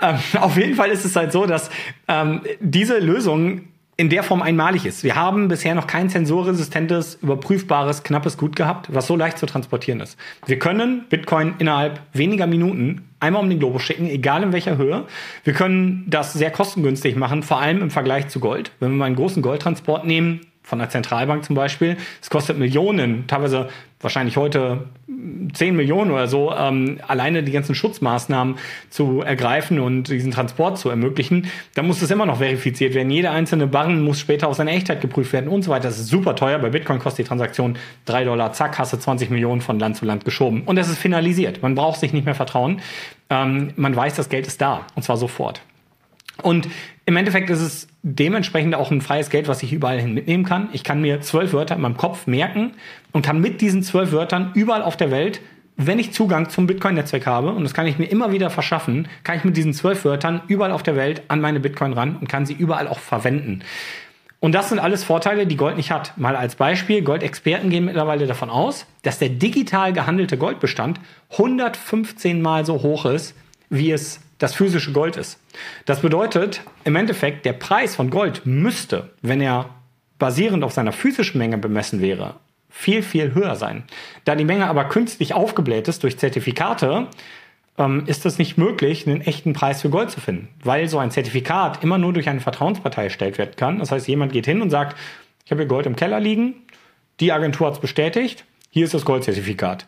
Ähm, 0.00 0.16
auf 0.40 0.56
jeden 0.56 0.74
Fall 0.74 0.90
ist 0.90 1.04
es 1.04 1.14
halt 1.14 1.32
so, 1.32 1.46
dass 1.46 1.70
ähm, 2.08 2.42
diese 2.60 2.98
Lösung 2.98 3.62
in 4.00 4.08
der 4.08 4.22
Form 4.22 4.40
einmalig 4.40 4.86
ist. 4.86 5.04
Wir 5.04 5.14
haben 5.14 5.48
bisher 5.48 5.74
noch 5.74 5.86
kein 5.86 6.08
sensorresistentes, 6.08 7.18
überprüfbares, 7.20 8.02
knappes 8.02 8.38
Gut 8.38 8.56
gehabt, 8.56 8.88
was 8.90 9.06
so 9.06 9.14
leicht 9.14 9.36
zu 9.36 9.44
transportieren 9.44 10.00
ist. 10.00 10.16
Wir 10.46 10.58
können 10.58 11.04
Bitcoin 11.10 11.56
innerhalb 11.58 12.00
weniger 12.14 12.46
Minuten 12.46 13.02
einmal 13.20 13.42
um 13.42 13.50
den 13.50 13.58
Globus 13.58 13.82
schicken, 13.82 14.06
egal 14.06 14.42
in 14.42 14.54
welcher 14.54 14.78
Höhe. 14.78 15.04
Wir 15.44 15.52
können 15.52 16.06
das 16.08 16.32
sehr 16.32 16.50
kostengünstig 16.50 17.14
machen, 17.14 17.42
vor 17.42 17.60
allem 17.60 17.82
im 17.82 17.90
Vergleich 17.90 18.28
zu 18.28 18.40
Gold. 18.40 18.72
Wenn 18.80 18.92
wir 18.92 18.96
mal 18.96 19.04
einen 19.04 19.16
großen 19.16 19.42
Goldtransport 19.42 20.06
nehmen, 20.06 20.46
von 20.62 20.78
der 20.78 20.88
Zentralbank 20.88 21.44
zum 21.44 21.56
Beispiel. 21.56 21.96
Es 22.22 22.30
kostet 22.30 22.58
Millionen, 22.58 23.26
teilweise 23.26 23.68
wahrscheinlich 24.00 24.36
heute 24.36 24.86
10 25.52 25.76
Millionen 25.76 26.10
oder 26.10 26.28
so, 26.28 26.52
ähm, 26.52 26.98
alleine 27.06 27.42
die 27.42 27.52
ganzen 27.52 27.74
Schutzmaßnahmen 27.74 28.56
zu 28.88 29.20
ergreifen 29.20 29.78
und 29.80 30.04
diesen 30.08 30.30
Transport 30.30 30.78
zu 30.78 30.88
ermöglichen. 30.88 31.46
Da 31.74 31.82
muss 31.82 32.00
es 32.02 32.10
immer 32.10 32.26
noch 32.26 32.38
verifiziert 32.38 32.94
werden. 32.94 33.10
Jeder 33.10 33.32
einzelne 33.32 33.66
Barren 33.66 34.02
muss 34.02 34.18
später 34.18 34.48
auf 34.48 34.56
seine 34.56 34.70
Echtheit 34.72 35.00
geprüft 35.00 35.32
werden 35.32 35.48
und 35.48 35.62
so 35.62 35.70
weiter. 35.70 35.88
Das 35.88 35.98
ist 35.98 36.08
super 36.08 36.34
teuer. 36.34 36.58
Bei 36.58 36.70
Bitcoin 36.70 36.98
kostet 36.98 37.26
die 37.26 37.28
Transaktion 37.28 37.76
3 38.06 38.24
Dollar. 38.24 38.52
Zack, 38.52 38.78
hast 38.78 38.92
du 38.92 38.96
20 38.96 39.30
Millionen 39.30 39.60
von 39.60 39.78
Land 39.78 39.96
zu 39.96 40.04
Land 40.04 40.24
geschoben. 40.24 40.62
Und 40.64 40.76
das 40.76 40.88
ist 40.88 40.98
finalisiert. 40.98 41.62
Man 41.62 41.74
braucht 41.74 42.00
sich 42.00 42.12
nicht 42.12 42.24
mehr 42.24 42.34
vertrauen. 42.34 42.80
Ähm, 43.28 43.72
man 43.76 43.94
weiß, 43.94 44.14
das 44.14 44.28
Geld 44.28 44.46
ist 44.46 44.60
da. 44.60 44.86
Und 44.94 45.02
zwar 45.02 45.16
sofort. 45.16 45.62
Und 46.42 46.68
im 47.06 47.16
Endeffekt 47.16 47.50
ist 47.50 47.60
es 47.60 47.88
dementsprechend 48.02 48.74
auch 48.74 48.90
ein 48.90 49.00
freies 49.00 49.30
Geld, 49.30 49.48
was 49.48 49.62
ich 49.62 49.72
überall 49.72 50.00
hin 50.00 50.14
mitnehmen 50.14 50.44
kann. 50.44 50.68
Ich 50.72 50.84
kann 50.84 51.00
mir 51.00 51.20
zwölf 51.20 51.52
Wörter 51.52 51.74
in 51.74 51.82
meinem 51.82 51.96
Kopf 51.96 52.26
merken 52.26 52.72
und 53.12 53.24
kann 53.24 53.40
mit 53.40 53.60
diesen 53.60 53.82
zwölf 53.82 54.12
Wörtern 54.12 54.52
überall 54.54 54.82
auf 54.82 54.96
der 54.96 55.10
Welt, 55.10 55.40
wenn 55.76 55.98
ich 55.98 56.12
Zugang 56.12 56.50
zum 56.50 56.66
Bitcoin-Netzwerk 56.66 57.26
habe, 57.26 57.52
und 57.52 57.64
das 57.64 57.72
kann 57.72 57.86
ich 57.86 57.98
mir 57.98 58.04
immer 58.04 58.32
wieder 58.32 58.50
verschaffen, 58.50 59.08
kann 59.24 59.38
ich 59.38 59.44
mit 59.44 59.56
diesen 59.56 59.72
zwölf 59.72 60.04
Wörtern 60.04 60.42
überall 60.46 60.72
auf 60.72 60.82
der 60.82 60.94
Welt 60.94 61.22
an 61.28 61.40
meine 61.40 61.58
Bitcoin 61.58 61.94
ran 61.94 62.16
und 62.16 62.28
kann 62.28 62.44
sie 62.44 62.52
überall 62.52 62.86
auch 62.86 62.98
verwenden. 62.98 63.62
Und 64.40 64.54
das 64.54 64.70
sind 64.70 64.78
alles 64.78 65.04
Vorteile, 65.04 65.46
die 65.46 65.56
Gold 65.56 65.76
nicht 65.76 65.90
hat. 65.90 66.16
Mal 66.16 66.36
als 66.36 66.54
Beispiel, 66.54 67.02
Goldexperten 67.02 67.70
gehen 67.70 67.86
mittlerweile 67.86 68.26
davon 68.26 68.50
aus, 68.50 68.86
dass 69.02 69.18
der 69.18 69.30
digital 69.30 69.92
gehandelte 69.92 70.38
Goldbestand 70.38 71.00
115 71.32 72.40
mal 72.40 72.64
so 72.64 72.82
hoch 72.82 73.06
ist, 73.06 73.34
wie 73.68 73.90
es 73.90 74.20
das 74.38 74.54
physische 74.54 74.92
Gold 74.92 75.16
ist. 75.16 75.39
Das 75.84 76.00
bedeutet, 76.00 76.62
im 76.84 76.96
Endeffekt, 76.96 77.44
der 77.44 77.52
Preis 77.52 77.96
von 77.96 78.10
Gold 78.10 78.42
müsste, 78.44 79.10
wenn 79.22 79.40
er 79.40 79.70
basierend 80.18 80.64
auf 80.64 80.72
seiner 80.72 80.92
physischen 80.92 81.38
Menge 81.38 81.58
bemessen 81.58 82.00
wäre, 82.00 82.36
viel, 82.68 83.02
viel 83.02 83.34
höher 83.34 83.56
sein. 83.56 83.84
Da 84.24 84.36
die 84.36 84.44
Menge 84.44 84.68
aber 84.68 84.84
künstlich 84.84 85.34
aufgebläht 85.34 85.88
ist 85.88 86.02
durch 86.02 86.18
Zertifikate, 86.18 87.08
ähm, 87.78 88.04
ist 88.06 88.26
es 88.26 88.38
nicht 88.38 88.56
möglich, 88.56 89.06
einen 89.06 89.22
echten 89.22 89.52
Preis 89.52 89.82
für 89.82 89.90
Gold 89.90 90.10
zu 90.10 90.20
finden, 90.20 90.48
weil 90.62 90.88
so 90.88 90.98
ein 90.98 91.10
Zertifikat 91.10 91.82
immer 91.82 91.98
nur 91.98 92.12
durch 92.12 92.28
eine 92.28 92.40
Vertrauenspartei 92.40 93.04
erstellt 93.04 93.38
werden 93.38 93.56
kann. 93.56 93.78
Das 93.78 93.90
heißt, 93.90 94.06
jemand 94.06 94.32
geht 94.32 94.46
hin 94.46 94.62
und 94.62 94.70
sagt, 94.70 94.96
ich 95.44 95.50
habe 95.50 95.62
hier 95.62 95.68
Gold 95.68 95.86
im 95.86 95.96
Keller 95.96 96.20
liegen, 96.20 96.54
die 97.18 97.32
Agentur 97.32 97.66
hat 97.66 97.74
es 97.74 97.80
bestätigt, 97.80 98.44
hier 98.70 98.84
ist 98.84 98.94
das 98.94 99.04
Goldzertifikat. 99.04 99.86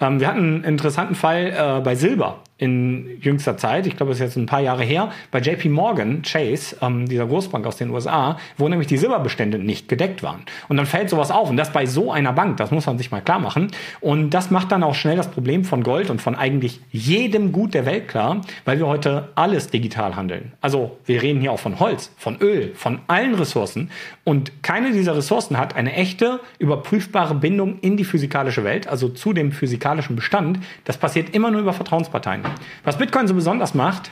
Ähm, 0.00 0.20
wir 0.20 0.28
hatten 0.28 0.38
einen 0.38 0.64
interessanten 0.64 1.14
Fall 1.14 1.54
äh, 1.56 1.80
bei 1.80 1.94
Silber 1.94 2.42
in 2.58 3.18
jüngster 3.20 3.56
Zeit, 3.56 3.86
ich 3.86 3.96
glaube, 3.96 4.12
es 4.12 4.18
ist 4.18 4.24
jetzt 4.24 4.36
ein 4.36 4.46
paar 4.46 4.60
Jahre 4.60 4.82
her, 4.82 5.10
bei 5.30 5.38
JP 5.38 5.68
Morgan 5.68 6.22
Chase, 6.22 6.76
ähm, 6.82 7.08
dieser 7.08 7.26
Großbank 7.26 7.64
aus 7.66 7.76
den 7.76 7.90
USA, 7.90 8.36
wo 8.56 8.68
nämlich 8.68 8.88
die 8.88 8.96
Silberbestände 8.96 9.58
nicht 9.58 9.88
gedeckt 9.88 10.24
waren. 10.24 10.42
Und 10.68 10.76
dann 10.76 10.86
fällt 10.86 11.08
sowas 11.08 11.30
auf. 11.30 11.48
Und 11.48 11.56
das 11.56 11.72
bei 11.72 11.86
so 11.86 12.10
einer 12.10 12.32
Bank, 12.32 12.56
das 12.56 12.72
muss 12.72 12.86
man 12.86 12.98
sich 12.98 13.12
mal 13.12 13.20
klar 13.20 13.38
machen. 13.38 13.68
Und 14.00 14.30
das 14.30 14.50
macht 14.50 14.72
dann 14.72 14.82
auch 14.82 14.96
schnell 14.96 15.16
das 15.16 15.30
Problem 15.30 15.64
von 15.64 15.84
Gold 15.84 16.10
und 16.10 16.20
von 16.20 16.34
eigentlich 16.34 16.80
jedem 16.90 17.52
Gut 17.52 17.74
der 17.74 17.86
Welt 17.86 18.08
klar, 18.08 18.40
weil 18.64 18.78
wir 18.78 18.88
heute 18.88 19.28
alles 19.36 19.68
digital 19.68 20.16
handeln. 20.16 20.52
Also 20.60 20.98
wir 21.06 21.22
reden 21.22 21.40
hier 21.40 21.52
auch 21.52 21.60
von 21.60 21.78
Holz, 21.78 22.10
von 22.16 22.38
Öl, 22.40 22.72
von 22.74 22.98
allen 23.06 23.36
Ressourcen. 23.36 23.90
Und 24.24 24.64
keine 24.64 24.90
dieser 24.90 25.16
Ressourcen 25.16 25.58
hat 25.58 25.76
eine 25.76 25.92
echte, 25.92 26.40
überprüfbare 26.58 27.36
Bindung 27.36 27.78
in 27.80 27.96
die 27.96 28.04
physikalische 28.04 28.64
Welt, 28.64 28.88
also 28.88 29.08
zu 29.08 29.32
dem 29.32 29.52
physikalischen 29.52 30.16
Bestand. 30.16 30.58
Das 30.84 30.98
passiert 30.98 31.34
immer 31.34 31.52
nur 31.52 31.60
über 31.60 31.72
Vertrauensparteien. 31.72 32.47
Was 32.84 32.98
Bitcoin 32.98 33.26
so 33.28 33.34
besonders 33.34 33.74
macht, 33.74 34.10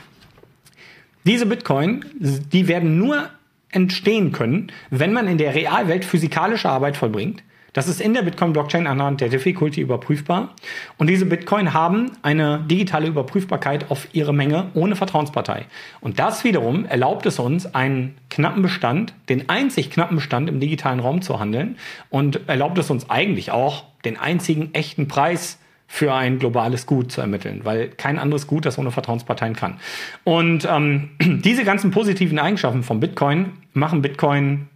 diese 1.25 1.45
Bitcoin, 1.45 2.05
die 2.19 2.67
werden 2.67 2.97
nur 2.97 3.29
entstehen 3.69 4.31
können, 4.31 4.71
wenn 4.89 5.13
man 5.13 5.27
in 5.27 5.37
der 5.37 5.53
Realwelt 5.55 6.05
physikalische 6.05 6.69
Arbeit 6.69 6.95
vollbringt. 6.95 7.43
Das 7.73 7.87
ist 7.87 8.01
in 8.01 8.15
der 8.15 8.23
Bitcoin-Blockchain 8.23 8.87
anhand 8.87 9.21
der 9.21 9.29
Difficulty 9.29 9.81
überprüfbar. 9.81 10.55
Und 10.97 11.11
diese 11.11 11.27
Bitcoin 11.27 11.73
haben 11.73 12.11
eine 12.23 12.65
digitale 12.67 13.07
Überprüfbarkeit 13.07 13.91
auf 13.91 14.07
ihre 14.13 14.33
Menge 14.33 14.71
ohne 14.73 14.95
Vertrauenspartei. 14.95 15.65
Und 16.01 16.17
das 16.17 16.43
wiederum 16.43 16.85
erlaubt 16.85 17.27
es 17.27 17.37
uns, 17.37 17.75
einen 17.75 18.17
knappen 18.31 18.63
Bestand, 18.63 19.13
den 19.29 19.47
einzig 19.49 19.91
knappen 19.91 20.15
Bestand 20.15 20.49
im 20.49 20.59
digitalen 20.59 20.99
Raum 20.99 21.21
zu 21.21 21.39
handeln 21.39 21.77
und 22.09 22.47
erlaubt 22.47 22.79
es 22.79 22.89
uns 22.89 23.11
eigentlich 23.11 23.51
auch, 23.51 23.83
den 24.05 24.17
einzigen 24.17 24.73
echten 24.73 25.07
Preis 25.07 25.59
für 25.87 26.13
ein 26.13 26.37
globales 26.37 26.85
Gut 26.85 27.11
zu 27.11 27.21
ermitteln, 27.21 27.61
weil 27.63 27.87
kein 27.87 28.19
anderes 28.19 28.45
Gut 28.45 28.65
das 28.65 28.77
ohne 28.77 28.91
Vertrauensparteien 28.91 29.55
kann. 29.55 29.79
Und 30.23 30.67
ähm, 30.69 31.11
diese 31.21 31.63
ganzen 31.63 31.91
positiven 31.91 32.39
Eigenschaften 32.39 32.83
von 32.83 32.99
Bitcoin 32.99 33.53
machen 33.73 34.01
Bitcoin 34.01 34.67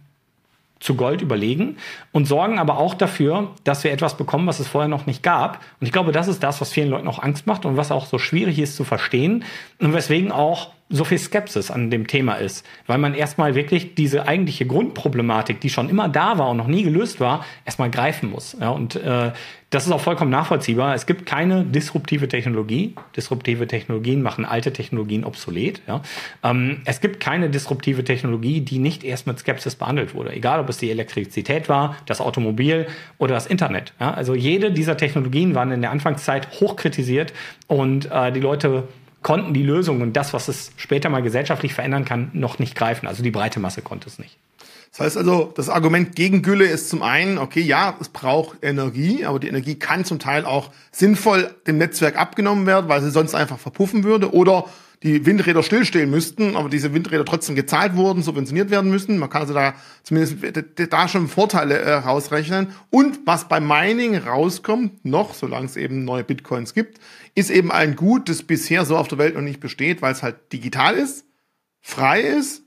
zu 0.82 0.96
Gold 0.96 1.22
überlegen 1.22 1.76
und 2.10 2.26
sorgen 2.26 2.58
aber 2.58 2.76
auch 2.78 2.94
dafür, 2.94 3.50
dass 3.62 3.84
wir 3.84 3.92
etwas 3.92 4.16
bekommen, 4.16 4.48
was 4.48 4.58
es 4.58 4.66
vorher 4.66 4.88
noch 4.88 5.06
nicht 5.06 5.22
gab. 5.22 5.60
Und 5.80 5.86
ich 5.86 5.92
glaube, 5.92 6.10
das 6.10 6.26
ist 6.26 6.42
das, 6.42 6.60
was 6.60 6.72
vielen 6.72 6.90
Leuten 6.90 7.06
auch 7.06 7.22
Angst 7.22 7.46
macht 7.46 7.64
und 7.64 7.76
was 7.76 7.92
auch 7.92 8.06
so 8.06 8.18
schwierig 8.18 8.58
ist 8.58 8.74
zu 8.74 8.82
verstehen 8.82 9.44
und 9.78 9.94
weswegen 9.94 10.32
auch 10.32 10.72
so 10.92 11.04
viel 11.04 11.18
Skepsis 11.18 11.70
an 11.70 11.90
dem 11.90 12.06
Thema 12.06 12.34
ist, 12.34 12.64
weil 12.86 12.98
man 12.98 13.14
erstmal 13.14 13.54
wirklich 13.54 13.94
diese 13.94 14.28
eigentliche 14.28 14.66
Grundproblematik, 14.66 15.60
die 15.60 15.70
schon 15.70 15.88
immer 15.88 16.08
da 16.08 16.38
war 16.38 16.50
und 16.50 16.58
noch 16.58 16.66
nie 16.66 16.82
gelöst 16.82 17.18
war, 17.18 17.44
erstmal 17.64 17.90
greifen 17.90 18.30
muss. 18.30 18.56
Ja, 18.60 18.70
und 18.70 18.96
äh, 18.96 19.32
das 19.72 19.86
ist 19.86 19.92
auch 19.92 20.02
vollkommen 20.02 20.30
nachvollziehbar. 20.30 20.94
Es 20.94 21.06
gibt 21.06 21.24
keine 21.24 21.64
disruptive 21.64 22.28
Technologie. 22.28 22.94
Disruptive 23.16 23.66
Technologien 23.66 24.20
machen 24.20 24.44
alte 24.44 24.70
Technologien 24.70 25.24
obsolet. 25.24 25.80
Ja. 25.88 26.02
Ähm, 26.44 26.82
es 26.84 27.00
gibt 27.00 27.20
keine 27.20 27.48
disruptive 27.48 28.04
Technologie, 28.04 28.60
die 28.60 28.78
nicht 28.78 29.02
erst 29.02 29.26
mit 29.26 29.38
Skepsis 29.38 29.74
behandelt 29.76 30.14
wurde. 30.14 30.34
Egal, 30.34 30.60
ob 30.60 30.68
es 30.68 30.76
die 30.76 30.90
Elektrizität 30.90 31.70
war, 31.70 31.96
das 32.04 32.20
Automobil 32.20 32.86
oder 33.16 33.32
das 33.32 33.46
Internet. 33.46 33.94
Ja. 33.98 34.12
Also 34.12 34.34
jede 34.34 34.72
dieser 34.72 34.98
Technologien 34.98 35.54
waren 35.54 35.72
in 35.72 35.80
der 35.80 35.90
Anfangszeit 35.90 36.60
hochkritisiert 36.60 37.32
und 37.66 38.10
äh, 38.10 38.30
die 38.30 38.40
Leute 38.40 38.88
konnten 39.22 39.54
die 39.54 39.62
Lösung 39.62 40.00
und 40.00 40.14
das, 40.14 40.32
was 40.32 40.48
es 40.48 40.72
später 40.76 41.08
mal 41.08 41.22
gesellschaftlich 41.22 41.74
verändern 41.74 42.04
kann, 42.04 42.30
noch 42.32 42.58
nicht 42.58 42.74
greifen. 42.74 43.06
Also 43.06 43.22
die 43.22 43.30
breite 43.30 43.60
Masse 43.60 43.82
konnte 43.82 44.08
es 44.08 44.18
nicht. 44.18 44.36
Das 44.92 45.00
heißt 45.00 45.16
also, 45.16 45.50
das 45.56 45.70
Argument 45.70 46.14
gegen 46.14 46.42
Gülle 46.42 46.66
ist 46.66 46.90
zum 46.90 47.02
einen, 47.02 47.38
okay, 47.38 47.62
ja, 47.62 47.96
es 47.98 48.10
braucht 48.10 48.58
Energie, 48.62 49.24
aber 49.24 49.40
die 49.40 49.48
Energie 49.48 49.76
kann 49.76 50.04
zum 50.04 50.18
Teil 50.18 50.44
auch 50.44 50.70
sinnvoll 50.90 51.54
dem 51.66 51.78
Netzwerk 51.78 52.18
abgenommen 52.18 52.66
werden, 52.66 52.88
weil 52.88 53.00
sie 53.00 53.10
sonst 53.10 53.34
einfach 53.34 53.58
verpuffen 53.58 54.04
würde 54.04 54.34
oder 54.34 54.66
die 55.02 55.26
Windräder 55.26 55.62
stillstehen 55.62 56.10
müssten, 56.10 56.56
aber 56.56 56.68
diese 56.68 56.94
Windräder 56.94 57.24
trotzdem 57.24 57.56
gezahlt 57.56 57.96
wurden, 57.96 58.22
subventioniert 58.22 58.70
werden 58.70 58.90
müssen. 58.90 59.18
Man 59.18 59.30
kann 59.30 59.42
also 59.42 59.54
da 59.54 59.74
zumindest 60.02 60.36
da 60.90 61.08
schon 61.08 61.28
Vorteile 61.28 61.78
äh, 61.78 61.92
rausrechnen. 61.94 62.68
Und 62.90 63.20
was 63.26 63.48
beim 63.48 63.66
Mining 63.66 64.16
rauskommt, 64.16 65.04
noch, 65.04 65.34
solange 65.34 65.66
es 65.66 65.76
eben 65.76 66.04
neue 66.04 66.24
Bitcoins 66.24 66.74
gibt, 66.74 66.98
ist 67.34 67.50
eben 67.50 67.72
ein 67.72 67.96
Gut, 67.96 68.28
das 68.28 68.42
bisher 68.42 68.84
so 68.84 68.96
auf 68.96 69.08
der 69.08 69.18
Welt 69.18 69.34
noch 69.34 69.42
nicht 69.42 69.60
besteht, 69.60 70.02
weil 70.02 70.12
es 70.12 70.22
halt 70.22 70.52
digital 70.52 70.94
ist, 70.94 71.24
frei 71.80 72.20
ist 72.20 72.62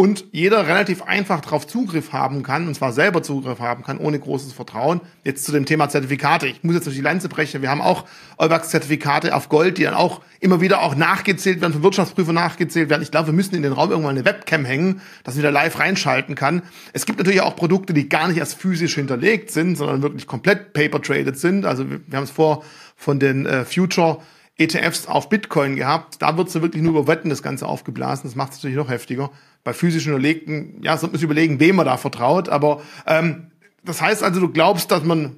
und 0.00 0.24
jeder 0.32 0.66
relativ 0.66 1.02
einfach 1.02 1.40
darauf 1.42 1.66
Zugriff 1.66 2.14
haben 2.14 2.42
kann, 2.42 2.66
und 2.68 2.74
zwar 2.74 2.92
selber 2.92 3.22
Zugriff 3.22 3.60
haben 3.60 3.82
kann, 3.82 3.98
ohne 3.98 4.18
großes 4.18 4.54
Vertrauen. 4.54 5.02
Jetzt 5.24 5.44
zu 5.44 5.52
dem 5.52 5.66
Thema 5.66 5.90
Zertifikate. 5.90 6.46
Ich 6.46 6.64
muss 6.64 6.74
jetzt 6.74 6.86
durch 6.86 6.96
die 6.96 7.02
Lanze 7.02 7.28
brechen. 7.28 7.60
Wir 7.60 7.68
haben 7.68 7.82
auch 7.82 8.06
Eubax-Zertifikate 8.38 9.34
auf 9.34 9.50
Gold, 9.50 9.76
die 9.76 9.82
dann 9.82 9.92
auch 9.92 10.22
immer 10.40 10.62
wieder 10.62 10.80
auch 10.80 10.94
nachgezählt 10.94 11.60
werden, 11.60 11.74
von 11.74 11.82
Wirtschaftsprüfern 11.82 12.34
nachgezählt 12.34 12.88
werden. 12.88 13.02
Ich 13.02 13.10
glaube, 13.10 13.26
wir 13.26 13.34
müssen 13.34 13.54
in 13.54 13.62
den 13.62 13.72
Raum 13.72 13.90
irgendwann 13.90 14.16
eine 14.16 14.24
Webcam 14.24 14.64
hängen, 14.64 15.02
dass 15.22 15.34
man 15.34 15.42
wieder 15.42 15.52
live 15.52 15.78
reinschalten 15.78 16.34
kann. 16.34 16.62
Es 16.94 17.04
gibt 17.04 17.18
natürlich 17.18 17.42
auch 17.42 17.54
Produkte, 17.54 17.92
die 17.92 18.08
gar 18.08 18.28
nicht 18.28 18.38
erst 18.38 18.54
physisch 18.58 18.94
hinterlegt 18.94 19.50
sind, 19.50 19.76
sondern 19.76 20.02
wirklich 20.02 20.26
komplett 20.26 20.72
paper-traded 20.72 21.38
sind. 21.38 21.66
Also 21.66 21.90
wir, 21.90 22.00
wir 22.06 22.16
haben 22.16 22.24
es 22.24 22.30
vor 22.30 22.64
von 22.96 23.20
den 23.20 23.44
äh, 23.44 23.66
Future 23.66 24.22
ETFs 24.56 25.06
auf 25.06 25.28
Bitcoin 25.28 25.76
gehabt. 25.76 26.20
Da 26.20 26.36
wird 26.36 26.48
es 26.48 26.60
wirklich 26.60 26.82
nur 26.82 26.92
über 26.92 27.06
Wetten 27.06 27.30
das 27.30 27.42
Ganze 27.42 27.66
aufgeblasen. 27.66 28.24
Das 28.24 28.34
macht 28.36 28.52
es 28.52 28.58
natürlich 28.58 28.76
noch 28.76 28.90
heftiger 28.90 29.30
bei 29.64 29.72
physisch 29.72 30.06
Unterlegten, 30.06 30.80
ja, 30.82 30.96
sollte 30.96 31.12
man 31.12 31.18
sich 31.18 31.24
überlegen, 31.24 31.60
wem 31.60 31.76
man 31.76 31.86
da 31.86 31.96
vertraut. 31.96 32.48
Aber 32.48 32.82
ähm, 33.06 33.50
das 33.84 34.00
heißt 34.00 34.22
also, 34.22 34.40
du 34.40 34.48
glaubst, 34.48 34.90
dass 34.90 35.04
man 35.04 35.36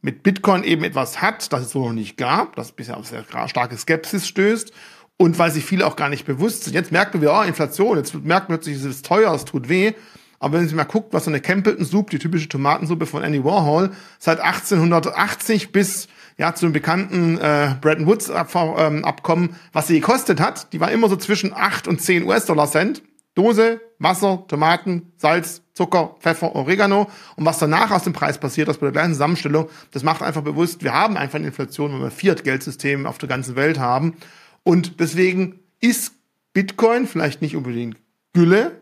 mit 0.00 0.22
Bitcoin 0.22 0.62
eben 0.64 0.84
etwas 0.84 1.20
hat, 1.20 1.52
das 1.52 1.62
es 1.62 1.70
so 1.70 1.84
noch 1.84 1.92
nicht 1.92 2.16
gab, 2.16 2.56
das 2.56 2.72
bisher 2.72 2.96
auf 2.96 3.06
sehr 3.06 3.24
starke 3.46 3.76
Skepsis 3.76 4.26
stößt. 4.26 4.72
Und 5.20 5.36
weil 5.38 5.50
sich 5.50 5.64
viele 5.64 5.84
auch 5.84 5.96
gar 5.96 6.08
nicht 6.08 6.26
bewusst 6.26 6.62
sind. 6.62 6.74
Jetzt 6.74 6.92
merken 6.92 7.20
wir, 7.20 7.32
oh, 7.32 7.42
Inflation, 7.42 7.96
jetzt 7.96 8.14
merkt 8.14 8.48
man 8.48 8.58
plötzlich, 8.58 8.76
es 8.76 8.84
ist 8.84 9.04
teuer, 9.04 9.34
es 9.34 9.44
tut 9.44 9.68
weh. 9.68 9.94
Aber 10.38 10.56
wenn 10.56 10.64
sich 10.64 10.76
mal 10.76 10.84
guckt, 10.84 11.12
was 11.12 11.24
so 11.24 11.30
eine 11.30 11.40
Campbellton 11.40 11.84
Soup, 11.84 12.10
die 12.10 12.20
typische 12.20 12.48
Tomatensuppe 12.48 13.06
von 13.06 13.24
Andy 13.24 13.44
Warhol, 13.44 13.90
seit 14.20 14.38
1880 14.40 15.72
bis 15.72 16.06
ja 16.36 16.54
zu 16.54 16.66
dem 16.66 16.72
bekannten 16.72 17.38
äh, 17.38 17.74
Bretton 17.80 18.06
Woods 18.06 18.30
ähm, 18.30 19.04
Abkommen, 19.04 19.56
was 19.72 19.88
sie 19.88 19.98
gekostet 19.98 20.40
hat, 20.40 20.72
die 20.72 20.80
war 20.80 20.92
immer 20.92 21.08
so 21.08 21.16
zwischen 21.16 21.52
8 21.52 21.88
und 21.88 22.00
10 22.00 22.24
US-Dollar 22.24 22.70
Cent. 22.70 23.02
Dose, 23.38 23.80
Wasser, 24.00 24.44
Tomaten, 24.48 25.12
Salz, 25.16 25.62
Zucker, 25.72 26.16
Pfeffer, 26.18 26.56
Oregano. 26.56 27.08
Und 27.36 27.44
was 27.44 27.58
danach 27.58 27.92
aus 27.92 28.02
dem 28.02 28.12
Preis 28.12 28.36
passiert, 28.38 28.66
das 28.66 28.78
bei 28.78 28.86
der 28.86 28.92
gleichen 28.92 29.12
Zusammenstellung, 29.12 29.68
das 29.92 30.02
macht 30.02 30.22
einfach 30.22 30.42
bewusst, 30.42 30.82
wir 30.82 30.92
haben 30.92 31.16
einfach 31.16 31.36
eine 31.36 31.46
Inflation, 31.46 31.92
wenn 31.92 32.00
wir 32.00 32.10
Fiat-Geldsystem 32.10 33.06
auf 33.06 33.18
der 33.18 33.28
ganzen 33.28 33.54
Welt 33.54 33.78
haben. 33.78 34.16
Und 34.64 34.98
deswegen 34.98 35.60
ist 35.80 36.14
Bitcoin 36.52 37.06
vielleicht 37.06 37.40
nicht 37.40 37.54
unbedingt 37.54 37.96
Gülle. 38.32 38.72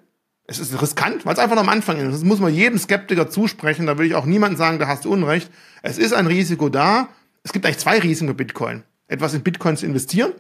Es 0.47 0.59
ist 0.59 0.81
riskant, 0.81 1.27
weil 1.27 1.35
es 1.35 1.39
einfach 1.39 1.59
am 1.59 1.69
Anfang 1.69 1.99
ist. 1.99 2.15
Das 2.15 2.25
muss 2.25 2.41
man 2.41 2.55
jedem 2.55 2.79
Skeptiker 2.79 3.29
zusprechen. 3.29 3.85
Da 3.85 3.99
will 3.99 4.07
ich 4.07 4.15
auch 4.15 4.25
niemandem 4.25 4.57
sagen, 4.57 4.79
da 4.79 4.89
hast 4.89 5.05
du 5.05 5.13
Unrecht. 5.13 5.51
Es 5.83 5.99
ist 5.99 6.15
ein 6.15 6.27
Risiko 6.27 6.71
da. 6.71 7.11
Es 7.43 7.53
gibt 7.53 7.67
eigentlich 7.67 7.79
zwei 7.79 7.99
Risiken 7.99 8.29
bei 8.29 8.33
Bitcoin. 8.33 8.85
Etwas 9.07 9.35
in 9.35 9.43
Bitcoin 9.43 9.77
zu 9.77 9.85
investieren 9.85 10.33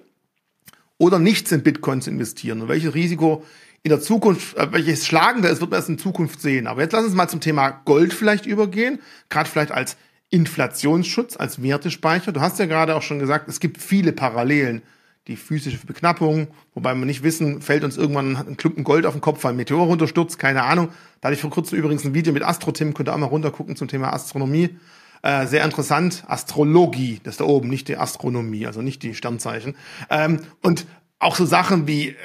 oder 0.99 1.19
nichts 1.19 1.53
in 1.53 1.63
Bitcoin 1.63 2.01
zu 2.01 2.11
investieren. 2.11 2.63
Und 2.63 2.69
welches 2.69 2.95
Risiko 2.95 3.45
in 3.87 3.91
der 3.91 4.01
Zukunft, 4.01 4.57
äh, 4.57 4.73
welches 4.73 5.07
schlagender 5.07 5.49
ist, 5.49 5.61
wird 5.61 5.71
man 5.71 5.79
erst 5.79 5.89
in 5.89 5.97
Zukunft 5.97 6.41
sehen. 6.41 6.67
Aber 6.67 6.83
jetzt 6.83 6.91
lass 6.91 7.05
uns 7.05 7.15
mal 7.15 7.29
zum 7.29 7.39
Thema 7.39 7.71
Gold 7.85 8.13
vielleicht 8.13 8.45
übergehen, 8.45 8.99
gerade 9.29 9.49
vielleicht 9.49 9.71
als 9.71 9.97
Inflationsschutz, 10.29 11.37
als 11.37 11.63
Wertespeicher. 11.63 12.33
Du 12.33 12.41
hast 12.41 12.59
ja 12.59 12.67
gerade 12.67 12.97
auch 12.97 13.03
schon 13.03 13.21
gesagt, 13.21 13.49
es 13.49 13.61
gibt 13.61 13.81
viele 13.81 14.11
Parallelen. 14.13 14.83
Die 15.29 15.37
physische 15.37 15.87
Beknappung, 15.87 16.49
wobei 16.75 16.97
wir 16.97 17.07
nicht 17.07 17.23
wissen, 17.23 17.63
fällt 17.63 17.85
uns 17.85 17.97
irgendwann 17.97 18.37
ein 18.37 18.57
Klumpen 18.57 18.83
Gold 18.83 19.07
auf 19.07 19.15
den 19.15 19.21
Kopf, 19.21 19.45
weil 19.45 19.53
ein 19.53 19.57
Meteor 19.57 19.87
runterstürzt, 19.87 20.37
keine 20.37 20.65
Ahnung. 20.65 20.89
Da 21.21 21.29
hatte 21.29 21.35
ich 21.35 21.41
vor 21.41 21.51
kurzem 21.51 21.79
übrigens 21.79 22.05
ein 22.05 22.13
Video 22.13 22.33
mit 22.33 22.43
Astrotim, 22.43 22.93
könnt 22.93 23.09
ihr 23.09 23.15
auch 23.15 23.19
mal 23.19 23.27
runtergucken 23.27 23.77
zum 23.77 23.87
Thema 23.87 24.13
Astronomie. 24.13 24.77
Äh, 25.23 25.47
sehr 25.47 25.65
interessant. 25.65 26.25
Astrologie, 26.27 27.21
das 27.23 27.37
da 27.37 27.45
oben, 27.45 27.69
nicht 27.69 27.87
die 27.87 27.97
Astronomie, 27.97 28.67
also 28.67 28.83
nicht 28.83 29.05
die 29.05 29.15
Sternzeichen. 29.15 29.77
Ähm, 30.11 30.41
und 30.61 30.87
auch 31.21 31.37
so 31.37 31.45
Sachen 31.45 31.87
wie 31.87 32.17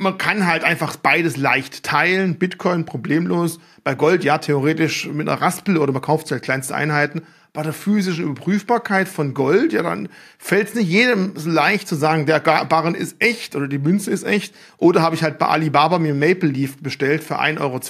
man 0.00 0.16
kann 0.16 0.46
halt 0.46 0.64
einfach 0.64 0.96
beides 0.96 1.36
leicht 1.36 1.82
teilen. 1.82 2.36
Bitcoin 2.38 2.86
problemlos. 2.86 3.60
Bei 3.84 3.94
Gold 3.94 4.24
ja 4.24 4.38
theoretisch 4.38 5.06
mit 5.06 5.28
einer 5.28 5.40
Raspel 5.40 5.76
oder 5.76 5.92
man 5.92 6.00
kauft 6.00 6.30
halt 6.30 6.42
kleinste 6.42 6.74
Einheiten. 6.74 7.22
Bei 7.52 7.62
der 7.62 7.74
physischen 7.74 8.24
Überprüfbarkeit 8.24 9.08
von 9.08 9.34
Gold, 9.34 9.72
ja, 9.72 9.82
dann 9.82 10.08
fällt 10.38 10.68
es 10.68 10.74
nicht 10.74 10.88
jedem 10.88 11.32
so 11.36 11.50
leicht 11.50 11.86
zu 11.86 11.96
sagen, 11.96 12.24
der 12.24 12.38
Barren 12.40 12.94
ist 12.94 13.16
echt 13.18 13.56
oder 13.56 13.68
die 13.68 13.78
Münze 13.78 14.10
ist 14.10 14.24
echt. 14.24 14.54
Oder 14.78 15.02
habe 15.02 15.16
ich 15.16 15.22
halt 15.22 15.38
bei 15.38 15.46
Alibaba 15.46 15.98
mir 15.98 16.14
Maple 16.14 16.48
Leaf 16.48 16.78
bestellt 16.78 17.22
für 17.22 17.38
1,20 17.38 17.60
Euro, 17.60 17.80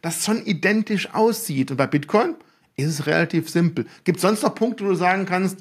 das 0.00 0.24
schon 0.24 0.46
identisch 0.46 1.12
aussieht. 1.12 1.72
Und 1.72 1.76
bei 1.76 1.86
Bitcoin 1.86 2.36
ist 2.76 2.88
es 2.88 3.06
relativ 3.06 3.50
simpel. 3.50 3.84
Gibt 4.04 4.16
es 4.16 4.22
sonst 4.22 4.42
noch 4.42 4.54
Punkte, 4.54 4.84
wo 4.84 4.88
du 4.90 4.94
sagen 4.94 5.26
kannst, 5.26 5.58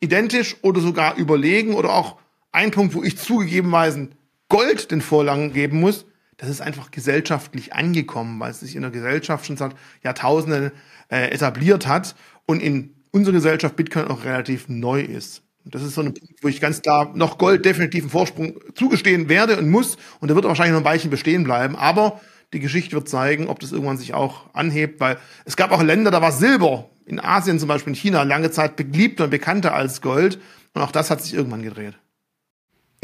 identisch 0.00 0.56
oder 0.60 0.80
sogar 0.80 1.16
überlegen 1.16 1.74
oder 1.74 1.94
auch 1.94 2.18
ein 2.52 2.70
Punkt, 2.70 2.94
wo 2.94 3.02
ich 3.02 3.16
zugegebenweise 3.16 4.08
Gold 4.48 4.90
den 4.90 5.00
Vorlang 5.00 5.52
geben 5.52 5.80
muss, 5.80 6.06
das 6.36 6.48
ist 6.48 6.60
einfach 6.60 6.90
gesellschaftlich 6.90 7.72
angekommen, 7.72 8.38
weil 8.40 8.50
es 8.50 8.60
sich 8.60 8.76
in 8.76 8.82
der 8.82 8.90
Gesellschaft 8.90 9.46
schon 9.46 9.56
seit 9.56 9.74
Jahrtausenden 10.04 10.72
äh, 11.10 11.30
etabliert 11.30 11.86
hat 11.86 12.14
und 12.44 12.62
in 12.62 12.94
unserer 13.10 13.34
Gesellschaft 13.34 13.76
Bitcoin 13.76 14.08
auch 14.08 14.24
relativ 14.24 14.68
neu 14.68 15.00
ist. 15.00 15.42
Und 15.64 15.74
das 15.74 15.82
ist 15.82 15.94
so 15.94 16.02
ein 16.02 16.14
Punkt, 16.14 16.42
wo 16.42 16.48
ich 16.48 16.60
ganz 16.60 16.82
klar 16.82 17.10
noch 17.14 17.38
Gold 17.38 17.64
definitiv 17.64 18.04
einen 18.04 18.10
Vorsprung 18.10 18.60
zugestehen 18.74 19.28
werde 19.28 19.56
und 19.56 19.68
muss. 19.68 19.96
Und 20.20 20.28
der 20.28 20.36
wird 20.36 20.44
wahrscheinlich 20.44 20.74
noch 20.74 20.80
ein 20.80 20.84
Weilchen 20.84 21.10
bestehen 21.10 21.42
bleiben. 21.42 21.74
Aber 21.74 22.20
die 22.52 22.60
Geschichte 22.60 22.94
wird 22.94 23.08
zeigen, 23.08 23.48
ob 23.48 23.58
das 23.58 23.72
irgendwann 23.72 23.98
sich 23.98 24.14
auch 24.14 24.54
anhebt, 24.54 25.00
weil 25.00 25.18
es 25.44 25.56
gab 25.56 25.72
auch 25.72 25.82
Länder, 25.82 26.12
da 26.12 26.22
war 26.22 26.30
Silber, 26.30 26.88
in 27.04 27.18
Asien 27.18 27.58
zum 27.58 27.68
Beispiel, 27.68 27.92
in 27.92 27.96
China, 27.96 28.22
lange 28.22 28.52
Zeit 28.52 28.76
beliebter 28.76 29.24
und 29.24 29.30
bekannter 29.30 29.74
als 29.74 30.02
Gold. 30.02 30.38
Und 30.74 30.82
auch 30.82 30.92
das 30.92 31.10
hat 31.10 31.20
sich 31.22 31.34
irgendwann 31.34 31.62
gedreht. 31.62 31.94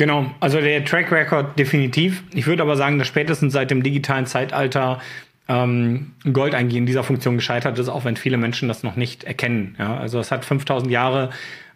Genau, 0.02 0.28
also 0.40 0.60
der 0.60 0.84
Track 0.84 1.12
Record 1.12 1.56
definitiv. 1.56 2.24
Ich 2.34 2.48
würde 2.48 2.60
aber 2.64 2.76
sagen, 2.76 2.98
dass 2.98 3.06
spätestens 3.06 3.52
seit 3.52 3.70
dem 3.70 3.84
digitalen 3.84 4.26
Zeitalter 4.26 5.00
ähm, 5.48 6.10
Gold 6.32 6.54
in 6.54 6.86
dieser 6.86 7.04
Funktion 7.04 7.36
gescheitert 7.36 7.78
ist, 7.78 7.88
auch 7.88 8.04
wenn 8.04 8.16
viele 8.16 8.36
Menschen 8.36 8.66
das 8.66 8.82
noch 8.82 8.96
nicht 8.96 9.22
erkennen. 9.22 9.76
Ja, 9.78 9.96
also 9.96 10.18
es 10.18 10.32
hat 10.32 10.44
5000 10.44 10.90
Jahre 10.90 11.30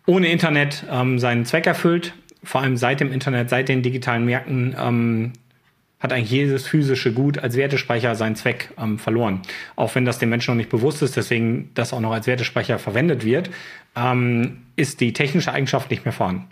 ohne 0.06 0.26
Internet 0.26 0.84
ähm, 0.90 1.20
seinen 1.20 1.44
Zweck 1.44 1.68
erfüllt. 1.68 2.14
Vor 2.42 2.62
allem 2.62 2.76
seit 2.76 2.98
dem 2.98 3.12
Internet, 3.12 3.48
seit 3.48 3.68
den 3.68 3.82
digitalen 3.82 4.24
Märkten 4.24 4.74
ähm, 4.76 5.32
hat 6.00 6.12
eigentlich 6.12 6.32
jedes 6.32 6.66
physische 6.66 7.12
Gut 7.12 7.38
als 7.38 7.56
Wertespeicher 7.56 8.16
seinen 8.16 8.34
Zweck 8.34 8.70
ähm, 8.76 8.98
verloren. 8.98 9.42
Auch 9.76 9.94
wenn 9.94 10.04
das 10.04 10.18
den 10.18 10.30
Menschen 10.30 10.50
noch 10.50 10.58
nicht 10.58 10.70
bewusst 10.70 11.00
ist, 11.00 11.16
deswegen 11.16 11.70
das 11.74 11.92
auch 11.92 12.00
noch 12.00 12.10
als 12.10 12.26
Wertespeicher 12.26 12.80
verwendet 12.80 13.24
wird, 13.24 13.50
ähm, 13.94 14.64
ist 14.74 15.00
die 15.00 15.12
technische 15.12 15.52
Eigenschaft 15.52 15.92
nicht 15.92 16.04
mehr 16.04 16.12
vorhanden. 16.12 16.48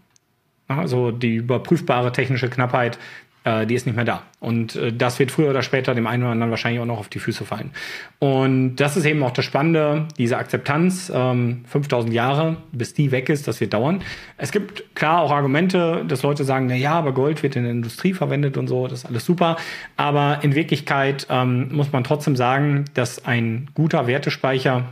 Also 0.68 1.10
die 1.10 1.36
überprüfbare 1.36 2.12
technische 2.12 2.48
Knappheit, 2.48 2.98
äh, 3.44 3.66
die 3.66 3.74
ist 3.74 3.86
nicht 3.86 3.94
mehr 3.94 4.06
da. 4.06 4.22
Und 4.40 4.74
äh, 4.76 4.92
das 4.92 5.18
wird 5.18 5.30
früher 5.30 5.50
oder 5.50 5.62
später 5.62 5.94
dem 5.94 6.06
einen 6.06 6.22
oder 6.22 6.32
anderen 6.32 6.50
wahrscheinlich 6.50 6.80
auch 6.80 6.86
noch 6.86 6.98
auf 6.98 7.08
die 7.08 7.18
Füße 7.18 7.44
fallen. 7.44 7.70
Und 8.18 8.76
das 8.76 8.96
ist 8.96 9.04
eben 9.04 9.22
auch 9.22 9.30
das 9.30 9.44
Spannende, 9.44 10.08
diese 10.16 10.38
Akzeptanz, 10.38 11.12
ähm, 11.14 11.64
5000 11.68 12.12
Jahre, 12.12 12.56
bis 12.72 12.94
die 12.94 13.10
weg 13.10 13.28
ist, 13.28 13.46
das 13.46 13.60
wird 13.60 13.74
dauern. 13.74 14.02
Es 14.38 14.50
gibt 14.50 14.94
klar 14.94 15.20
auch 15.20 15.30
Argumente, 15.30 16.04
dass 16.08 16.22
Leute 16.22 16.44
sagen, 16.44 16.66
na 16.66 16.74
ja, 16.74 16.92
aber 16.92 17.12
Gold 17.12 17.42
wird 17.42 17.56
in 17.56 17.64
der 17.64 17.72
Industrie 17.72 18.14
verwendet 18.14 18.56
und 18.56 18.66
so, 18.66 18.86
das 18.86 19.00
ist 19.00 19.06
alles 19.06 19.26
super. 19.26 19.56
Aber 19.96 20.38
in 20.42 20.54
Wirklichkeit 20.54 21.26
ähm, 21.28 21.68
muss 21.72 21.92
man 21.92 22.04
trotzdem 22.04 22.36
sagen, 22.36 22.86
dass 22.94 23.26
ein 23.26 23.68
guter 23.74 24.06
Wertespeicher 24.06 24.86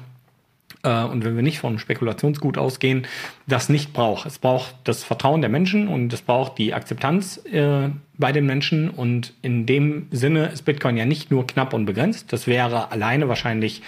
äh, 0.83 1.05
und 1.05 1.25
wenn 1.25 1.37
wir 1.37 1.43
nicht 1.43 1.59
von 1.59 1.79
Spekulationsgut 1.79 2.59
ausgehen, 2.59 3.07
das 3.47 3.69
nicht 3.69 3.93
braucht. 3.93 4.27
Es 4.27 4.39
braucht 4.39 4.75
das 4.85 5.05
Vertrauen 5.05 5.41
der 5.41 5.51
Menschen 5.51 5.89
und 5.89 6.13
es 6.13 6.23
braucht 6.23 6.59
die 6.59 6.75
Akzeptanz 6.75 7.39
äh, 7.47 7.89
bei 8.19 8.33
den 8.33 8.47
Menschen. 8.47 8.91
Und 8.91 9.35
in 9.43 9.67
dem 9.67 10.07
Sinne 10.11 10.47
ist 10.47 10.63
Bitcoin 10.65 10.97
ja 10.97 11.05
nicht 11.05 11.31
nur 11.31 11.47
knapp 11.47 11.75
und 11.75 11.87
begrenzt. 11.87 12.33
Das 12.33 12.47
wäre 12.47 12.91
alleine 12.91 13.29
wahrscheinlich 13.29 13.83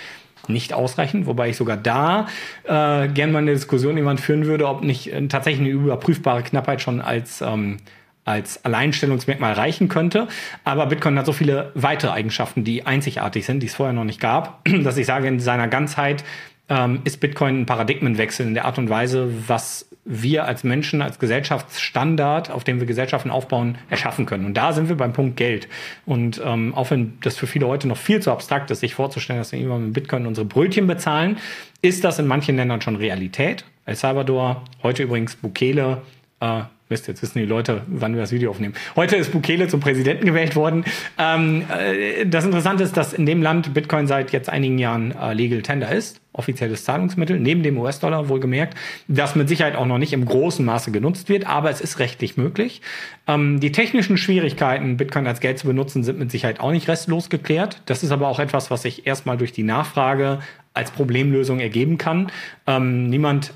nicht 0.48 0.74
ausreichend, 0.74 1.26
wobei 1.26 1.48
ich 1.50 1.56
sogar 1.56 1.76
da 1.76 2.26
äh, 2.64 3.08
gerne 3.08 3.32
mal 3.32 3.38
eine 3.38 3.52
Diskussion 3.52 3.96
jemand 3.96 4.20
führen 4.20 4.44
würde, 4.46 4.68
ob 4.68 4.82
nicht 4.82 5.12
äh, 5.12 5.26
tatsächlich 5.28 5.60
eine 5.60 5.70
überprüfbare 5.70 6.42
Knappheit 6.42 6.82
schon 6.82 7.00
als 7.00 7.40
ähm, 7.40 7.78
als 8.24 8.64
Alleinstellungsmerkmal 8.64 9.52
reichen 9.52 9.88
könnte. 9.88 10.28
Aber 10.64 10.86
Bitcoin 10.86 11.18
hat 11.18 11.26
so 11.26 11.32
viele 11.32 11.70
weitere 11.74 12.10
Eigenschaften, 12.12 12.64
die 12.64 12.86
einzigartig 12.86 13.44
sind, 13.44 13.60
die 13.60 13.66
es 13.66 13.74
vorher 13.74 13.92
noch 13.92 14.04
nicht 14.04 14.20
gab, 14.20 14.64
dass 14.82 14.96
ich 14.96 15.06
sage, 15.06 15.28
in 15.28 15.40
seiner 15.40 15.68
Ganzheit 15.68 16.24
ähm, 16.68 17.00
ist 17.04 17.20
Bitcoin 17.20 17.60
ein 17.60 17.66
Paradigmenwechsel 17.66 18.46
in 18.46 18.54
der 18.54 18.64
Art 18.64 18.78
und 18.78 18.88
Weise, 18.88 19.30
was 19.48 19.88
wir 20.04 20.44
als 20.44 20.64
Menschen, 20.64 21.00
als 21.00 21.18
Gesellschaftsstandard, 21.18 22.50
auf 22.50 22.64
dem 22.64 22.78
wir 22.78 22.86
Gesellschaften 22.86 23.30
aufbauen, 23.30 23.78
erschaffen 23.88 24.26
können. 24.26 24.44
Und 24.44 24.54
da 24.54 24.72
sind 24.72 24.88
wir 24.88 24.96
beim 24.96 25.12
Punkt 25.14 25.36
Geld. 25.36 25.68
Und 26.04 26.40
ähm, 26.44 26.74
auch 26.74 26.90
wenn 26.90 27.18
das 27.22 27.36
für 27.36 27.46
viele 27.46 27.66
heute 27.66 27.88
noch 27.88 27.96
viel 27.96 28.20
zu 28.20 28.30
abstrakt 28.30 28.70
ist, 28.70 28.80
sich 28.80 28.94
vorzustellen, 28.94 29.40
dass 29.40 29.52
wir 29.52 29.60
immer 29.60 29.78
mit 29.78 29.94
Bitcoin 29.94 30.26
unsere 30.26 30.46
Brötchen 30.46 30.86
bezahlen, 30.86 31.38
ist 31.80 32.04
das 32.04 32.18
in 32.18 32.26
manchen 32.26 32.56
Ländern 32.56 32.82
schon 32.82 32.96
Realität. 32.96 33.64
El 33.86 33.96
Salvador, 33.96 34.64
heute 34.82 35.02
übrigens 35.02 35.36
Bukele, 35.36 36.02
Äh, 36.40 36.62
Mist, 36.94 37.08
jetzt 37.08 37.22
wissen 37.22 37.40
die 37.40 37.44
Leute, 37.44 37.82
wann 37.88 38.14
wir 38.14 38.20
das 38.20 38.30
Video 38.30 38.50
aufnehmen. 38.50 38.74
Heute 38.94 39.16
ist 39.16 39.32
Bukele 39.32 39.66
zum 39.66 39.80
Präsidenten 39.80 40.26
gewählt 40.26 40.54
worden. 40.54 40.84
Ähm, 41.18 41.64
äh, 41.68 42.24
das 42.24 42.44
Interessante 42.44 42.84
ist, 42.84 42.96
dass 42.96 43.12
in 43.12 43.26
dem 43.26 43.42
Land 43.42 43.74
Bitcoin 43.74 44.06
seit 44.06 44.30
jetzt 44.30 44.48
einigen 44.48 44.78
Jahren 44.78 45.10
äh, 45.10 45.34
Legal 45.34 45.62
Tender 45.62 45.90
ist, 45.90 46.20
offizielles 46.32 46.84
Zahlungsmittel, 46.84 47.40
neben 47.40 47.64
dem 47.64 47.78
US-Dollar 47.78 48.28
wohlgemerkt, 48.28 48.78
das 49.08 49.34
mit 49.34 49.48
Sicherheit 49.48 49.74
auch 49.74 49.86
noch 49.86 49.98
nicht 49.98 50.12
im 50.12 50.24
großen 50.24 50.64
Maße 50.64 50.92
genutzt 50.92 51.28
wird, 51.28 51.48
aber 51.48 51.68
es 51.68 51.80
ist 51.80 51.98
rechtlich 51.98 52.36
möglich. 52.36 52.80
Ähm, 53.26 53.58
die 53.58 53.72
technischen 53.72 54.16
Schwierigkeiten, 54.16 54.96
Bitcoin 54.96 55.26
als 55.26 55.40
Geld 55.40 55.58
zu 55.58 55.66
benutzen, 55.66 56.04
sind 56.04 56.20
mit 56.20 56.30
Sicherheit 56.30 56.60
auch 56.60 56.70
nicht 56.70 56.86
restlos 56.86 57.28
geklärt. 57.28 57.82
Das 57.86 58.04
ist 58.04 58.12
aber 58.12 58.28
auch 58.28 58.38
etwas, 58.38 58.70
was 58.70 58.82
sich 58.82 59.04
erstmal 59.04 59.36
durch 59.36 59.50
die 59.50 59.64
Nachfrage 59.64 60.38
als 60.74 60.92
Problemlösung 60.92 61.58
ergeben 61.58 61.98
kann. 61.98 62.30
Ähm, 62.68 63.08
niemand 63.08 63.52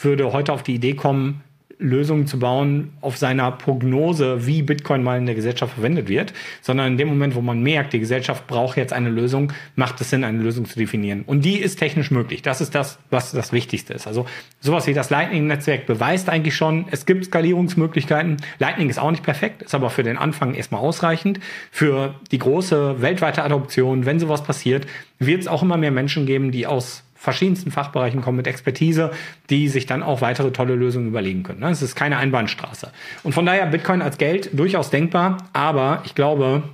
würde 0.00 0.32
heute 0.32 0.52
auf 0.52 0.64
die 0.64 0.74
Idee 0.74 0.94
kommen, 0.94 1.44
Lösungen 1.82 2.26
zu 2.26 2.38
bauen 2.38 2.90
auf 3.00 3.16
seiner 3.16 3.50
Prognose, 3.50 4.46
wie 4.46 4.62
Bitcoin 4.62 5.02
mal 5.02 5.18
in 5.18 5.26
der 5.26 5.34
Gesellschaft 5.34 5.74
verwendet 5.74 6.08
wird, 6.08 6.32
sondern 6.60 6.92
in 6.92 6.98
dem 6.98 7.08
Moment, 7.08 7.34
wo 7.34 7.40
man 7.40 7.62
merkt, 7.62 7.92
die 7.92 7.98
Gesellschaft 7.98 8.46
braucht 8.46 8.76
jetzt 8.76 8.92
eine 8.92 9.10
Lösung, 9.10 9.52
macht 9.74 10.00
es 10.00 10.10
Sinn, 10.10 10.24
eine 10.24 10.38
Lösung 10.38 10.64
zu 10.64 10.78
definieren. 10.78 11.24
Und 11.26 11.44
die 11.44 11.58
ist 11.58 11.78
technisch 11.78 12.10
möglich. 12.10 12.42
Das 12.42 12.60
ist 12.60 12.74
das, 12.74 12.98
was 13.10 13.32
das 13.32 13.52
Wichtigste 13.52 13.92
ist. 13.92 14.06
Also 14.06 14.26
sowas 14.60 14.86
wie 14.86 14.94
das 14.94 15.10
Lightning-Netzwerk 15.10 15.86
beweist 15.86 16.28
eigentlich 16.28 16.56
schon, 16.56 16.86
es 16.90 17.04
gibt 17.04 17.24
Skalierungsmöglichkeiten. 17.24 18.36
Lightning 18.58 18.88
ist 18.88 18.98
auch 18.98 19.10
nicht 19.10 19.24
perfekt, 19.24 19.62
ist 19.62 19.74
aber 19.74 19.90
für 19.90 20.02
den 20.02 20.16
Anfang 20.16 20.54
erstmal 20.54 20.80
ausreichend. 20.80 21.40
Für 21.70 22.14
die 22.30 22.38
große 22.38 23.02
weltweite 23.02 23.42
Adoption, 23.42 24.06
wenn 24.06 24.20
sowas 24.20 24.44
passiert, 24.44 24.86
wird 25.18 25.42
es 25.42 25.48
auch 25.48 25.62
immer 25.62 25.76
mehr 25.76 25.90
Menschen 25.90 26.26
geben, 26.26 26.52
die 26.52 26.66
aus 26.66 27.04
verschiedensten 27.22 27.70
Fachbereichen 27.70 28.20
kommen 28.20 28.38
mit 28.38 28.48
Expertise, 28.48 29.12
die 29.48 29.68
sich 29.68 29.86
dann 29.86 30.02
auch 30.02 30.22
weitere 30.22 30.50
tolle 30.50 30.74
Lösungen 30.74 31.06
überlegen 31.06 31.44
können. 31.44 31.62
Es 31.62 31.80
ist 31.80 31.94
keine 31.94 32.16
Einbahnstraße. 32.16 32.90
Und 33.22 33.32
von 33.32 33.46
daher 33.46 33.64
Bitcoin 33.66 34.02
als 34.02 34.18
Geld 34.18 34.50
durchaus 34.58 34.90
denkbar, 34.90 35.38
aber 35.52 36.02
ich 36.04 36.16
glaube, 36.16 36.64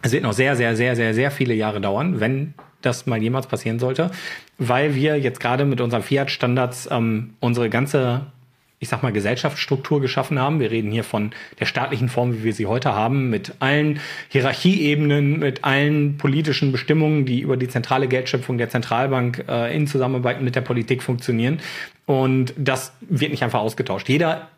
es 0.00 0.12
wird 0.12 0.22
noch 0.22 0.32
sehr, 0.32 0.56
sehr, 0.56 0.76
sehr, 0.76 0.96
sehr, 0.96 1.12
sehr 1.12 1.30
viele 1.30 1.52
Jahre 1.52 1.82
dauern, 1.82 2.20
wenn 2.20 2.54
das 2.80 3.04
mal 3.04 3.22
jemals 3.22 3.46
passieren 3.46 3.78
sollte, 3.78 4.10
weil 4.56 4.94
wir 4.94 5.18
jetzt 5.18 5.40
gerade 5.40 5.66
mit 5.66 5.82
unseren 5.82 6.02
Fiat-Standards 6.02 6.88
ähm, 6.90 7.34
unsere 7.40 7.68
ganze 7.68 8.22
ich 8.82 8.88
sag 8.88 9.04
mal, 9.04 9.12
Gesellschaftsstruktur 9.12 10.00
geschaffen 10.00 10.40
haben. 10.40 10.58
Wir 10.58 10.72
reden 10.72 10.90
hier 10.90 11.04
von 11.04 11.30
der 11.60 11.66
staatlichen 11.66 12.08
Form, 12.08 12.34
wie 12.34 12.42
wir 12.42 12.52
sie 12.52 12.66
heute 12.66 12.94
haben, 12.94 13.30
mit 13.30 13.54
allen 13.60 14.00
Hierarchieebenen, 14.28 15.38
mit 15.38 15.62
allen 15.62 16.18
politischen 16.18 16.72
Bestimmungen, 16.72 17.24
die 17.24 17.42
über 17.42 17.56
die 17.56 17.68
zentrale 17.68 18.08
Geldschöpfung 18.08 18.58
der 18.58 18.70
Zentralbank 18.70 19.44
äh, 19.48 19.74
in 19.74 19.86
Zusammenarbeit 19.86 20.42
mit 20.42 20.56
der 20.56 20.62
Politik 20.62 21.04
funktionieren. 21.04 21.60
Und 22.06 22.54
das 22.58 22.92
wird 23.02 23.30
nicht 23.30 23.44
einfach 23.44 23.60
ausgetauscht. 23.60 24.08
Jeder 24.08 24.48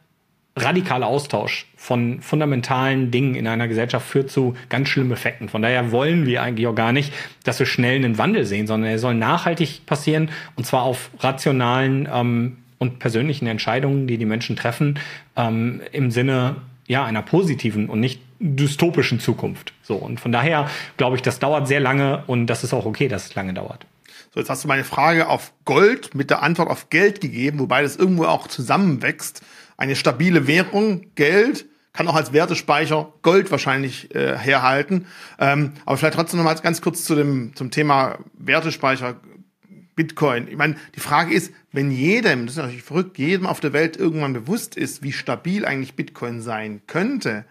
radikale 0.57 1.05
Austausch 1.05 1.66
von 1.77 2.22
fundamentalen 2.22 3.11
Dingen 3.11 3.35
in 3.35 3.47
einer 3.47 3.68
Gesellschaft 3.68 4.09
führt 4.09 4.31
zu 4.31 4.55
ganz 4.70 4.89
schlimmen 4.89 5.12
Effekten. 5.12 5.51
Von 5.51 5.61
daher 5.61 5.93
wollen 5.93 6.25
wir 6.25 6.43
eigentlich 6.43 6.66
auch 6.66 6.75
gar 6.75 6.93
nicht, 6.93 7.12
dass 7.43 7.59
wir 7.59 7.66
schnell 7.66 7.97
einen 7.97 8.16
Wandel 8.16 8.47
sehen, 8.47 8.66
sondern 8.66 8.91
er 8.91 8.99
soll 8.99 9.14
nachhaltig 9.14 9.85
passieren 9.85 10.31
und 10.57 10.64
zwar 10.64 10.85
auf 10.85 11.11
rationalen 11.18 12.09
ähm, 12.11 12.57
und 12.79 12.99
persönlichen 12.99 13.47
Entscheidungen, 13.47 14.07
die 14.07 14.18
die 14.18 14.27
Menschen 14.27 14.57
treffen, 14.57 14.99
ähm, 15.37 15.81
im 15.93 16.11
Sinne 16.11 16.57
ja 16.87 17.05
einer 17.05 17.22
positiven 17.22 17.89
und 17.89 18.01
nicht 18.01 18.20
dystopischen 18.39 19.20
Zukunft. 19.20 19.72
So 19.83 19.97
und 19.97 20.20
von 20.20 20.33
daher 20.33 20.68
glaube 20.97 21.16
ich, 21.16 21.22
das 21.22 21.39
dauert 21.39 21.66
sehr 21.66 21.81
lange 21.81 22.25
und 22.27 22.47
das 22.47 22.64
ist 22.64 22.75
auch 22.75 22.85
okay, 22.87 23.09
dass 23.09 23.27
es 23.27 23.35
lange 23.35 23.55
dauert. 23.55 23.87
So, 24.35 24.41
jetzt 24.41 24.51
hast 24.51 24.64
du 24.64 24.68
meine 24.68 24.85
Frage 24.85 25.29
auf 25.29 25.53
Gold 25.64 26.14
mit 26.14 26.29
der 26.29 26.43
Antwort 26.43 26.68
auf 26.68 26.91
Geld 26.91 27.20
gegeben, 27.20 27.61
wobei 27.61 27.83
das 27.83 27.97
irgendwo 27.97 28.25
auch 28.25 28.49
zusammenwächst. 28.49 29.43
Eine 29.77 29.95
stabile 29.95 30.47
Währung, 30.49 31.07
Geld, 31.14 31.66
kann 31.93 32.09
auch 32.09 32.16
als 32.16 32.33
Wertespeicher 32.33 33.12
Gold 33.22 33.51
wahrscheinlich 33.53 34.12
äh, 34.14 34.37
herhalten. 34.37 35.07
Ähm, 35.39 35.72
aber 35.87 35.97
vielleicht 35.97 36.16
trotzdem 36.16 36.39
noch 36.39 36.45
mal 36.45 36.55
ganz 36.57 36.83
kurz 36.83 37.05
zu 37.05 37.14
dem, 37.14 37.55
zum 37.55 37.70
Thema 37.70 38.18
Wertespeicher 38.37 39.14
Bitcoin. 39.95 40.49
Ich 40.49 40.57
meine, 40.57 40.76
die 40.95 41.01
Frage 41.01 41.34
ist, 41.34 41.53
wenn 41.72 41.90
jedem, 41.90 42.47
das 42.47 42.57
ist 42.57 42.62
natürlich 42.62 42.82
verrückt, 42.82 43.18
jedem 43.18 43.47
auf 43.47 43.61
der 43.61 43.72
Welt 43.72 43.97
irgendwann 43.97 44.32
bewusst 44.32 44.76
ist, 44.76 45.03
wie 45.03 45.12
stabil 45.12 45.64
eigentlich 45.64 45.95
Bitcoin 45.95 46.40
sein 46.40 46.82
könnte 46.86 47.45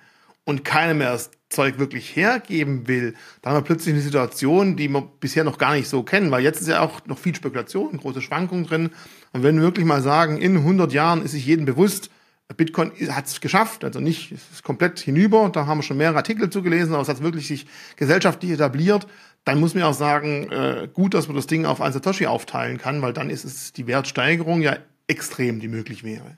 und 0.46 0.66
keiner 0.66 0.94
mehr 0.94 1.12
das 1.12 1.32
Zeug 1.50 1.80
wirklich 1.80 2.16
hergeben 2.16 2.88
will, 2.88 3.14
dann 3.42 3.54
haben 3.54 3.60
wir 3.60 3.66
plötzlich 3.66 3.94
eine 3.94 4.04
Situation, 4.04 4.76
die 4.76 4.90
wir 4.90 5.02
bisher 5.20 5.44
noch 5.44 5.58
gar 5.58 5.76
nicht 5.76 5.88
so 5.88 6.04
kennen, 6.04 6.32
weil 6.32 6.44
jetzt 6.44 6.62
ist 6.62 6.68
ja 6.68 6.82
auch 6.82 7.06
noch 7.06 7.20
viel 7.20 7.36
Spekulation, 7.36 7.98
große 7.98 8.22
Schwankungen 8.22 8.66
drin. 8.66 8.90
Und 9.32 9.44
wenn 9.44 9.56
wir 9.56 9.64
wirklich 9.64 9.86
mal 9.86 10.02
sagen, 10.02 10.38
in 10.38 10.58
100 10.58 10.92
Jahren 10.92 11.22
ist 11.22 11.32
sich 11.32 11.46
jedem 11.46 11.66
bewusst, 11.66 12.10
Bitcoin 12.58 12.92
hat 13.10 13.26
es 13.26 13.42
geschafft, 13.42 13.84
also 13.84 14.00
nicht, 14.00 14.32
es 14.32 14.42
ist 14.52 14.64
komplett 14.64 15.00
hinüber, 15.00 15.50
da 15.52 15.66
haben 15.66 15.80
wir 15.80 15.84
schon 15.84 15.98
mehrere 15.98 16.18
Artikel 16.18 16.50
zu 16.50 16.62
gelesen, 16.62 16.94
aber 16.94 17.02
es 17.02 17.08
hat 17.08 17.24
wirklich 17.24 17.48
sich 17.48 17.66
gesellschaftlich 17.96 18.52
etabliert, 18.52 19.08
dann 19.46 19.60
muss 19.60 19.74
man 19.74 19.84
auch 19.84 19.94
sagen, 19.94 20.50
äh, 20.52 20.88
gut, 20.92 21.14
dass 21.14 21.28
man 21.28 21.36
das 21.36 21.48
Ding 21.48 21.66
auf 21.66 21.82
ein 21.82 21.92
Satoshi 21.92 22.28
aufteilen 22.28 22.78
kann, 22.78 23.02
weil 23.02 23.14
dann 23.14 23.30
ist 23.30 23.44
es 23.44 23.74
die 23.74 23.88
Wertsteigerung 23.88 24.62
ja 24.62 24.78
extrem, 25.08 25.60
die 25.60 25.68
möglich 25.68 26.04
wäre. 26.04 26.38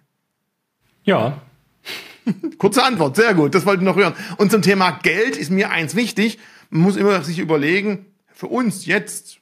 Ja. 1.03 1.41
Kurze 2.57 2.83
Antwort, 2.83 3.15
sehr 3.15 3.35
gut, 3.35 3.53
das 3.53 3.65
wollte 3.65 3.83
ich 3.83 3.85
noch 3.85 3.95
hören. 3.95 4.15
Und 4.37 4.51
zum 4.51 4.63
Thema 4.63 4.91
Geld 5.03 5.37
ist 5.37 5.51
mir 5.51 5.69
eins 5.69 5.95
wichtig, 5.95 6.39
man 6.71 6.81
muss 6.81 6.95
immer 6.95 7.21
sich 7.21 7.37
überlegen, 7.37 8.07
für 8.33 8.47
uns 8.47 8.85
jetzt 8.87 9.39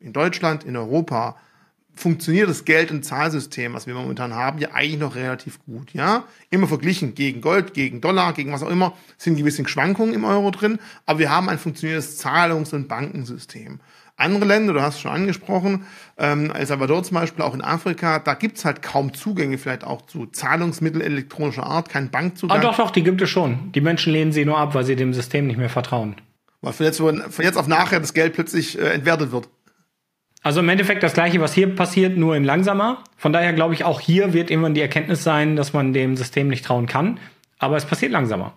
in 0.00 0.12
Deutschland, 0.12 0.64
in 0.64 0.76
Europa, 0.76 1.36
funktioniert 1.96 2.48
das 2.48 2.64
Geld- 2.64 2.90
und 2.90 3.04
Zahlsystem, 3.04 3.74
was 3.74 3.86
wir 3.86 3.94
momentan 3.94 4.34
haben, 4.34 4.58
ja 4.58 4.72
eigentlich 4.72 5.00
noch 5.00 5.16
relativ 5.16 5.58
gut, 5.64 5.92
ja. 5.94 6.24
Immer 6.50 6.68
verglichen 6.68 7.14
gegen 7.14 7.40
Gold, 7.40 7.74
gegen 7.74 8.00
Dollar, 8.00 8.34
gegen 8.34 8.52
was 8.52 8.62
auch 8.62 8.70
immer, 8.70 8.92
sind 9.16 9.36
gewisse 9.36 9.66
Schwankungen 9.66 10.14
im 10.14 10.24
Euro 10.24 10.50
drin, 10.50 10.78
aber 11.06 11.18
wir 11.18 11.30
haben 11.30 11.48
ein 11.48 11.58
funktionierendes 11.58 12.18
Zahlungs- 12.18 12.74
und 12.74 12.86
Bankensystem. 12.86 13.80
Andere 14.18 14.46
Länder, 14.46 14.72
du 14.72 14.80
hast 14.80 14.94
es 14.94 15.00
schon 15.00 15.10
angesprochen, 15.10 15.84
ähm, 16.16 16.50
El 16.50 16.66
Salvador 16.66 17.02
zum 17.02 17.16
Beispiel, 17.16 17.44
auch 17.44 17.54
in 17.54 17.62
Afrika, 17.62 18.18
da 18.18 18.34
gibt's 18.34 18.64
halt 18.64 18.80
kaum 18.80 19.12
Zugänge 19.12 19.58
vielleicht 19.58 19.84
auch 19.84 20.02
zu 20.02 20.26
Zahlungsmitteln 20.26 21.02
elektronischer 21.02 21.64
Art, 21.64 21.88
kein 21.88 22.10
Bankzugang. 22.10 22.58
Ah, 22.58 22.60
doch, 22.60 22.76
doch, 22.76 22.90
die 22.90 23.02
gibt 23.02 23.20
es 23.20 23.28
schon. 23.28 23.72
Die 23.72 23.82
Menschen 23.82 24.12
lehnen 24.12 24.32
sie 24.32 24.44
nur 24.44 24.56
ab, 24.56 24.74
weil 24.74 24.84
sie 24.84 24.96
dem 24.96 25.12
System 25.12 25.46
nicht 25.46 25.58
mehr 25.58 25.68
vertrauen. 25.68 26.16
Weil 26.62 26.72
von 26.72 26.86
jetzt, 26.86 26.98
von 26.98 27.22
jetzt 27.40 27.58
auf 27.58 27.68
nachher 27.68 28.00
das 28.00 28.14
Geld 28.14 28.32
plötzlich 28.32 28.78
äh, 28.78 28.88
entwertet 28.88 29.32
wird. 29.32 29.48
Also 30.42 30.60
im 30.60 30.68
Endeffekt 30.68 31.02
das 31.02 31.14
gleiche, 31.14 31.40
was 31.40 31.54
hier 31.54 31.74
passiert, 31.74 32.16
nur 32.16 32.36
in 32.36 32.44
langsamer. 32.44 33.02
Von 33.16 33.32
daher 33.32 33.52
glaube 33.52 33.74
ich, 33.74 33.84
auch 33.84 34.00
hier 34.00 34.32
wird 34.32 34.50
irgendwann 34.50 34.74
die 34.74 34.80
Erkenntnis 34.80 35.24
sein, 35.24 35.56
dass 35.56 35.72
man 35.72 35.92
dem 35.92 36.16
System 36.16 36.48
nicht 36.48 36.64
trauen 36.64 36.86
kann. 36.86 37.18
Aber 37.58 37.76
es 37.76 37.84
passiert 37.84 38.12
langsamer. 38.12 38.54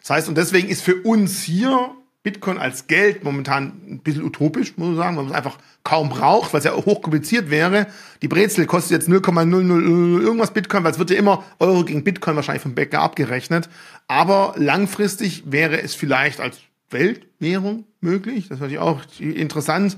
Das 0.00 0.10
heißt, 0.10 0.28
und 0.28 0.36
deswegen 0.36 0.68
ist 0.68 0.82
für 0.82 0.96
uns 1.02 1.42
hier 1.42 1.90
Bitcoin 2.26 2.58
als 2.58 2.88
Geld 2.88 3.22
momentan 3.22 3.80
ein 3.88 4.00
bisschen 4.00 4.24
utopisch, 4.24 4.76
muss 4.76 4.88
man 4.88 4.96
sagen, 4.96 5.16
weil 5.16 5.22
man 5.22 5.32
es 5.32 5.36
einfach 5.36 5.58
kaum 5.84 6.08
braucht, 6.08 6.52
weil 6.52 6.58
es 6.58 6.64
ja 6.64 6.74
hochkompliziert 6.74 7.50
wäre. 7.50 7.86
Die 8.20 8.26
Brezel 8.26 8.66
kostet 8.66 8.90
jetzt 8.90 9.08
0,00 9.08 10.20
irgendwas 10.20 10.52
Bitcoin, 10.52 10.82
weil 10.82 10.90
es 10.90 10.98
wird 10.98 11.10
ja 11.10 11.18
immer 11.18 11.44
Euro 11.60 11.84
gegen 11.84 12.02
Bitcoin 12.02 12.34
wahrscheinlich 12.34 12.62
vom 12.62 12.74
Bäcker 12.74 13.00
abgerechnet. 13.00 13.68
Aber 14.08 14.54
langfristig 14.56 15.44
wäre 15.46 15.80
es 15.80 15.94
vielleicht 15.94 16.40
als 16.40 16.58
Weltwährung 16.90 17.84
möglich. 18.00 18.48
Das 18.48 18.58
wäre 18.58 18.70
natürlich 18.70 18.80
auch 18.80 19.02
interessant. 19.20 19.96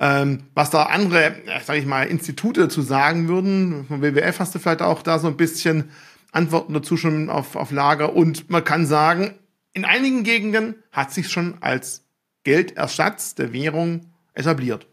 Ähm, 0.00 0.44
was 0.54 0.70
da 0.70 0.84
andere, 0.84 1.34
sage 1.64 1.80
ich 1.80 1.86
mal, 1.86 2.04
Institute 2.04 2.68
zu 2.68 2.82
sagen 2.82 3.26
würden, 3.28 3.86
vom 3.88 4.00
WWF 4.00 4.38
hast 4.38 4.54
du 4.54 4.58
vielleicht 4.58 4.82
auch 4.82 5.02
da 5.02 5.18
so 5.18 5.26
ein 5.26 5.36
bisschen 5.36 5.90
Antworten 6.30 6.72
dazu 6.72 6.96
schon 6.96 7.30
auf, 7.30 7.56
auf 7.56 7.72
Lager. 7.72 8.14
Und 8.14 8.48
man 8.48 8.64
kann 8.64 8.86
sagen, 8.86 9.34
in 9.72 9.84
einigen 9.84 10.22
Gegenden 10.22 10.76
hat 10.92 11.12
sich 11.12 11.28
schon 11.28 11.54
als 11.60 12.04
Geldersatz 12.44 13.34
der 13.34 13.52
Währung 13.52 14.06
etabliert. 14.34 14.86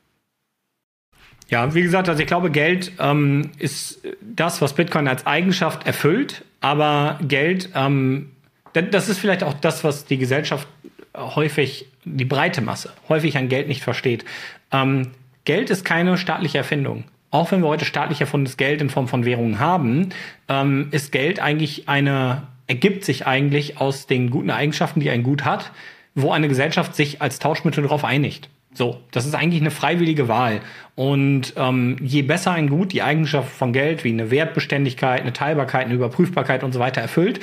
Ja, 1.47 1.75
wie 1.75 1.83
gesagt, 1.83 2.09
also 2.09 2.19
ich 2.21 2.27
glaube, 2.27 2.49
Geld 2.49 2.93
ähm, 2.99 3.51
ist 3.59 3.99
das, 4.21 4.61
was 4.61 4.73
Bitcoin 4.73 5.07
als 5.07 5.27
Eigenschaft 5.27 5.85
erfüllt, 5.85 6.43
aber 6.59 7.19
Geld, 7.27 7.69
ähm, 7.75 8.31
das 8.73 9.09
ist 9.09 9.19
vielleicht 9.19 9.43
auch 9.43 9.53
das, 9.53 9.83
was 9.83 10.05
die 10.05 10.17
Gesellschaft 10.17 10.67
häufig, 11.15 11.87
die 12.05 12.25
breite 12.25 12.61
Masse, 12.61 12.93
häufig 13.09 13.37
an 13.37 13.49
Geld 13.49 13.67
nicht 13.67 13.83
versteht. 13.83 14.25
Ähm, 14.71 15.11
Geld 15.43 15.69
ist 15.69 15.85
keine 15.85 16.17
staatliche 16.17 16.57
Erfindung. 16.57 17.03
Auch 17.31 17.51
wenn 17.51 17.61
wir 17.61 17.67
heute 17.67 17.85
staatlich 17.85 18.21
erfundenes 18.21 18.57
Geld 18.57 18.81
in 18.81 18.89
Form 18.89 19.07
von 19.07 19.25
Währungen 19.25 19.59
haben, 19.59 20.09
ähm, 20.47 20.87
ist 20.91 21.11
Geld 21.11 21.39
eigentlich 21.39 21.89
eine, 21.89 22.43
ergibt 22.67 23.03
sich 23.03 23.27
eigentlich 23.27 23.79
aus 23.79 24.07
den 24.07 24.29
guten 24.29 24.51
Eigenschaften, 24.51 24.99
die 24.99 25.09
ein 25.09 25.23
Gut 25.23 25.43
hat, 25.43 25.71
wo 26.13 26.31
eine 26.31 26.47
Gesellschaft 26.47 26.95
sich 26.95 27.21
als 27.21 27.39
Tauschmittel 27.39 27.83
darauf 27.83 28.05
einigt. 28.05 28.49
So, 28.73 28.99
das 29.11 29.25
ist 29.25 29.35
eigentlich 29.35 29.61
eine 29.61 29.71
freiwillige 29.71 30.27
Wahl. 30.27 30.61
Und 30.95 31.53
ähm, 31.55 31.97
je 32.01 32.21
besser 32.23 32.51
ein 32.51 32.69
Gut 32.69 32.91
die 32.91 33.01
Eigenschaft 33.01 33.49
von 33.49 33.71
Geld 33.73 34.03
wie 34.03 34.11
eine 34.11 34.31
Wertbeständigkeit, 34.31 35.21
eine 35.21 35.33
Teilbarkeit, 35.33 35.85
eine 35.85 35.93
Überprüfbarkeit 35.93 36.63
und 36.63 36.73
so 36.73 36.79
weiter 36.79 37.01
erfüllt, 37.01 37.39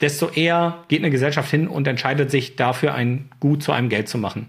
desto 0.00 0.28
eher 0.28 0.84
geht 0.88 1.00
eine 1.00 1.10
Gesellschaft 1.10 1.50
hin 1.50 1.68
und 1.68 1.86
entscheidet 1.88 2.30
sich 2.30 2.56
dafür, 2.56 2.94
ein 2.94 3.30
Gut 3.40 3.62
zu 3.62 3.72
einem 3.72 3.88
Geld 3.88 4.08
zu 4.08 4.18
machen. 4.18 4.46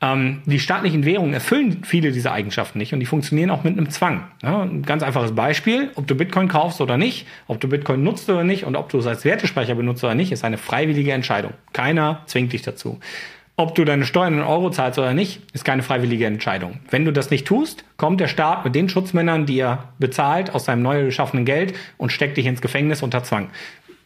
Ähm, 0.00 0.42
die 0.46 0.58
staatlichen 0.58 1.04
Währungen 1.04 1.34
erfüllen 1.34 1.82
viele 1.84 2.12
dieser 2.12 2.32
Eigenschaften 2.32 2.78
nicht 2.78 2.92
und 2.92 3.00
die 3.00 3.06
funktionieren 3.06 3.50
auch 3.50 3.64
mit 3.64 3.76
einem 3.76 3.90
Zwang. 3.90 4.24
Ja, 4.42 4.62
ein 4.62 4.82
ganz 4.82 5.02
einfaches 5.02 5.34
Beispiel, 5.34 5.90
ob 5.94 6.06
du 6.06 6.14
Bitcoin 6.14 6.48
kaufst 6.48 6.80
oder 6.80 6.96
nicht, 6.96 7.26
ob 7.46 7.60
du 7.60 7.68
Bitcoin 7.68 8.02
nutzt 8.02 8.28
oder 8.28 8.44
nicht 8.44 8.64
und 8.64 8.76
ob 8.76 8.88
du 8.88 8.98
es 8.98 9.06
als 9.06 9.24
Wertespeicher 9.24 9.74
benutzt 9.74 10.04
oder 10.04 10.14
nicht, 10.14 10.32
ist 10.32 10.44
eine 10.44 10.58
freiwillige 10.58 11.12
Entscheidung. 11.12 11.52
Keiner 11.72 12.22
zwingt 12.26 12.52
dich 12.52 12.62
dazu. 12.62 13.00
Ob 13.58 13.74
du 13.74 13.86
deine 13.86 14.04
Steuern 14.04 14.34
in 14.34 14.42
Euro 14.42 14.68
zahlst 14.68 14.98
oder 14.98 15.14
nicht, 15.14 15.40
ist 15.54 15.64
keine 15.64 15.82
freiwillige 15.82 16.26
Entscheidung. 16.26 16.80
Wenn 16.90 17.06
du 17.06 17.10
das 17.10 17.30
nicht 17.30 17.46
tust, 17.46 17.84
kommt 17.96 18.20
der 18.20 18.28
Staat 18.28 18.66
mit 18.66 18.74
den 18.74 18.90
Schutzmännern, 18.90 19.46
die 19.46 19.58
er 19.58 19.94
bezahlt, 19.98 20.54
aus 20.54 20.66
seinem 20.66 20.82
neu 20.82 21.06
geschaffenen 21.06 21.46
Geld 21.46 21.72
und 21.96 22.12
steckt 22.12 22.36
dich 22.36 22.44
ins 22.44 22.60
Gefängnis 22.60 23.02
unter 23.02 23.24
Zwang. 23.24 23.48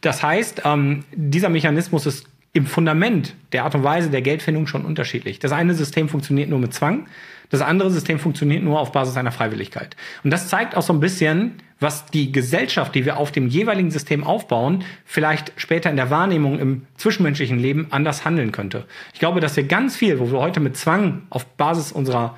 Das 0.01 0.23
heißt, 0.23 0.63
ähm, 0.65 1.03
dieser 1.13 1.49
Mechanismus 1.49 2.05
ist 2.05 2.27
im 2.53 2.65
Fundament 2.65 3.35
der 3.53 3.63
Art 3.63 3.75
und 3.75 3.83
Weise 3.83 4.09
der 4.09 4.21
Geldfindung 4.21 4.67
schon 4.67 4.83
unterschiedlich. 4.83 5.39
Das 5.39 5.51
eine 5.51 5.73
System 5.73 6.09
funktioniert 6.09 6.49
nur 6.49 6.59
mit 6.59 6.73
Zwang, 6.73 7.07
das 7.49 7.61
andere 7.61 7.91
System 7.91 8.17
funktioniert 8.17 8.63
nur 8.63 8.79
auf 8.79 8.91
Basis 8.91 9.17
einer 9.17 9.31
Freiwilligkeit. 9.31 9.95
Und 10.23 10.31
das 10.31 10.47
zeigt 10.47 10.75
auch 10.75 10.81
so 10.81 10.93
ein 10.93 10.99
bisschen, 11.01 11.55
was 11.79 12.05
die 12.05 12.31
Gesellschaft, 12.31 12.95
die 12.95 13.05
wir 13.05 13.17
auf 13.17 13.31
dem 13.31 13.47
jeweiligen 13.47 13.91
System 13.91 14.23
aufbauen, 14.23 14.83
vielleicht 15.05 15.51
später 15.57 15.89
in 15.89 15.97
der 15.97 16.09
Wahrnehmung 16.09 16.59
im 16.59 16.85
zwischenmenschlichen 16.95 17.59
Leben 17.59 17.87
anders 17.89 18.23
handeln 18.23 18.51
könnte. 18.51 18.85
Ich 19.13 19.19
glaube, 19.19 19.41
dass 19.41 19.55
wir 19.57 19.63
ganz 19.63 19.95
viel, 19.97 20.19
wo 20.19 20.31
wir 20.31 20.39
heute 20.39 20.59
mit 20.59 20.77
Zwang 20.77 21.23
auf 21.29 21.45
Basis 21.45 21.91
unserer 21.91 22.37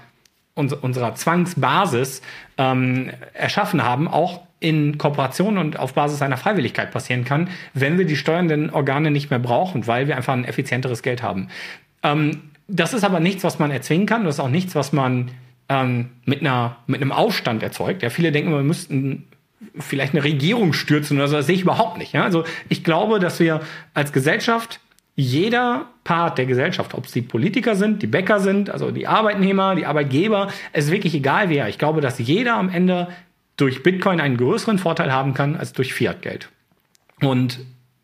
unserer 0.56 1.16
Zwangsbasis 1.16 2.22
ähm, 2.60 3.10
erschaffen 3.34 3.84
haben, 3.84 4.08
auch 4.08 4.42
in 4.64 4.98
Kooperation 4.98 5.58
und 5.58 5.78
auf 5.78 5.94
Basis 5.94 6.22
einer 6.22 6.38
Freiwilligkeit 6.38 6.92
passieren 6.92 7.26
kann, 7.26 7.50
wenn 7.74 7.98
wir 7.98 8.06
die 8.06 8.16
steuernden 8.16 8.70
Organe 8.70 9.12
nicht 9.12 9.30
mehr 9.30 9.40
brauchen, 9.40 9.88
weil 9.88 10.08
wir 10.08 10.16
einfach 10.16 10.34
ein 10.34 10.46
effizienteres 10.46 11.04
Geld 11.04 11.22
haben. 11.22 11.50
Ähm, 12.02 12.42
das 12.70 12.94
ist 12.94 13.04
aber 13.04 13.20
nichts, 13.20 13.44
was 13.44 13.60
man 13.60 13.72
erzwingen 13.72 14.06
kann. 14.06 14.24
Das 14.24 14.36
ist 14.36 14.40
auch 14.40 14.50
nichts, 14.50 14.74
was 14.74 14.94
man 14.94 15.32
ähm, 15.68 16.10
mit, 16.26 16.40
einer, 16.40 16.78
mit 16.88 17.02
einem 17.02 17.12
Aufstand 17.12 17.62
erzeugt. 17.62 18.04
Ja, 18.04 18.10
viele 18.10 18.32
denken, 18.32 18.52
wir 18.52 18.64
müssten 18.64 19.28
vielleicht 19.78 20.14
eine 20.14 20.24
Regierung 20.24 20.72
stürzen 20.72 21.18
oder 21.18 21.28
so. 21.28 21.36
Das 21.36 21.46
sehe 21.46 21.56
ich 21.56 21.64
überhaupt 21.64 21.98
nicht. 21.98 22.14
Ja? 22.14 22.24
Also 22.24 22.46
ich 22.70 22.86
glaube, 22.86 23.20
dass 23.20 23.42
wir 23.42 23.60
als 23.94 24.14
Gesellschaft 24.14 24.80
jeder 25.16 25.88
Part 26.06 26.38
der 26.38 26.46
Gesellschaft, 26.46 26.94
ob 26.94 27.06
es 27.06 27.12
die 27.12 27.22
Politiker 27.22 27.76
sind, 27.76 28.02
die 28.02 28.08
Bäcker 28.08 28.40
sind, 28.40 28.70
also 28.70 28.92
die 28.92 29.08
Arbeitnehmer, 29.08 29.76
die 29.76 29.86
Arbeitgeber, 29.86 30.48
es 30.72 30.86
ist 30.86 30.92
wirklich 30.92 31.14
egal 31.14 31.50
wer. 31.50 31.68
Ich 31.68 31.78
glaube, 31.78 32.02
dass 32.02 32.18
jeder 32.18 32.56
am 32.56 32.70
Ende 32.70 33.10
durch 33.58 33.84
Bitcoin 33.84 34.20
einen 34.20 34.38
größeren 34.38 34.80
Vorteil 34.80 35.12
haben 35.12 35.34
kann 35.34 35.56
als 35.56 35.74
durch 35.74 35.94
Fiat-Geld. 35.94 36.50
Und 37.22 37.60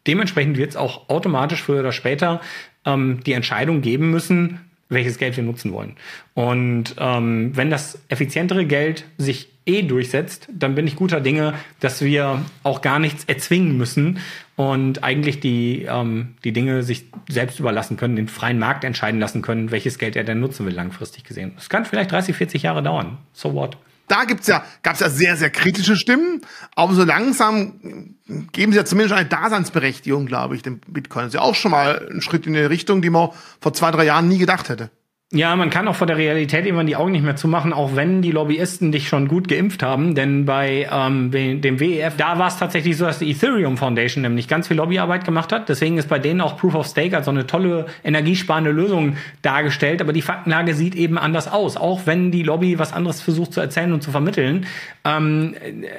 dementsprechend 0.07 0.57
wird 0.57 0.71
es 0.71 0.75
auch 0.75 1.09
automatisch 1.09 1.63
früher 1.63 1.79
oder 1.79 1.91
später 1.91 2.41
ähm, 2.85 3.21
die 3.25 3.33
Entscheidung 3.33 3.81
geben 3.81 4.11
müssen, 4.11 4.59
welches 4.89 5.17
Geld 5.19 5.37
wir 5.37 5.43
nutzen 5.43 5.71
wollen. 5.71 5.95
Und 6.33 6.95
ähm, 6.97 7.55
wenn 7.55 7.69
das 7.69 7.99
effizientere 8.09 8.65
Geld 8.65 9.05
sich 9.17 9.49
eh 9.67 9.83
durchsetzt, 9.83 10.49
dann 10.51 10.73
bin 10.73 10.87
ich 10.87 10.95
guter 10.95 11.21
Dinge, 11.21 11.53
dass 11.79 12.01
wir 12.01 12.43
auch 12.63 12.81
gar 12.81 12.97
nichts 12.97 13.23
erzwingen 13.25 13.77
müssen 13.77 14.19
und 14.55 15.03
eigentlich 15.03 15.39
die, 15.39 15.85
ähm, 15.87 16.35
die 16.43 16.53
Dinge 16.53 16.81
sich 16.81 17.05
selbst 17.27 17.59
überlassen 17.59 17.97
können, 17.97 18.15
den 18.15 18.27
freien 18.27 18.57
Markt 18.57 18.83
entscheiden 18.83 19.19
lassen 19.19 19.43
können, 19.43 19.69
welches 19.69 19.99
Geld 19.99 20.15
er 20.15 20.23
denn 20.23 20.39
nutzen 20.39 20.65
will, 20.65 20.73
langfristig 20.73 21.23
gesehen. 21.23 21.51
Das 21.55 21.69
kann 21.69 21.85
vielleicht 21.85 22.11
30, 22.11 22.35
40 22.35 22.63
Jahre 22.63 22.81
dauern. 22.81 23.19
So 23.31 23.53
what? 23.53 23.77
Da 24.09 24.25
gibt's 24.25 24.47
ja, 24.47 24.63
gab's 24.83 24.99
ja 24.99 25.09
sehr, 25.09 25.37
sehr 25.37 25.49
kritische 25.49 25.95
Stimmen, 25.95 26.41
aber 26.75 26.93
so 26.93 27.03
langsam 27.03 28.15
geben 28.51 28.71
sie 28.71 28.77
ja 28.77 28.85
zumindest 28.85 29.15
eine 29.15 29.27
Daseinsberechtigung, 29.27 30.25
glaube 30.25 30.55
ich, 30.55 30.61
dem 30.61 30.79
Bitcoin. 30.87 31.23
Das 31.25 31.29
ist 31.29 31.35
ja 31.35 31.41
auch 31.41 31.55
schon 31.55 31.71
mal 31.71 32.07
ein 32.11 32.21
Schritt 32.21 32.47
in 32.47 32.55
eine 32.55 32.69
Richtung, 32.69 33.01
die 33.01 33.09
man 33.09 33.29
vor 33.61 33.73
zwei, 33.73 33.91
drei 33.91 34.05
Jahren 34.05 34.27
nie 34.27 34.37
gedacht 34.37 34.69
hätte. 34.69 34.89
Ja, 35.31 35.55
man 35.55 35.69
kann 35.69 35.87
auch 35.87 35.93
vor 35.93 36.07
der 36.07 36.17
Realität 36.17 36.65
irgendwann 36.65 36.87
die 36.87 36.95
Augen 36.95 37.11
nicht 37.11 37.23
mehr 37.23 37.35
zumachen, 37.35 37.71
auch 37.71 37.95
wenn 37.95 38.23
die 38.23 38.31
Lobbyisten 38.31 38.91
dich 38.91 39.07
schon 39.07 39.27
gut 39.27 39.47
geimpft 39.47 39.83
haben. 39.83 40.15
Denn 40.15 40.45
bei 40.45 40.89
ähm, 40.91 41.29
dem 41.29 41.79
WEF, 41.79 42.17
da 42.17 42.39
war 42.39 42.47
es 42.47 42.57
tatsächlich 42.57 42.97
so, 42.97 43.05
dass 43.05 43.19
die 43.19 43.29
Ethereum 43.29 43.77
Foundation 43.77 44.23
nämlich 44.23 44.47
ganz 44.47 44.67
viel 44.67 44.77
Lobbyarbeit 44.77 45.25
gemacht 45.25 45.51
hat. 45.51 45.69
Deswegen 45.69 45.99
ist 45.99 46.09
bei 46.09 46.17
denen 46.17 46.41
auch 46.41 46.57
Proof 46.57 46.73
of 46.73 46.87
Stake 46.87 47.15
als 47.15 47.25
so 47.25 47.31
eine 47.31 47.45
tolle 47.45 47.85
energiesparende 48.03 48.71
Lösung 48.71 49.17
dargestellt. 49.43 50.01
Aber 50.01 50.13
die 50.13 50.23
Faktenlage 50.23 50.73
sieht 50.73 50.95
eben 50.95 51.19
anders 51.19 51.47
aus, 51.47 51.77
auch 51.77 52.07
wenn 52.07 52.31
die 52.31 52.41
Lobby 52.41 52.79
was 52.79 52.91
anderes 52.91 53.21
versucht 53.21 53.53
zu 53.53 53.61
erzählen 53.61 53.93
und 53.93 54.01
zu 54.01 54.09
vermitteln. 54.09 54.65
Ähm, 55.05 55.53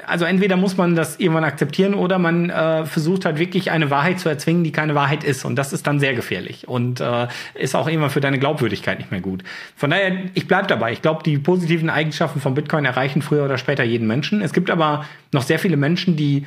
also 0.08 0.24
entweder 0.24 0.56
muss 0.56 0.76
man 0.76 0.96
das 0.96 1.20
irgendwann 1.20 1.44
akzeptieren 1.44 1.94
oder 1.94 2.18
man 2.18 2.50
äh, 2.50 2.84
versucht 2.84 3.26
halt 3.26 3.38
wirklich 3.38 3.70
eine 3.70 3.90
Wahrheit 3.90 4.18
zu 4.18 4.28
erzwingen, 4.28 4.64
die 4.64 4.72
keine 4.72 4.96
Wahrheit 4.96 5.22
ist. 5.22 5.44
Und 5.44 5.54
das 5.54 5.72
ist 5.72 5.86
dann 5.86 6.00
sehr 6.00 6.14
gefährlich 6.14 6.66
und 6.66 7.00
äh, 7.00 7.28
ist 7.54 7.76
auch 7.76 7.86
irgendwann 7.86 8.10
für 8.10 8.20
deine 8.20 8.40
Glaubwürdigkeit 8.40 8.98
nicht 8.98 9.12
mehr 9.12 9.19
mehr 9.20 9.30
gut. 9.30 9.42
Von 9.76 9.90
daher, 9.90 10.24
ich 10.34 10.46
bleibe 10.46 10.66
dabei. 10.66 10.92
Ich 10.92 11.02
glaube, 11.02 11.22
die 11.22 11.38
positiven 11.38 11.90
Eigenschaften 11.90 12.40
von 12.40 12.54
Bitcoin 12.54 12.84
erreichen 12.84 13.22
früher 13.22 13.44
oder 13.44 13.58
später 13.58 13.84
jeden 13.84 14.06
Menschen. 14.06 14.42
Es 14.42 14.52
gibt 14.52 14.70
aber 14.70 15.04
noch 15.32 15.42
sehr 15.42 15.58
viele 15.58 15.76
Menschen, 15.76 16.16
die 16.16 16.46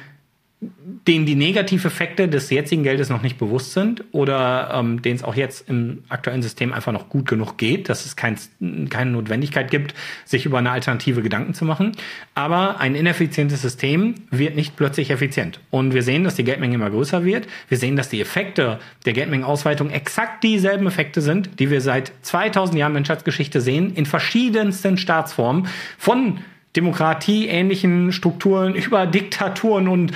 denen 1.07 1.25
die 1.25 1.35
Negativeffekte 1.35 2.27
des 2.27 2.49
jetzigen 2.49 2.83
Geldes 2.83 3.09
noch 3.09 3.21
nicht 3.21 3.37
bewusst 3.37 3.73
sind 3.73 4.03
oder 4.11 4.71
ähm, 4.73 5.01
denen 5.01 5.15
es 5.15 5.23
auch 5.23 5.35
jetzt 5.35 5.69
im 5.69 6.03
aktuellen 6.09 6.41
System 6.41 6.73
einfach 6.73 6.91
noch 6.91 7.09
gut 7.09 7.27
genug 7.27 7.57
geht, 7.57 7.89
dass 7.89 8.05
es 8.05 8.15
kein, 8.15 8.37
keine 8.89 9.11
Notwendigkeit 9.11 9.69
gibt, 9.69 9.93
sich 10.25 10.45
über 10.45 10.59
eine 10.59 10.71
Alternative 10.71 11.21
Gedanken 11.21 11.53
zu 11.53 11.65
machen. 11.65 11.93
Aber 12.35 12.79
ein 12.79 12.95
ineffizientes 12.95 13.61
System 13.61 14.15
wird 14.31 14.55
nicht 14.55 14.75
plötzlich 14.75 15.09
effizient. 15.09 15.59
Und 15.71 15.93
wir 15.93 16.03
sehen, 16.03 16.23
dass 16.23 16.35
die 16.35 16.43
Geldmenge 16.43 16.75
immer 16.75 16.89
größer 16.89 17.25
wird. 17.25 17.47
Wir 17.67 17.77
sehen, 17.77 17.95
dass 17.95 18.09
die 18.09 18.21
Effekte 18.21 18.79
der 19.05 19.13
Geldmengenausweitung 19.13 19.89
exakt 19.89 20.43
dieselben 20.43 20.87
Effekte 20.87 21.21
sind, 21.21 21.59
die 21.59 21.69
wir 21.69 21.81
seit 21.81 22.13
2000 22.21 22.77
Jahren 22.77 22.93
Menschheitsgeschichte 22.93 23.61
sehen, 23.61 23.93
in 23.95 24.05
verschiedensten 24.05 24.97
Staatsformen 24.97 25.67
von 25.97 26.39
demokratieähnlichen 26.75 28.11
Strukturen 28.11 28.73
über 28.75 29.05
Diktaturen 29.05 29.87
und 29.87 30.11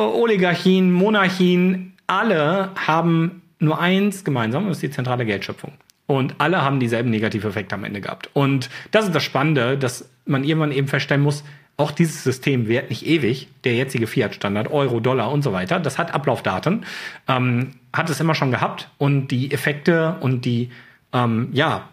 Oligarchien, 0.00 0.92
Monarchien, 0.92 1.94
alle 2.06 2.70
haben 2.74 3.42
nur 3.58 3.80
eins 3.80 4.24
gemeinsam, 4.24 4.66
das 4.66 4.78
ist 4.78 4.82
die 4.82 4.90
zentrale 4.90 5.24
Geldschöpfung. 5.24 5.72
Und 6.06 6.34
alle 6.38 6.62
haben 6.62 6.80
dieselben 6.80 7.10
Negativeffekte 7.10 7.74
am 7.74 7.84
Ende 7.84 8.00
gehabt. 8.00 8.30
Und 8.32 8.68
das 8.90 9.04
ist 9.04 9.14
das 9.14 9.22
Spannende, 9.22 9.78
dass 9.78 10.08
man 10.26 10.42
irgendwann 10.42 10.72
eben 10.72 10.88
feststellen 10.88 11.22
muss, 11.22 11.44
auch 11.76 11.92
dieses 11.92 12.24
System 12.24 12.68
währt 12.68 12.90
nicht 12.90 13.06
ewig. 13.06 13.48
Der 13.64 13.74
jetzige 13.74 14.06
Fiat-Standard, 14.06 14.70
Euro, 14.70 15.00
Dollar 15.00 15.32
und 15.32 15.42
so 15.42 15.52
weiter, 15.52 15.80
das 15.80 15.96
hat 15.96 16.12
Ablaufdaten, 16.12 16.84
ähm, 17.26 17.70
hat 17.92 18.10
es 18.10 18.20
immer 18.20 18.34
schon 18.34 18.50
gehabt. 18.50 18.90
Und 18.98 19.28
die 19.28 19.50
Effekte 19.50 20.16
und 20.20 20.44
die, 20.44 20.70
ähm, 21.14 21.48
ja, 21.52 21.88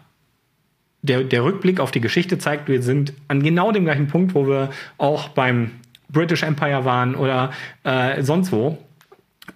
der, 1.00 1.24
der 1.24 1.42
Rückblick 1.42 1.80
auf 1.80 1.90
die 1.90 2.02
Geschichte 2.02 2.38
zeigt, 2.38 2.68
wir 2.68 2.82
sind 2.82 3.14
an 3.28 3.42
genau 3.42 3.72
dem 3.72 3.84
gleichen 3.84 4.08
Punkt, 4.08 4.34
wo 4.34 4.46
wir 4.46 4.70
auch 4.98 5.28
beim 5.28 5.70
British 6.08 6.42
Empire 6.42 6.84
waren 6.84 7.14
oder 7.14 7.52
äh, 7.84 8.22
sonst 8.22 8.52
wo. 8.52 8.78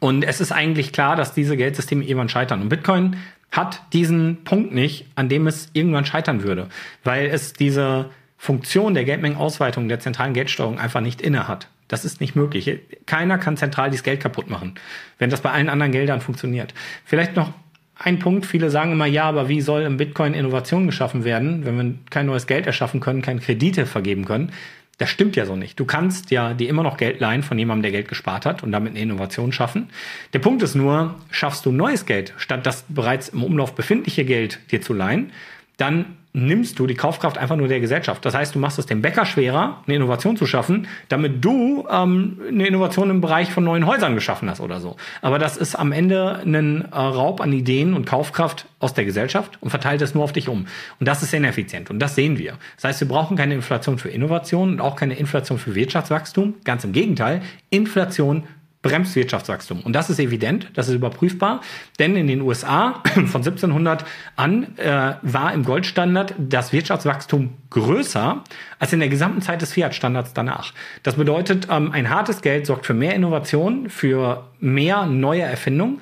Und 0.01 0.25
es 0.25 0.41
ist 0.41 0.53
eigentlich 0.53 0.93
klar, 0.93 1.17
dass 1.17 1.35
diese 1.35 1.57
Geldsysteme 1.57 2.05
irgendwann 2.05 2.29
scheitern. 2.29 2.63
Und 2.63 2.69
Bitcoin 2.69 3.17
hat 3.51 3.83
diesen 3.93 4.45
Punkt 4.45 4.73
nicht, 4.73 5.07
an 5.15 5.29
dem 5.29 5.47
es 5.47 5.69
irgendwann 5.75 6.07
scheitern 6.07 6.43
würde, 6.43 6.69
weil 7.05 7.27
es 7.27 7.53
diese 7.53 8.11
Funktion 8.39 8.95
der 8.95 9.05
Geldmengenausweitung 9.05 9.89
der 9.89 10.01
zentralen 10.01 10.35
Geldsteuerung 10.35 10.79
einfach 10.79 11.01
nicht 11.01 11.21
inne 11.21 11.47
hat. 11.47 11.69
Das 11.87 12.05
ist 12.05 12.21
nicht 12.21 12.35
möglich. 12.35 12.81
Keiner 13.05 13.37
kann 13.37 13.59
zentral 13.59 13.91
dieses 13.91 14.03
Geld 14.03 14.21
kaputt 14.21 14.49
machen, 14.49 14.75
wenn 15.19 15.29
das 15.29 15.43
bei 15.43 15.51
allen 15.51 15.69
anderen 15.69 15.93
Geldern 15.93 16.23
funktioniert. 16.23 16.73
Vielleicht 17.05 17.37
noch 17.37 17.53
ein 17.99 18.19
Punkt. 18.19 18.47
Viele 18.47 18.71
sagen 18.71 18.93
immer, 18.93 19.07
ja, 19.07 19.25
aber 19.25 19.49
wie 19.49 19.61
soll 19.61 19.83
im 19.83 19.99
Bitcoin 19.99 20.35
Innovation 20.35 20.87
geschaffen 20.87 21.23
werden, 21.25 21.65
wenn 21.65 21.77
wir 21.77 21.95
kein 22.11 22.27
neues 22.27 22.47
Geld 22.47 22.67
erschaffen 22.67 23.01
können, 23.01 23.23
keine 23.23 23.41
Kredite 23.41 23.87
vergeben 23.87 24.25
können? 24.25 24.53
Das 24.99 25.09
stimmt 25.11 25.37
ja 25.37 25.47
so 25.47 25.57
nicht. 25.57 25.81
Du 25.81 25.85
kannst 25.85 26.31
ja 26.31 26.55
dir 26.55 26.69
immer 26.69 26.83
noch 26.83 26.97
Geld 26.97 27.19
leihen 27.21 27.43
von 27.43 27.59
jemandem, 27.59 27.83
der 27.83 27.93
Geld 27.93 28.09
gespart 28.09 28.47
hat 28.47 28.63
und 28.63 28.73
damit 28.73 28.91
eine 28.91 29.01
Innovation 29.01 29.53
schaffen. 29.53 29.89
Der 30.33 30.39
Punkt 30.39 30.63
ist 30.63 30.75
nur, 30.75 31.17
schaffst 31.31 31.67
du 31.67 31.73
neues 31.73 32.07
Geld, 32.07 32.35
statt 32.37 32.67
das 32.67 32.85
bereits 32.89 33.31
im 33.31 33.43
Umlauf 33.43 33.75
befindliche 33.75 34.25
Geld 34.25 34.61
dir 34.71 34.81
zu 34.81 34.93
leihen, 34.93 35.33
dann 35.77 36.17
nimmst 36.35 36.79
du 36.79 36.87
die 36.87 36.95
Kaufkraft 36.95 37.37
einfach 37.37 37.57
nur 37.57 37.69
der 37.69 37.81
Gesellschaft. 37.81 38.25
Das 38.25 38.35
heißt, 38.35 38.55
du 38.55 38.59
machst 38.59 38.79
es 38.79 38.87
dem 38.87 39.03
Bäcker 39.03 39.27
schwerer, 39.27 39.83
eine 39.87 39.97
Innovation 39.97 40.37
zu 40.37 40.47
schaffen, 40.47 40.87
damit 41.09 41.45
du 41.45 41.87
ähm, 41.91 42.41
eine 42.49 42.67
Innovation 42.67 43.11
im 43.11 43.21
Bereich 43.21 43.53
von 43.53 43.65
neuen 43.65 43.87
Häusern 43.87 44.15
geschaffen 44.15 44.49
hast 44.49 44.61
oder 44.61 44.81
so. 44.81 44.97
Aber 45.21 45.39
das 45.39 45.57
ist 45.57 45.75
am 45.75 45.93
Ende 45.93 46.41
ein 46.45 46.83
äh, 46.91 46.97
Raub 46.97 47.41
an 47.43 47.53
Ideen 47.53 47.93
und 47.95 48.07
Kaufkraft 48.07 48.67
aus 48.79 48.95
der 48.95 49.05
Gesellschaft 49.05 49.59
und 49.61 49.71
verteilt 49.71 50.01
es 50.01 50.15
nur 50.15 50.25
auf 50.25 50.33
dich 50.33 50.49
um. 50.49 50.67
Und 50.99 51.07
das 51.07 51.23
ist 51.23 51.35
ineffizient 51.35 51.91
und 51.91 51.99
das 51.99 52.15
sehen 52.15 52.39
wir. 52.39 52.55
Das 52.77 52.85
heißt, 52.85 53.01
wir 53.01 53.09
brauchen 53.09 53.37
keine 53.37 53.55
Inflation 53.55 53.99
für 53.99 54.09
Innovation 54.09 54.71
und 54.71 54.81
auch 54.81 54.97
keine 54.97 55.15
Inflation 55.15 55.59
für 55.59 55.75
Wirtschaftswachstum. 55.75 56.55
Ganz 56.65 56.85
im 56.85 56.93
Gegenteil, 56.93 57.43
Inflation 57.69 58.45
bremst 58.83 59.15
Wirtschaftswachstum. 59.15 59.81
Und 59.81 59.95
das 59.95 60.11
ist 60.11 60.19
evident, 60.19 60.71
das 60.75 60.89
ist 60.89 60.95
überprüfbar, 60.95 61.61
denn 61.99 62.17
in 62.17 62.27
den 62.27 62.41
USA 62.43 63.03
von 63.15 63.37
1700 63.37 64.05
an 64.37 64.77
äh, 64.77 65.15
war 65.23 65.53
im 65.55 65.65
Goldstandard 65.65 66.35
das 66.39 66.73
Wirtschaftswachstum 66.73 67.55
größer 67.71 68.43
als 68.79 68.93
in 68.93 68.99
der 68.99 69.09
gesamten 69.09 69.41
Zeit 69.41 69.63
des 69.63 69.73
Fiat-Standards 69.73 70.35
danach. 70.35 70.73
Das 71.05 71.15
bedeutet, 71.15 71.69
ähm, 71.71 71.93
ein 71.93 72.11
hartes 72.11 72.43
Geld 72.43 72.67
sorgt 72.67 72.85
für 72.85 72.95
mehr 72.95 73.15
Innovation, 73.15 73.89
für 73.89 74.49
mehr 74.61 75.07
neue 75.07 75.43
Erfindungen. 75.43 76.01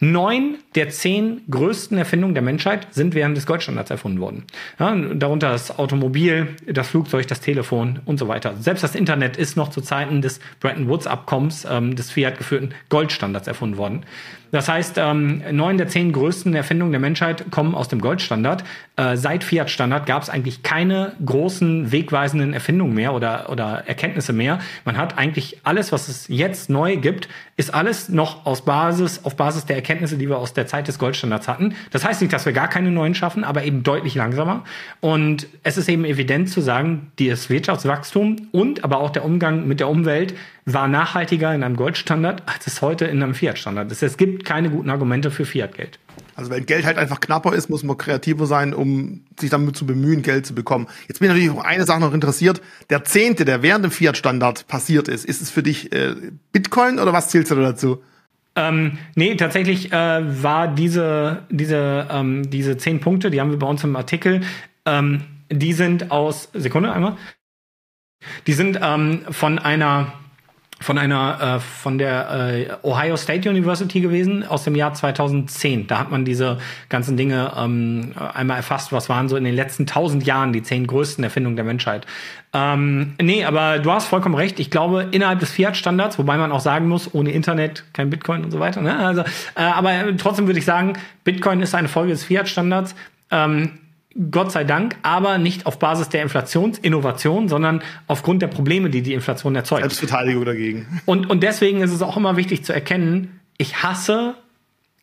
Neun 0.00 0.58
der 0.78 0.90
zehn 0.90 1.40
größten 1.50 1.98
Erfindungen 1.98 2.34
der 2.34 2.42
Menschheit 2.42 2.86
sind 2.94 3.16
während 3.16 3.36
des 3.36 3.46
Goldstandards 3.46 3.90
erfunden 3.90 4.20
worden. 4.20 4.44
Ja, 4.78 4.94
darunter 4.94 5.50
das 5.50 5.76
Automobil, 5.76 6.54
das 6.68 6.86
Flugzeug, 6.86 7.26
das 7.26 7.40
Telefon 7.40 7.98
und 8.04 8.16
so 8.16 8.28
weiter. 8.28 8.54
Selbst 8.60 8.84
das 8.84 8.94
Internet 8.94 9.36
ist 9.36 9.56
noch 9.56 9.70
zu 9.70 9.80
Zeiten 9.80 10.22
des 10.22 10.38
Bretton 10.60 10.88
Woods-Abkommens 10.88 11.66
ähm, 11.68 11.96
des 11.96 12.12
Fiat 12.12 12.38
geführten 12.38 12.74
Goldstandards 12.90 13.48
erfunden 13.48 13.76
worden. 13.76 14.04
Das 14.50 14.68
heißt, 14.68 14.96
ähm, 14.96 15.42
neun 15.50 15.76
der 15.76 15.88
zehn 15.88 16.12
größten 16.12 16.54
Erfindungen 16.54 16.92
der 16.92 17.00
Menschheit 17.00 17.50
kommen 17.50 17.74
aus 17.74 17.88
dem 17.88 18.00
Goldstandard. 18.00 18.64
Äh, 18.96 19.16
seit 19.16 19.44
Fiat-Standard 19.44 20.06
gab 20.06 20.22
es 20.22 20.30
eigentlich 20.30 20.62
keine 20.62 21.12
großen 21.24 21.92
wegweisenden 21.92 22.54
Erfindungen 22.54 22.94
mehr 22.94 23.12
oder, 23.12 23.50
oder 23.50 23.84
Erkenntnisse 23.86 24.32
mehr. 24.32 24.60
Man 24.84 24.96
hat 24.96 25.18
eigentlich 25.18 25.60
alles, 25.64 25.92
was 25.92 26.08
es 26.08 26.28
jetzt 26.28 26.70
neu 26.70 26.96
gibt, 26.96 27.28
ist 27.56 27.74
alles 27.74 28.08
noch 28.08 28.46
aus 28.46 28.62
Basis, 28.62 29.20
auf 29.24 29.36
Basis 29.36 29.66
der 29.66 29.76
Erkenntnisse, 29.76 30.16
die 30.16 30.28
wir 30.28 30.38
aus 30.38 30.54
der 30.54 30.66
Zeit 30.68 30.86
des 30.86 30.98
Goldstandards 30.98 31.48
hatten. 31.48 31.74
Das 31.90 32.04
heißt 32.04 32.20
nicht, 32.20 32.32
dass 32.32 32.46
wir 32.46 32.52
gar 32.52 32.68
keine 32.68 32.90
neuen 32.90 33.14
schaffen, 33.14 33.42
aber 33.42 33.64
eben 33.64 33.82
deutlich 33.82 34.14
langsamer. 34.14 34.64
Und 35.00 35.48
es 35.64 35.76
ist 35.76 35.88
eben 35.88 36.04
evident 36.04 36.48
zu 36.48 36.60
sagen, 36.60 37.10
das 37.18 37.50
Wirtschaftswachstum 37.50 38.48
und 38.52 38.84
aber 38.84 39.00
auch 39.00 39.10
der 39.10 39.24
Umgang 39.24 39.66
mit 39.66 39.80
der 39.80 39.88
Umwelt 39.88 40.34
war 40.64 40.86
nachhaltiger 40.86 41.54
in 41.54 41.62
einem 41.62 41.76
Goldstandard, 41.76 42.42
als 42.46 42.66
es 42.66 42.82
heute 42.82 43.06
in 43.06 43.22
einem 43.22 43.34
Fiat-Standard 43.34 43.90
ist. 43.90 44.02
Es 44.02 44.16
gibt 44.16 44.44
keine 44.44 44.70
guten 44.70 44.90
Argumente 44.90 45.30
für 45.30 45.44
Fiat-Geld. 45.44 45.98
Also 46.34 46.50
wenn 46.50 46.66
Geld 46.66 46.84
halt 46.84 46.98
einfach 46.98 47.20
knapper 47.20 47.52
ist, 47.52 47.68
muss 47.68 47.82
man 47.82 47.98
kreativer 47.98 48.46
sein, 48.46 48.72
um 48.72 49.22
sich 49.40 49.50
damit 49.50 49.76
zu 49.76 49.86
bemühen, 49.86 50.22
Geld 50.22 50.46
zu 50.46 50.54
bekommen. 50.54 50.86
Jetzt 51.08 51.18
bin 51.18 51.30
ich 51.30 51.36
natürlich 51.36 51.64
eine 51.64 51.84
Sache 51.84 52.00
noch 52.00 52.14
interessiert. 52.14 52.60
Der 52.90 53.02
Zehnte, 53.04 53.44
der 53.44 53.62
während 53.62 53.84
dem 53.84 53.90
Fiat-Standard 53.90 54.68
passiert 54.68 55.08
ist, 55.08 55.24
ist 55.24 55.42
es 55.42 55.50
für 55.50 55.62
dich 55.62 55.92
äh, 55.92 56.14
Bitcoin 56.52 56.98
oder 56.98 57.12
was 57.12 57.30
zählst 57.30 57.50
du 57.50 57.56
dazu? 57.56 58.02
Ähm, 58.58 58.98
nee, 59.14 59.36
tatsächlich 59.36 59.92
äh, 59.92 60.42
war 60.42 60.66
diese, 60.66 61.44
diese, 61.48 62.08
ähm, 62.10 62.50
diese 62.50 62.76
zehn 62.76 62.98
Punkte, 62.98 63.30
die 63.30 63.40
haben 63.40 63.52
wir 63.52 63.58
bei 63.58 63.68
uns 63.68 63.84
im 63.84 63.94
Artikel, 63.94 64.40
ähm, 64.84 65.22
die 65.48 65.72
sind 65.72 66.10
aus, 66.10 66.50
Sekunde 66.54 66.92
einmal, 66.92 67.16
die 68.48 68.54
sind 68.54 68.80
ähm, 68.82 69.20
von 69.30 69.60
einer 69.60 70.12
von 70.80 70.96
einer 70.96 71.56
äh, 71.56 71.60
von 71.60 71.98
der 71.98 72.30
äh, 72.30 72.66
Ohio 72.82 73.16
State 73.16 73.48
University 73.48 74.00
gewesen 74.00 74.46
aus 74.46 74.64
dem 74.64 74.76
Jahr 74.76 74.94
2010. 74.94 75.86
Da 75.86 75.98
hat 75.98 76.10
man 76.10 76.24
diese 76.24 76.58
ganzen 76.88 77.16
Dinge 77.16 77.52
ähm, 77.56 78.12
einmal 78.34 78.58
erfasst. 78.58 78.92
Was 78.92 79.08
waren 79.08 79.28
so 79.28 79.36
in 79.36 79.44
den 79.44 79.54
letzten 79.54 79.86
tausend 79.86 80.24
Jahren 80.24 80.52
die 80.52 80.62
zehn 80.62 80.86
größten 80.86 81.24
Erfindungen 81.24 81.56
der 81.56 81.64
Menschheit? 81.64 82.06
Ähm, 82.52 83.14
nee, 83.20 83.44
aber 83.44 83.78
du 83.78 83.90
hast 83.90 84.06
vollkommen 84.06 84.34
recht. 84.34 84.60
Ich 84.60 84.70
glaube 84.70 85.08
innerhalb 85.10 85.40
des 85.40 85.50
Fiat-Standards, 85.50 86.18
wobei 86.18 86.38
man 86.38 86.52
auch 86.52 86.60
sagen 86.60 86.88
muss, 86.88 87.12
ohne 87.12 87.32
Internet 87.32 87.84
kein 87.92 88.08
Bitcoin 88.08 88.44
und 88.44 88.50
so 88.50 88.60
weiter. 88.60 88.80
Ne? 88.80 88.96
Also, 88.96 89.22
äh, 89.54 89.62
aber 89.62 90.16
trotzdem 90.16 90.46
würde 90.46 90.58
ich 90.58 90.64
sagen, 90.64 90.94
Bitcoin 91.24 91.60
ist 91.60 91.74
eine 91.74 91.88
Folge 91.88 92.12
des 92.12 92.24
Fiat-Standards. 92.24 92.94
Ähm, 93.30 93.72
Gott 94.30 94.50
sei 94.50 94.64
Dank, 94.64 94.96
aber 95.02 95.38
nicht 95.38 95.66
auf 95.66 95.78
Basis 95.78 96.08
der 96.08 96.22
Inflationsinnovation, 96.22 97.48
sondern 97.48 97.82
aufgrund 98.08 98.42
der 98.42 98.48
Probleme, 98.48 98.90
die 98.90 99.02
die 99.02 99.14
Inflation 99.14 99.54
erzeugt. 99.54 99.82
Selbstverteidigung 99.82 100.44
dagegen. 100.44 101.00
Und, 101.04 101.30
und 101.30 101.42
deswegen 101.42 101.82
ist 101.82 101.92
es 101.92 102.02
auch 102.02 102.16
immer 102.16 102.36
wichtig 102.36 102.64
zu 102.64 102.72
erkennen, 102.72 103.40
ich 103.58 103.82
hasse 103.82 104.34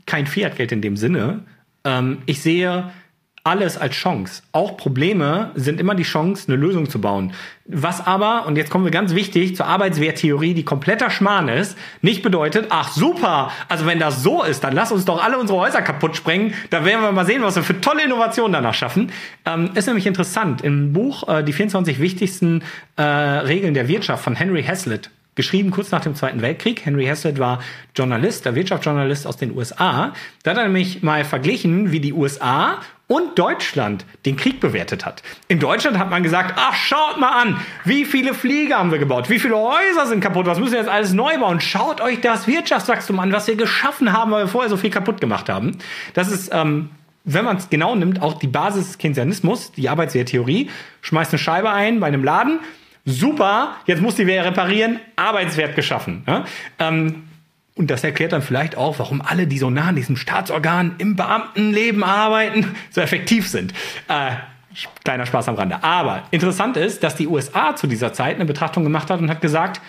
kein 0.05 0.27
Fiat-Geld 0.27 0.71
in 0.71 0.81
dem 0.81 0.97
Sinne. 0.97 1.41
Ähm, 1.85 2.19
ich 2.25 2.41
sehe 2.41 2.91
alles 3.45 3.77
als 3.77 3.95
Chance. 3.95 4.41
Auch 4.53 4.75
Probleme 4.75 5.51
sind 5.53 5.79
immer 5.79 5.93
die 5.93 6.03
Chance, 6.03 6.47
eine 6.47 6.57
Lösung 6.57 6.89
zu 6.89 6.99
bauen. 6.99 7.31
Was 7.67 8.05
aber, 8.05 8.47
und 8.47 8.57
jetzt 8.57 8.71
kommen 8.71 8.85
wir 8.85 8.91
ganz 8.91 9.13
wichtig 9.13 9.55
zur 9.55 9.67
Arbeitswerttheorie, 9.67 10.55
die 10.55 10.65
kompletter 10.65 11.11
Schmarrn 11.11 11.47
ist, 11.47 11.77
nicht 12.01 12.23
bedeutet, 12.23 12.67
ach 12.71 12.91
super, 12.91 13.51
also 13.69 13.85
wenn 13.85 13.99
das 13.99 14.23
so 14.23 14.43
ist, 14.43 14.63
dann 14.63 14.73
lass 14.73 14.91
uns 14.91 15.05
doch 15.05 15.23
alle 15.23 15.37
unsere 15.37 15.59
Häuser 15.59 15.83
kaputt 15.83 16.15
sprengen, 16.15 16.55
da 16.71 16.83
werden 16.85 17.01
wir 17.01 17.11
mal 17.11 17.25
sehen, 17.25 17.43
was 17.43 17.55
wir 17.55 17.61
für 17.61 17.79
tolle 17.79 18.03
Innovationen 18.03 18.53
danach 18.53 18.73
schaffen. 18.73 19.11
Ähm, 19.45 19.69
ist 19.75 19.85
nämlich 19.85 20.07
interessant. 20.07 20.61
Im 20.61 20.91
Buch 20.91 21.27
äh, 21.29 21.43
Die 21.43 21.53
24 21.53 21.99
wichtigsten 21.99 22.63
äh, 22.97 23.03
Regeln 23.03 23.75
der 23.75 23.87
Wirtschaft 23.87 24.23
von 24.23 24.35
Henry 24.35 24.63
Hazlitt 24.63 25.11
geschrieben 25.35 25.69
kurz 25.69 25.91
nach 25.91 26.01
dem 26.01 26.15
Zweiten 26.15 26.41
Weltkrieg. 26.41 26.85
Henry 26.85 27.05
Hazlitt 27.05 27.39
war 27.39 27.59
Journalist, 27.93 28.45
der 28.45 28.55
Wirtschaftsjournalist 28.55 29.27
aus 29.27 29.37
den 29.37 29.55
USA. 29.55 30.13
Da 30.43 30.51
hat 30.51 30.57
er 30.57 30.63
nämlich 30.63 31.03
mal 31.03 31.25
verglichen, 31.25 31.91
wie 31.91 31.99
die 31.99 32.13
USA 32.13 32.79
und 33.07 33.37
Deutschland 33.37 34.05
den 34.25 34.35
Krieg 34.35 34.59
bewertet 34.59 35.05
hat. 35.05 35.21
In 35.47 35.59
Deutschland 35.59 35.99
hat 35.99 36.09
man 36.09 36.23
gesagt, 36.23 36.55
ach, 36.57 36.73
schaut 36.73 37.19
mal 37.19 37.41
an, 37.41 37.59
wie 37.83 38.05
viele 38.05 38.33
Flieger 38.33 38.77
haben 38.79 38.91
wir 38.91 38.97
gebaut, 38.97 39.29
wie 39.29 39.39
viele 39.39 39.55
Häuser 39.55 40.07
sind 40.07 40.21
kaputt, 40.21 40.45
was 40.47 40.59
müssen 40.59 40.73
wir 40.73 40.79
jetzt 40.79 40.89
alles 40.89 41.13
neu 41.13 41.37
bauen? 41.37 41.61
Schaut 41.61 42.01
euch 42.01 42.21
das 42.21 42.47
Wirtschaftswachstum 42.47 43.19
an, 43.19 43.31
was 43.31 43.47
wir 43.47 43.55
geschaffen 43.55 44.11
haben, 44.11 44.31
weil 44.31 44.45
wir 44.45 44.47
vorher 44.47 44.69
so 44.69 44.77
viel 44.77 44.89
kaputt 44.89 45.21
gemacht 45.21 45.49
haben. 45.49 45.77
Das 46.13 46.31
ist, 46.31 46.49
ähm, 46.51 46.89
wenn 47.23 47.45
man 47.45 47.57
es 47.57 47.69
genau 47.69 47.95
nimmt, 47.95 48.21
auch 48.21 48.39
die 48.39 48.47
Basis 48.47 48.87
des 48.87 48.97
Keynesianismus, 48.97 49.71
die 49.71 49.89
Arbeitswerttheorie. 49.89 50.69
Schmeißt 51.01 51.31
eine 51.31 51.39
Scheibe 51.39 51.71
ein 51.71 51.99
bei 51.99 52.07
einem 52.07 52.23
Laden, 52.23 52.59
super, 53.05 53.75
jetzt 53.85 54.01
muss 54.01 54.15
die 54.15 54.25
wer 54.27 54.45
reparieren, 54.45 54.99
Arbeitswert 55.15 55.75
geschaffen. 55.75 56.23
Ja? 56.27 56.45
Ähm, 56.79 57.23
und 57.75 57.91
das 57.91 58.03
erklärt 58.03 58.31
dann 58.31 58.41
vielleicht 58.41 58.77
auch, 58.77 58.99
warum 58.99 59.21
alle, 59.21 59.47
die 59.47 59.59
so 59.59 59.69
nah 59.69 59.89
an 59.89 59.95
diesem 59.95 60.15
Staatsorgan 60.15 60.95
im 60.97 61.15
Beamtenleben 61.15 62.03
arbeiten, 62.03 62.73
so 62.89 63.01
effektiv 63.01 63.49
sind. 63.49 63.73
Äh, 64.07 64.31
kleiner 65.03 65.25
Spaß 65.25 65.49
am 65.49 65.55
Rande. 65.55 65.83
Aber 65.83 66.23
interessant 66.31 66.77
ist, 66.77 67.03
dass 67.03 67.15
die 67.15 67.27
USA 67.27 67.75
zu 67.75 67.87
dieser 67.87 68.13
Zeit 68.13 68.35
eine 68.35 68.45
Betrachtung 68.45 68.83
gemacht 68.83 69.09
hat 69.09 69.19
und 69.19 69.29
hat 69.29 69.41
gesagt, 69.41 69.81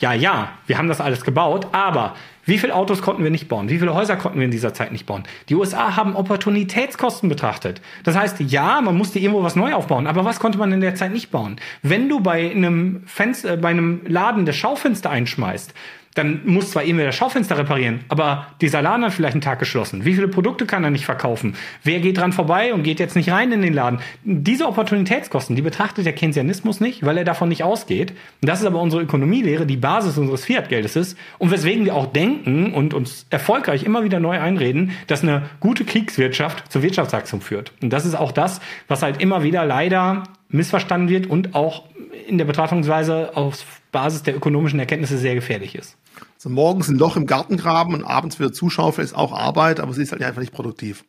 ja, 0.00 0.12
ja, 0.12 0.50
wir 0.66 0.78
haben 0.78 0.88
das 0.88 1.00
alles 1.00 1.24
gebaut, 1.24 1.68
aber 1.72 2.14
wie 2.44 2.58
viele 2.58 2.74
Autos 2.74 3.02
konnten 3.02 3.24
wir 3.24 3.30
nicht 3.30 3.48
bauen? 3.48 3.68
Wie 3.68 3.78
viele 3.78 3.94
Häuser 3.94 4.16
konnten 4.16 4.38
wir 4.38 4.44
in 4.44 4.50
dieser 4.50 4.72
Zeit 4.72 4.90
nicht 4.90 5.06
bauen? 5.06 5.24
Die 5.48 5.54
USA 5.54 5.96
haben 5.96 6.16
Opportunitätskosten 6.16 7.28
betrachtet. 7.28 7.82
Das 8.04 8.16
heißt, 8.16 8.40
ja, 8.40 8.80
man 8.80 8.96
musste 8.96 9.18
irgendwo 9.18 9.42
was 9.42 9.56
neu 9.56 9.74
aufbauen, 9.74 10.06
aber 10.06 10.24
was 10.24 10.40
konnte 10.40 10.56
man 10.56 10.72
in 10.72 10.80
der 10.80 10.94
Zeit 10.94 11.12
nicht 11.12 11.30
bauen? 11.30 11.56
Wenn 11.82 12.08
du 12.08 12.20
bei 12.20 12.50
einem 12.50 13.02
Fenster, 13.06 13.56
bei 13.56 13.68
einem 13.68 14.00
Laden 14.06 14.46
das 14.46 14.56
Schaufenster 14.56 15.10
einschmeißt, 15.10 15.74
dann 16.14 16.40
muss 16.44 16.72
zwar 16.72 16.82
irgendwer 16.82 17.06
das 17.06 17.16
Schaufenster 17.16 17.56
reparieren, 17.58 18.00
aber 18.08 18.48
dieser 18.60 18.82
Laden 18.82 19.04
hat 19.04 19.12
vielleicht 19.12 19.34
einen 19.34 19.40
Tag 19.40 19.58
geschlossen. 19.58 20.04
Wie 20.04 20.14
viele 20.14 20.28
Produkte 20.28 20.66
kann 20.66 20.84
er 20.84 20.90
nicht 20.90 21.04
verkaufen? 21.04 21.54
Wer 21.84 22.00
geht 22.00 22.18
dran 22.18 22.32
vorbei 22.32 22.74
und 22.74 22.82
geht 22.82 22.98
jetzt 23.00 23.16
nicht 23.16 23.30
rein 23.30 23.52
in 23.52 23.62
den 23.62 23.74
Laden? 23.74 24.00
Diese 24.24 24.66
Opportunitätskosten, 24.66 25.54
die 25.54 25.62
betrachtet 25.62 26.06
der 26.06 26.14
Keynesianismus 26.14 26.80
nicht, 26.80 27.04
weil 27.04 27.18
er 27.18 27.24
davon 27.24 27.48
nicht 27.48 27.62
ausgeht. 27.62 28.14
Das 28.40 28.60
ist 28.60 28.66
aber 28.66 28.80
unsere 28.80 29.02
Ökonomielehre, 29.02 29.66
die 29.66 29.76
Basis 29.76 30.18
unseres 30.18 30.44
Fiat-Geldes 30.44 30.96
ist 30.96 31.18
und 31.38 31.50
weswegen 31.50 31.84
wir 31.84 31.94
auch 31.94 32.06
denken 32.06 32.74
und 32.74 32.94
uns 32.94 33.26
erfolgreich 33.30 33.84
immer 33.84 34.04
wieder 34.04 34.20
neu 34.20 34.40
einreden, 34.40 34.92
dass 35.06 35.22
eine 35.22 35.42
gute 35.60 35.84
Kriegswirtschaft 35.84 36.70
zur 36.72 36.82
Wirtschaftswachstum 36.82 37.40
führt. 37.40 37.72
Und 37.82 37.92
das 37.92 38.04
ist 38.04 38.14
auch 38.14 38.32
das, 38.32 38.60
was 38.88 39.02
halt 39.02 39.20
immer 39.20 39.42
wieder 39.42 39.64
leider 39.64 40.24
missverstanden 40.48 41.08
wird 41.08 41.26
und 41.26 41.54
auch 41.54 41.84
in 42.26 42.38
der 42.38 42.44
Betrachtungsweise 42.44 43.36
auf 43.36 43.77
Basis 43.92 44.22
der 44.22 44.36
ökonomischen 44.36 44.78
Erkenntnisse 44.78 45.18
sehr 45.18 45.34
gefährlich 45.34 45.74
ist. 45.74 45.96
Also 46.36 46.50
morgens 46.50 46.88
ein 46.88 46.96
Loch 46.96 47.16
im 47.16 47.26
Garten 47.26 47.56
graben 47.56 47.94
und 47.94 48.04
abends 48.04 48.38
wieder 48.38 48.52
zuschaufeln 48.52 49.04
ist 49.04 49.14
auch 49.14 49.32
Arbeit, 49.32 49.80
aber 49.80 49.92
sie 49.92 50.02
ist 50.02 50.12
halt 50.12 50.22
einfach 50.22 50.40
nicht 50.40 50.52
produktiv. 50.52 51.04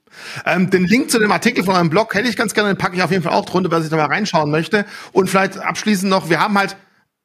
Ähm, 0.45 0.69
den 0.69 0.85
Link 0.85 1.11
zu 1.11 1.19
dem 1.19 1.31
Artikel 1.31 1.63
von 1.63 1.75
eurem 1.75 1.89
Blog 1.89 2.13
hätte 2.15 2.27
ich 2.27 2.35
ganz 2.35 2.53
gerne, 2.53 2.73
den 2.73 2.77
packe 2.77 2.95
ich 2.95 3.03
auf 3.03 3.11
jeden 3.11 3.23
Fall 3.23 3.33
auch 3.33 3.45
drunter, 3.45 3.69
wer 3.69 3.81
sich 3.81 3.89
da 3.89 3.97
mal 3.97 4.05
reinschauen 4.05 4.49
möchte. 4.49 4.85
Und 5.11 5.29
vielleicht 5.29 5.57
abschließend 5.57 6.09
noch, 6.09 6.29
wir 6.29 6.39
haben 6.39 6.57
halt 6.57 6.77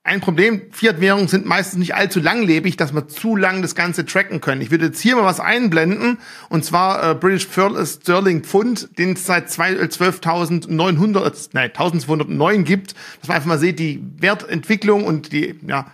ein 0.07 0.21
Problem, 0.21 0.61
Fiat-Währungen 0.71 1.29
sind 1.29 1.47
meistens 1.47 1.79
nicht 1.79 1.95
allzu 1.95 2.21
langlebig, 2.21 2.77
dass 2.77 2.93
wir 2.93 3.09
zu 3.09 3.37
lang 3.37 3.63
das 3.63 3.75
Ganze 3.75 4.05
tracken 4.05 4.43
können. 4.43 4.61
Ich 4.61 4.71
würde 4.71 4.85
jetzt 4.87 5.01
hier 5.01 5.17
mal 5.17 5.25
was 5.25 5.41
einblenden, 5.41 6.19
und 6.51 6.63
zwar 6.63 7.13
äh, 7.13 7.15
British 7.15 7.49
Sterling 7.49 8.45
Pfund, 8.45 8.99
den 8.99 9.15
es 9.15 9.25
seit 9.25 9.49
12.900, 9.49 11.27
äh, 11.27 11.33
nein, 11.55 11.71
1209 11.71 12.65
gibt, 12.65 12.95
dass 13.21 13.29
man 13.29 13.37
einfach 13.37 13.49
mal 13.49 13.59
sieht, 13.59 13.79
die 13.79 14.03
Wertentwicklung 14.19 15.05
und 15.05 15.33
die, 15.33 15.59
ja, 15.67 15.87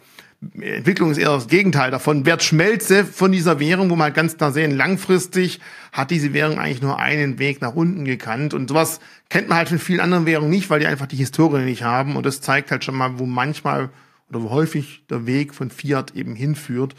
Entwicklung 0.59 1.11
ist 1.11 1.19
eher 1.19 1.31
das 1.31 1.49
Gegenteil 1.49 1.91
davon. 1.91 2.25
Wertschmelze 2.25 3.05
von 3.05 3.31
dieser 3.31 3.61
Währung, 3.61 3.91
wo 3.91 3.97
man 3.97 4.07
halt 4.07 4.15
ganz 4.15 4.39
klar 4.39 4.53
sehen, 4.53 4.71
langfristig 4.71 5.61
hat 5.93 6.11
diese 6.11 6.33
Währung 6.33 6.59
eigentlich 6.59 6.81
nur 6.81 6.99
einen 6.99 7.39
Weg 7.39 7.61
nach 7.61 7.75
unten 7.75 8.07
gekannt. 8.07 8.55
Und 8.55 8.69
sowas 8.69 9.01
kennt 9.29 9.49
man 9.49 9.59
halt 9.59 9.69
von 9.69 9.79
vielen 9.79 10.01
anderen 10.01 10.25
Währungen 10.25 10.51
nicht, 10.51 10.71
weil 10.71 10.81
die 10.81 10.87
einfach 10.87 11.07
die 11.07 11.17
Historie 11.17 11.65
nicht 11.65 11.83
haben. 11.83 12.17
Und 12.17 12.25
das 12.25 12.41
zeigt 12.41 12.71
halt 12.71 12.85
schon 12.85 12.97
mal, 12.97 13.19
wo 13.19 13.27
manchmal 13.27 13.91
oder 14.31 14.43
wo 14.43 14.51
häufig 14.51 15.03
der 15.11 15.27
Weg 15.27 15.55
von 15.55 15.71
Fiat 15.71 16.15
eben 16.15 16.35
hinführt. 16.35 16.95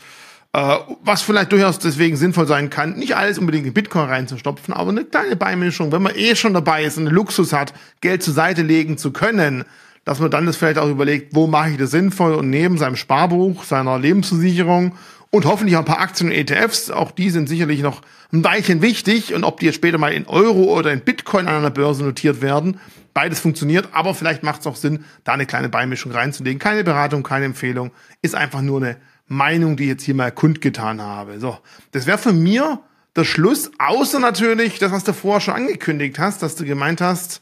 Äh, 0.53 0.77
was 1.01 1.21
vielleicht 1.21 1.51
durchaus 1.51 1.79
deswegen 1.79 2.17
sinnvoll 2.17 2.45
sein 2.45 2.69
kann, 2.69 2.97
nicht 2.99 3.15
alles 3.15 3.39
unbedingt 3.39 3.65
in 3.65 3.73
Bitcoin 3.73 4.09
reinzustopfen, 4.09 4.73
aber 4.73 4.89
eine 4.89 5.05
kleine 5.05 5.37
Beimischung, 5.37 5.93
wenn 5.93 6.01
man 6.01 6.13
eh 6.13 6.35
schon 6.35 6.53
dabei 6.53 6.83
ist 6.83 6.97
und 6.97 7.07
einen 7.07 7.15
Luxus 7.15 7.53
hat, 7.53 7.73
Geld 8.01 8.21
zur 8.21 8.33
Seite 8.33 8.61
legen 8.61 8.97
zu 8.97 9.11
können, 9.11 9.63
dass 10.05 10.19
man 10.19 10.31
dann 10.31 10.45
das 10.45 10.57
vielleicht 10.57 10.77
auch 10.77 10.89
überlegt, 10.89 11.35
wo 11.35 11.47
mache 11.47 11.71
ich 11.71 11.77
das 11.77 11.91
sinnvoll 11.91 12.33
und 12.33 12.49
neben 12.49 12.77
seinem 12.77 12.95
Sparbuch, 12.95 13.63
seiner 13.63 13.99
Lebensversicherung 13.99 14.93
und 15.29 15.45
hoffentlich 15.45 15.75
auch 15.75 15.81
ein 15.81 15.85
paar 15.85 16.01
Aktien 16.01 16.29
und 16.29 16.35
ETFs. 16.35 16.91
Auch 16.91 17.11
die 17.11 17.29
sind 17.29 17.47
sicherlich 17.47 17.81
noch 17.81 18.01
ein 18.31 18.43
Weilchen 18.43 18.81
wichtig 18.81 19.33
und 19.33 19.43
ob 19.43 19.59
die 19.59 19.67
jetzt 19.67 19.75
später 19.75 19.97
mal 19.97 20.13
in 20.13 20.27
Euro 20.27 20.77
oder 20.77 20.91
in 20.91 21.01
Bitcoin 21.01 21.47
an 21.47 21.55
einer 21.55 21.69
Börse 21.69 22.03
notiert 22.03 22.41
werden, 22.41 22.79
beides 23.13 23.39
funktioniert, 23.39 23.89
aber 23.91 24.13
vielleicht 24.13 24.43
macht 24.43 24.61
es 24.61 24.67
auch 24.67 24.75
Sinn, 24.75 25.05
da 25.23 25.33
eine 25.33 25.45
kleine 25.45 25.69
Beimischung 25.69 26.11
reinzulegen. 26.11 26.59
Keine 26.59 26.83
Beratung, 26.83 27.23
keine 27.23 27.45
Empfehlung, 27.45 27.91
ist 28.21 28.35
einfach 28.35 28.61
nur 28.61 28.81
eine 28.81 28.97
Meinung, 29.27 29.77
die 29.77 29.83
ich 29.83 29.89
jetzt 29.89 30.03
hier 30.03 30.15
mal 30.15 30.31
kundgetan 30.31 31.01
habe. 31.01 31.39
So, 31.39 31.57
das 31.91 32.05
wäre 32.05 32.17
für 32.17 32.33
mir 32.33 32.79
der 33.15 33.25
Schluss, 33.25 33.71
außer 33.77 34.19
natürlich 34.19 34.79
das, 34.79 34.91
was 34.91 35.03
du 35.03 35.13
vorher 35.13 35.41
schon 35.41 35.53
angekündigt 35.53 36.19
hast, 36.19 36.41
dass 36.41 36.55
du 36.55 36.65
gemeint 36.65 37.01
hast, 37.01 37.41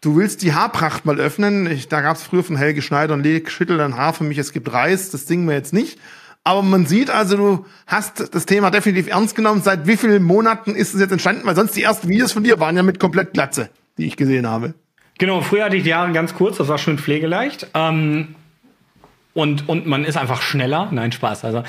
du 0.00 0.16
willst 0.16 0.42
die 0.42 0.52
Haarpracht 0.52 1.04
mal 1.04 1.18
öffnen. 1.18 1.70
Ich, 1.70 1.88
da 1.88 2.00
gab 2.00 2.16
es 2.16 2.22
früher 2.22 2.44
von 2.44 2.56
Helge 2.56 2.82
Schneider 2.82 3.14
und 3.14 3.22
Leg 3.22 3.50
schüttel 3.50 3.78
dein 3.78 3.96
Haar 3.96 4.14
für 4.14 4.24
mich, 4.24 4.38
es 4.38 4.52
gibt 4.52 4.72
Reis, 4.72 5.10
das 5.10 5.26
singen 5.26 5.46
wir 5.46 5.54
jetzt 5.54 5.72
nicht. 5.72 5.98
Aber 6.42 6.62
man 6.62 6.86
sieht 6.86 7.10
also, 7.10 7.36
du 7.36 7.66
hast 7.86 8.34
das 8.34 8.46
Thema 8.46 8.70
definitiv 8.70 9.08
ernst 9.08 9.36
genommen. 9.36 9.60
Seit 9.62 9.86
wie 9.86 9.98
vielen 9.98 10.22
Monaten 10.22 10.74
ist 10.74 10.94
es 10.94 11.00
jetzt 11.00 11.12
entstanden? 11.12 11.42
Weil 11.44 11.54
sonst 11.54 11.76
die 11.76 11.82
ersten 11.82 12.08
Videos 12.08 12.32
von 12.32 12.42
dir 12.42 12.58
waren 12.58 12.76
ja 12.76 12.82
mit 12.82 12.98
komplett 12.98 13.34
Glatze, 13.34 13.68
die 13.98 14.06
ich 14.06 14.16
gesehen 14.16 14.48
habe. 14.48 14.72
Genau, 15.18 15.42
früher 15.42 15.66
hatte 15.66 15.76
ich 15.76 15.82
die 15.82 15.94
Haare 15.94 16.12
ganz 16.12 16.34
kurz, 16.34 16.56
das 16.56 16.68
war 16.68 16.78
schön 16.78 16.96
pflegeleicht. 16.96 17.66
Ähm, 17.74 18.36
und, 19.34 19.68
und 19.68 19.86
man 19.86 20.04
ist 20.04 20.16
einfach 20.16 20.40
schneller. 20.40 20.88
Nein, 20.90 21.12
Spaß. 21.12 21.44
Also 21.44 21.62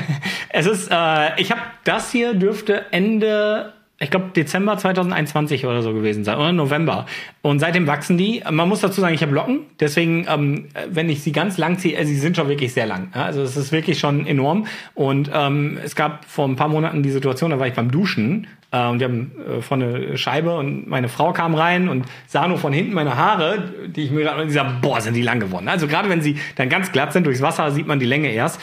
es 0.50 0.66
ist, 0.66 0.88
äh, 0.90 1.40
ich 1.40 1.50
habe 1.50 1.62
das 1.84 2.12
hier 2.12 2.34
dürfte 2.34 2.84
Ende 2.92 3.72
ich 4.00 4.10
glaube, 4.10 4.26
Dezember 4.34 4.78
2021 4.78 5.66
oder 5.66 5.82
so 5.82 5.92
gewesen 5.92 6.22
sein, 6.22 6.38
oder 6.38 6.52
November. 6.52 7.06
Und 7.42 7.58
seitdem 7.58 7.88
wachsen 7.88 8.16
die. 8.16 8.42
Man 8.48 8.68
muss 8.68 8.80
dazu 8.80 9.00
sagen, 9.00 9.14
ich 9.14 9.22
habe 9.22 9.34
Locken, 9.34 9.60
deswegen, 9.80 10.24
ähm, 10.28 10.68
wenn 10.88 11.08
ich 11.08 11.22
sie 11.22 11.32
ganz 11.32 11.58
lang 11.58 11.78
ziehe, 11.78 11.96
äh, 11.96 12.04
sie 12.04 12.16
sind 12.16 12.36
schon 12.36 12.48
wirklich 12.48 12.72
sehr 12.72 12.86
lang. 12.86 13.10
Ja? 13.14 13.24
Also 13.24 13.42
es 13.42 13.56
ist 13.56 13.72
wirklich 13.72 13.98
schon 13.98 14.24
enorm. 14.26 14.66
Und 14.94 15.30
ähm, 15.34 15.78
es 15.82 15.96
gab 15.96 16.24
vor 16.26 16.46
ein 16.46 16.54
paar 16.54 16.68
Monaten 16.68 17.02
die 17.02 17.10
Situation, 17.10 17.50
da 17.50 17.58
war 17.58 17.66
ich 17.66 17.74
beim 17.74 17.90
Duschen 17.90 18.46
äh, 18.70 18.86
und 18.86 19.00
wir 19.00 19.08
haben 19.08 19.32
äh, 19.48 19.62
vorne 19.62 20.16
Scheibe 20.16 20.56
und 20.56 20.86
meine 20.86 21.08
Frau 21.08 21.32
kam 21.32 21.56
rein 21.56 21.88
und 21.88 22.06
sah 22.28 22.46
nur 22.46 22.58
von 22.58 22.72
hinten 22.72 22.94
meine 22.94 23.16
Haare, 23.16 23.72
die 23.88 24.02
ich 24.02 24.10
mir 24.12 24.22
gerade, 24.22 24.42
und 24.42 24.48
die 24.48 24.54
sah, 24.54 24.78
boah, 24.80 25.00
sind 25.00 25.14
die 25.14 25.22
lang 25.22 25.40
geworden. 25.40 25.66
Also 25.66 25.88
gerade 25.88 26.08
wenn 26.08 26.22
sie 26.22 26.38
dann 26.54 26.68
ganz 26.68 26.92
glatt 26.92 27.12
sind 27.12 27.26
durchs 27.26 27.42
Wasser, 27.42 27.72
sieht 27.72 27.88
man 27.88 27.98
die 27.98 28.06
Länge 28.06 28.30
erst. 28.30 28.60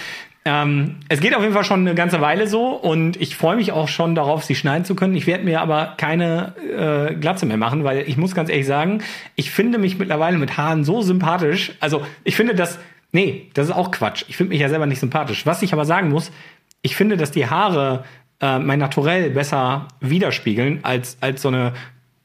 Ähm, 0.48 0.98
es 1.10 1.22
geht 1.22 1.36
auf 1.36 1.42
jeden 1.42 1.56
Fall 1.56 1.64
schon 1.64 1.80
eine 1.80 1.96
ganze 1.96 2.22
Weile 2.22 2.48
so 2.48 2.68
und 2.68 3.20
ich 3.20 3.36
freue 3.36 3.56
mich 3.56 3.72
auch 3.72 3.88
schon 3.88 4.14
darauf, 4.14 4.44
sie 4.44 4.54
schneiden 4.54 4.86
zu 4.86 4.96
können. 4.96 5.16
Ich 5.16 5.26
werde 5.26 5.44
mir 5.44 5.60
aber 5.60 5.96
keine 5.98 6.54
äh, 6.78 7.16
Glatze 7.16 7.48
mehr 7.48 7.58
machen, 7.58 7.84
weil 7.84 8.08
ich 8.08 8.16
muss 8.16 8.36
ganz 8.36 8.50
ehrlich 8.50 8.68
sagen, 8.68 9.02
ich 9.36 9.50
finde 9.50 9.80
mich 9.80 9.98
mittlerweile 9.98 10.38
mit 10.38 10.56
Haaren 10.56 10.84
so 10.84 11.02
sympathisch. 11.02 11.74
Also 11.80 12.06
ich 12.24 12.36
finde 12.36 12.54
das, 12.54 12.78
nee, 13.12 13.50
das 13.56 13.70
ist 13.70 13.76
auch 13.76 13.90
Quatsch. 13.90 14.26
Ich 14.28 14.38
finde 14.38 14.52
mich 14.52 14.62
ja 14.62 14.70
selber 14.70 14.86
nicht 14.86 15.00
sympathisch. 15.00 15.48
Was 15.48 15.64
ich 15.64 15.74
aber 15.74 15.86
sagen 15.86 16.10
muss, 16.10 16.32
ich 16.84 16.96
finde, 16.96 17.18
dass 17.18 17.32
die 17.32 17.50
Haare 17.50 18.04
äh, 18.40 18.60
mein 18.60 18.78
Naturell 18.78 19.32
besser 19.32 19.88
widerspiegeln 20.00 20.82
als, 20.84 21.18
als 21.22 21.42
so 21.42 21.48
eine 21.48 21.74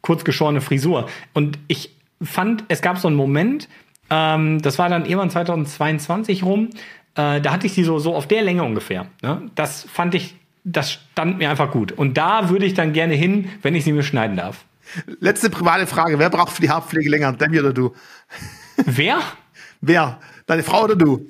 kurzgeschorene 0.03 0.61
Frisur. 0.61 1.09
Und 1.33 1.59
ich 1.69 1.97
fand, 2.21 2.65
es 2.69 2.83
gab 2.83 2.99
so 2.99 3.09
einen 3.09 3.17
Moment, 3.17 3.67
ähm, 4.11 4.61
das 4.61 4.79
war 4.79 4.91
dann 4.91 5.05
irgendwann 5.05 5.31
2022 5.31 6.43
rum, 6.43 6.69
äh, 7.21 7.41
da 7.41 7.53
hatte 7.53 7.67
ich 7.67 7.73
sie 7.73 7.85
so, 7.85 7.99
so 7.99 8.15
auf 8.15 8.27
der 8.27 8.43
Länge 8.43 8.63
ungefähr. 8.63 9.07
Ne? 9.23 9.51
Das 9.55 9.87
fand 9.93 10.15
ich, 10.15 10.37
das 10.65 10.93
stand 10.93 11.39
mir 11.39 11.51
einfach 11.51 11.71
gut. 11.71 11.93
Und 11.93 12.17
da 12.17 12.49
würde 12.49 12.67
ich 12.67 12.75
dann 12.75 12.93
gerne 12.93 13.15
hin, 13.15 13.51
wenn 13.63 13.75
ich 13.75 13.85
sie 13.85 13.93
mir 13.93 14.03
schneiden 14.03 14.37
darf. 14.37 14.65
Letzte 15.21 15.51
private 15.51 15.87
Frage. 15.87 16.19
Wer 16.19 16.31
braucht 16.31 16.53
für 16.53 16.63
die 16.63 16.71
Haarpflege 16.71 17.09
länger? 17.09 17.33
Debbie 17.33 17.61
oder 17.61 17.73
du? 17.73 17.95
Wer? 18.85 19.21
Wer? 19.81 20.19
Deine 20.47 20.63
Frau 20.63 20.85
oder 20.85 20.97
du? 20.97 21.29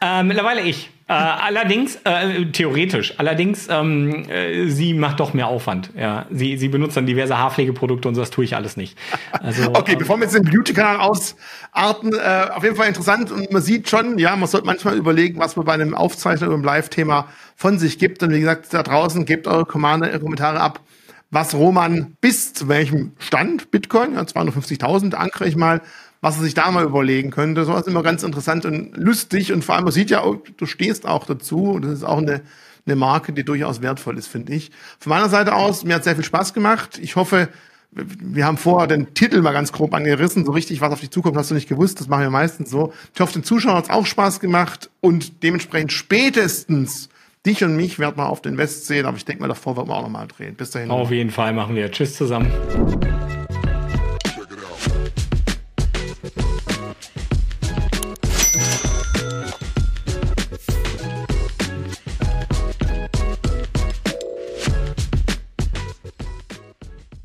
Äh, 0.00 0.22
mittlerweile 0.22 0.62
ich. 0.62 0.90
Äh, 1.08 1.14
allerdings, 1.14 1.96
äh, 2.04 2.44
theoretisch, 2.52 3.14
allerdings, 3.16 3.66
ähm, 3.70 4.28
äh, 4.28 4.68
sie 4.68 4.92
macht 4.92 5.20
doch 5.20 5.32
mehr 5.32 5.48
Aufwand. 5.48 5.90
Ja, 5.96 6.26
sie, 6.30 6.58
sie 6.58 6.68
benutzt 6.68 6.98
dann 6.98 7.06
diverse 7.06 7.38
Haarpflegeprodukte 7.38 8.08
und 8.08 8.14
so, 8.14 8.20
das 8.20 8.28
tue 8.28 8.44
ich 8.44 8.54
alles 8.54 8.76
nicht. 8.76 8.98
Also, 9.32 9.70
okay, 9.74 9.92
ähm, 9.92 9.98
bevor 10.00 10.18
wir 10.18 10.24
jetzt 10.24 10.34
den 10.34 10.44
Beauty-Kanal 10.44 10.98
ausarten, 10.98 12.12
äh, 12.12 12.50
auf 12.50 12.62
jeden 12.62 12.76
Fall 12.76 12.88
interessant 12.88 13.30
und 13.32 13.50
man 13.50 13.62
sieht 13.62 13.88
schon, 13.88 14.18
ja, 14.18 14.36
man 14.36 14.48
sollte 14.48 14.66
manchmal 14.66 14.98
überlegen, 14.98 15.38
was 15.38 15.56
man 15.56 15.64
bei 15.64 15.72
einem 15.72 15.94
Aufzeichner 15.94 16.48
oder 16.48 16.56
einem 16.56 16.64
Live-Thema 16.64 17.28
von 17.56 17.78
sich 17.78 17.98
gibt. 17.98 18.22
Und 18.22 18.34
wie 18.34 18.40
gesagt, 18.40 18.66
da 18.74 18.82
draußen 18.82 19.24
gebt 19.24 19.46
eure 19.46 19.64
Kommentare 19.64 20.60
ab 20.60 20.80
was 21.30 21.54
Roman 21.54 22.16
bis 22.20 22.54
zu 22.54 22.68
welchem 22.68 23.12
Stand 23.18 23.70
Bitcoin, 23.70 24.14
ja, 24.14 24.22
250.000 24.22 25.14
ankere 25.14 25.46
ich 25.46 25.56
mal, 25.56 25.82
was 26.20 26.36
er 26.36 26.42
sich 26.42 26.54
da 26.54 26.70
mal 26.70 26.84
überlegen 26.84 27.30
könnte. 27.30 27.64
So 27.64 27.76
ist 27.76 27.88
immer 27.88 28.02
ganz 28.02 28.22
interessant 28.22 28.64
und 28.64 28.96
lustig 28.96 29.52
und 29.52 29.64
vor 29.64 29.74
allem, 29.74 29.84
man 29.84 29.92
sieht 29.92 30.10
ja, 30.10 30.22
du 30.56 30.66
stehst 30.66 31.06
auch 31.06 31.26
dazu 31.26 31.72
und 31.72 31.84
das 31.84 31.92
ist 31.92 32.04
auch 32.04 32.18
eine, 32.18 32.42
eine 32.86 32.96
Marke, 32.96 33.32
die 33.32 33.44
durchaus 33.44 33.82
wertvoll 33.82 34.18
ist, 34.18 34.26
finde 34.26 34.52
ich. 34.54 34.70
Von 34.98 35.10
meiner 35.10 35.28
Seite 35.28 35.54
aus, 35.54 35.84
mir 35.84 35.94
hat 35.94 36.04
sehr 36.04 36.14
viel 36.14 36.24
Spaß 36.24 36.54
gemacht. 36.54 36.98
Ich 37.02 37.16
hoffe, 37.16 37.48
wir 37.90 38.44
haben 38.44 38.58
vorher 38.58 38.86
den 38.86 39.14
Titel 39.14 39.40
mal 39.40 39.52
ganz 39.52 39.72
grob 39.72 39.94
angerissen. 39.94 40.44
So 40.44 40.52
richtig, 40.52 40.80
was 40.80 40.92
auf 40.92 41.00
dich 41.00 41.10
zukommt, 41.10 41.36
hast 41.36 41.50
du 41.50 41.54
nicht 41.54 41.68
gewusst. 41.68 42.00
Das 42.00 42.08
machen 42.08 42.22
wir 42.22 42.30
meistens 42.30 42.70
so. 42.70 42.92
Ich 43.14 43.20
hoffe, 43.20 43.32
den 43.32 43.44
Zuschauern 43.44 43.76
hat 43.76 43.84
es 43.84 43.90
auch 43.90 44.06
Spaß 44.06 44.40
gemacht 44.40 44.90
und 45.00 45.42
dementsprechend 45.42 45.92
spätestens 45.92 47.08
dich 47.46 47.64
und 47.64 47.76
mich 47.76 47.98
werden 47.98 48.16
wir 48.18 48.28
auf 48.28 48.42
den 48.42 48.58
West 48.58 48.86
sehen. 48.86 49.06
Aber 49.06 49.16
ich 49.16 49.24
denke 49.24 49.42
mal, 49.42 49.48
davor 49.48 49.76
werden 49.76 49.88
wir 49.88 49.96
auch 49.96 50.02
nochmal 50.02 50.26
drehen. 50.26 50.54
Bis 50.54 50.70
dahin. 50.70 50.90
Auf 50.90 51.10
jeden 51.10 51.30
Fall 51.30 51.52
machen 51.52 51.76
wir. 51.76 51.90
Tschüss 51.90 52.14
zusammen. 52.14 52.50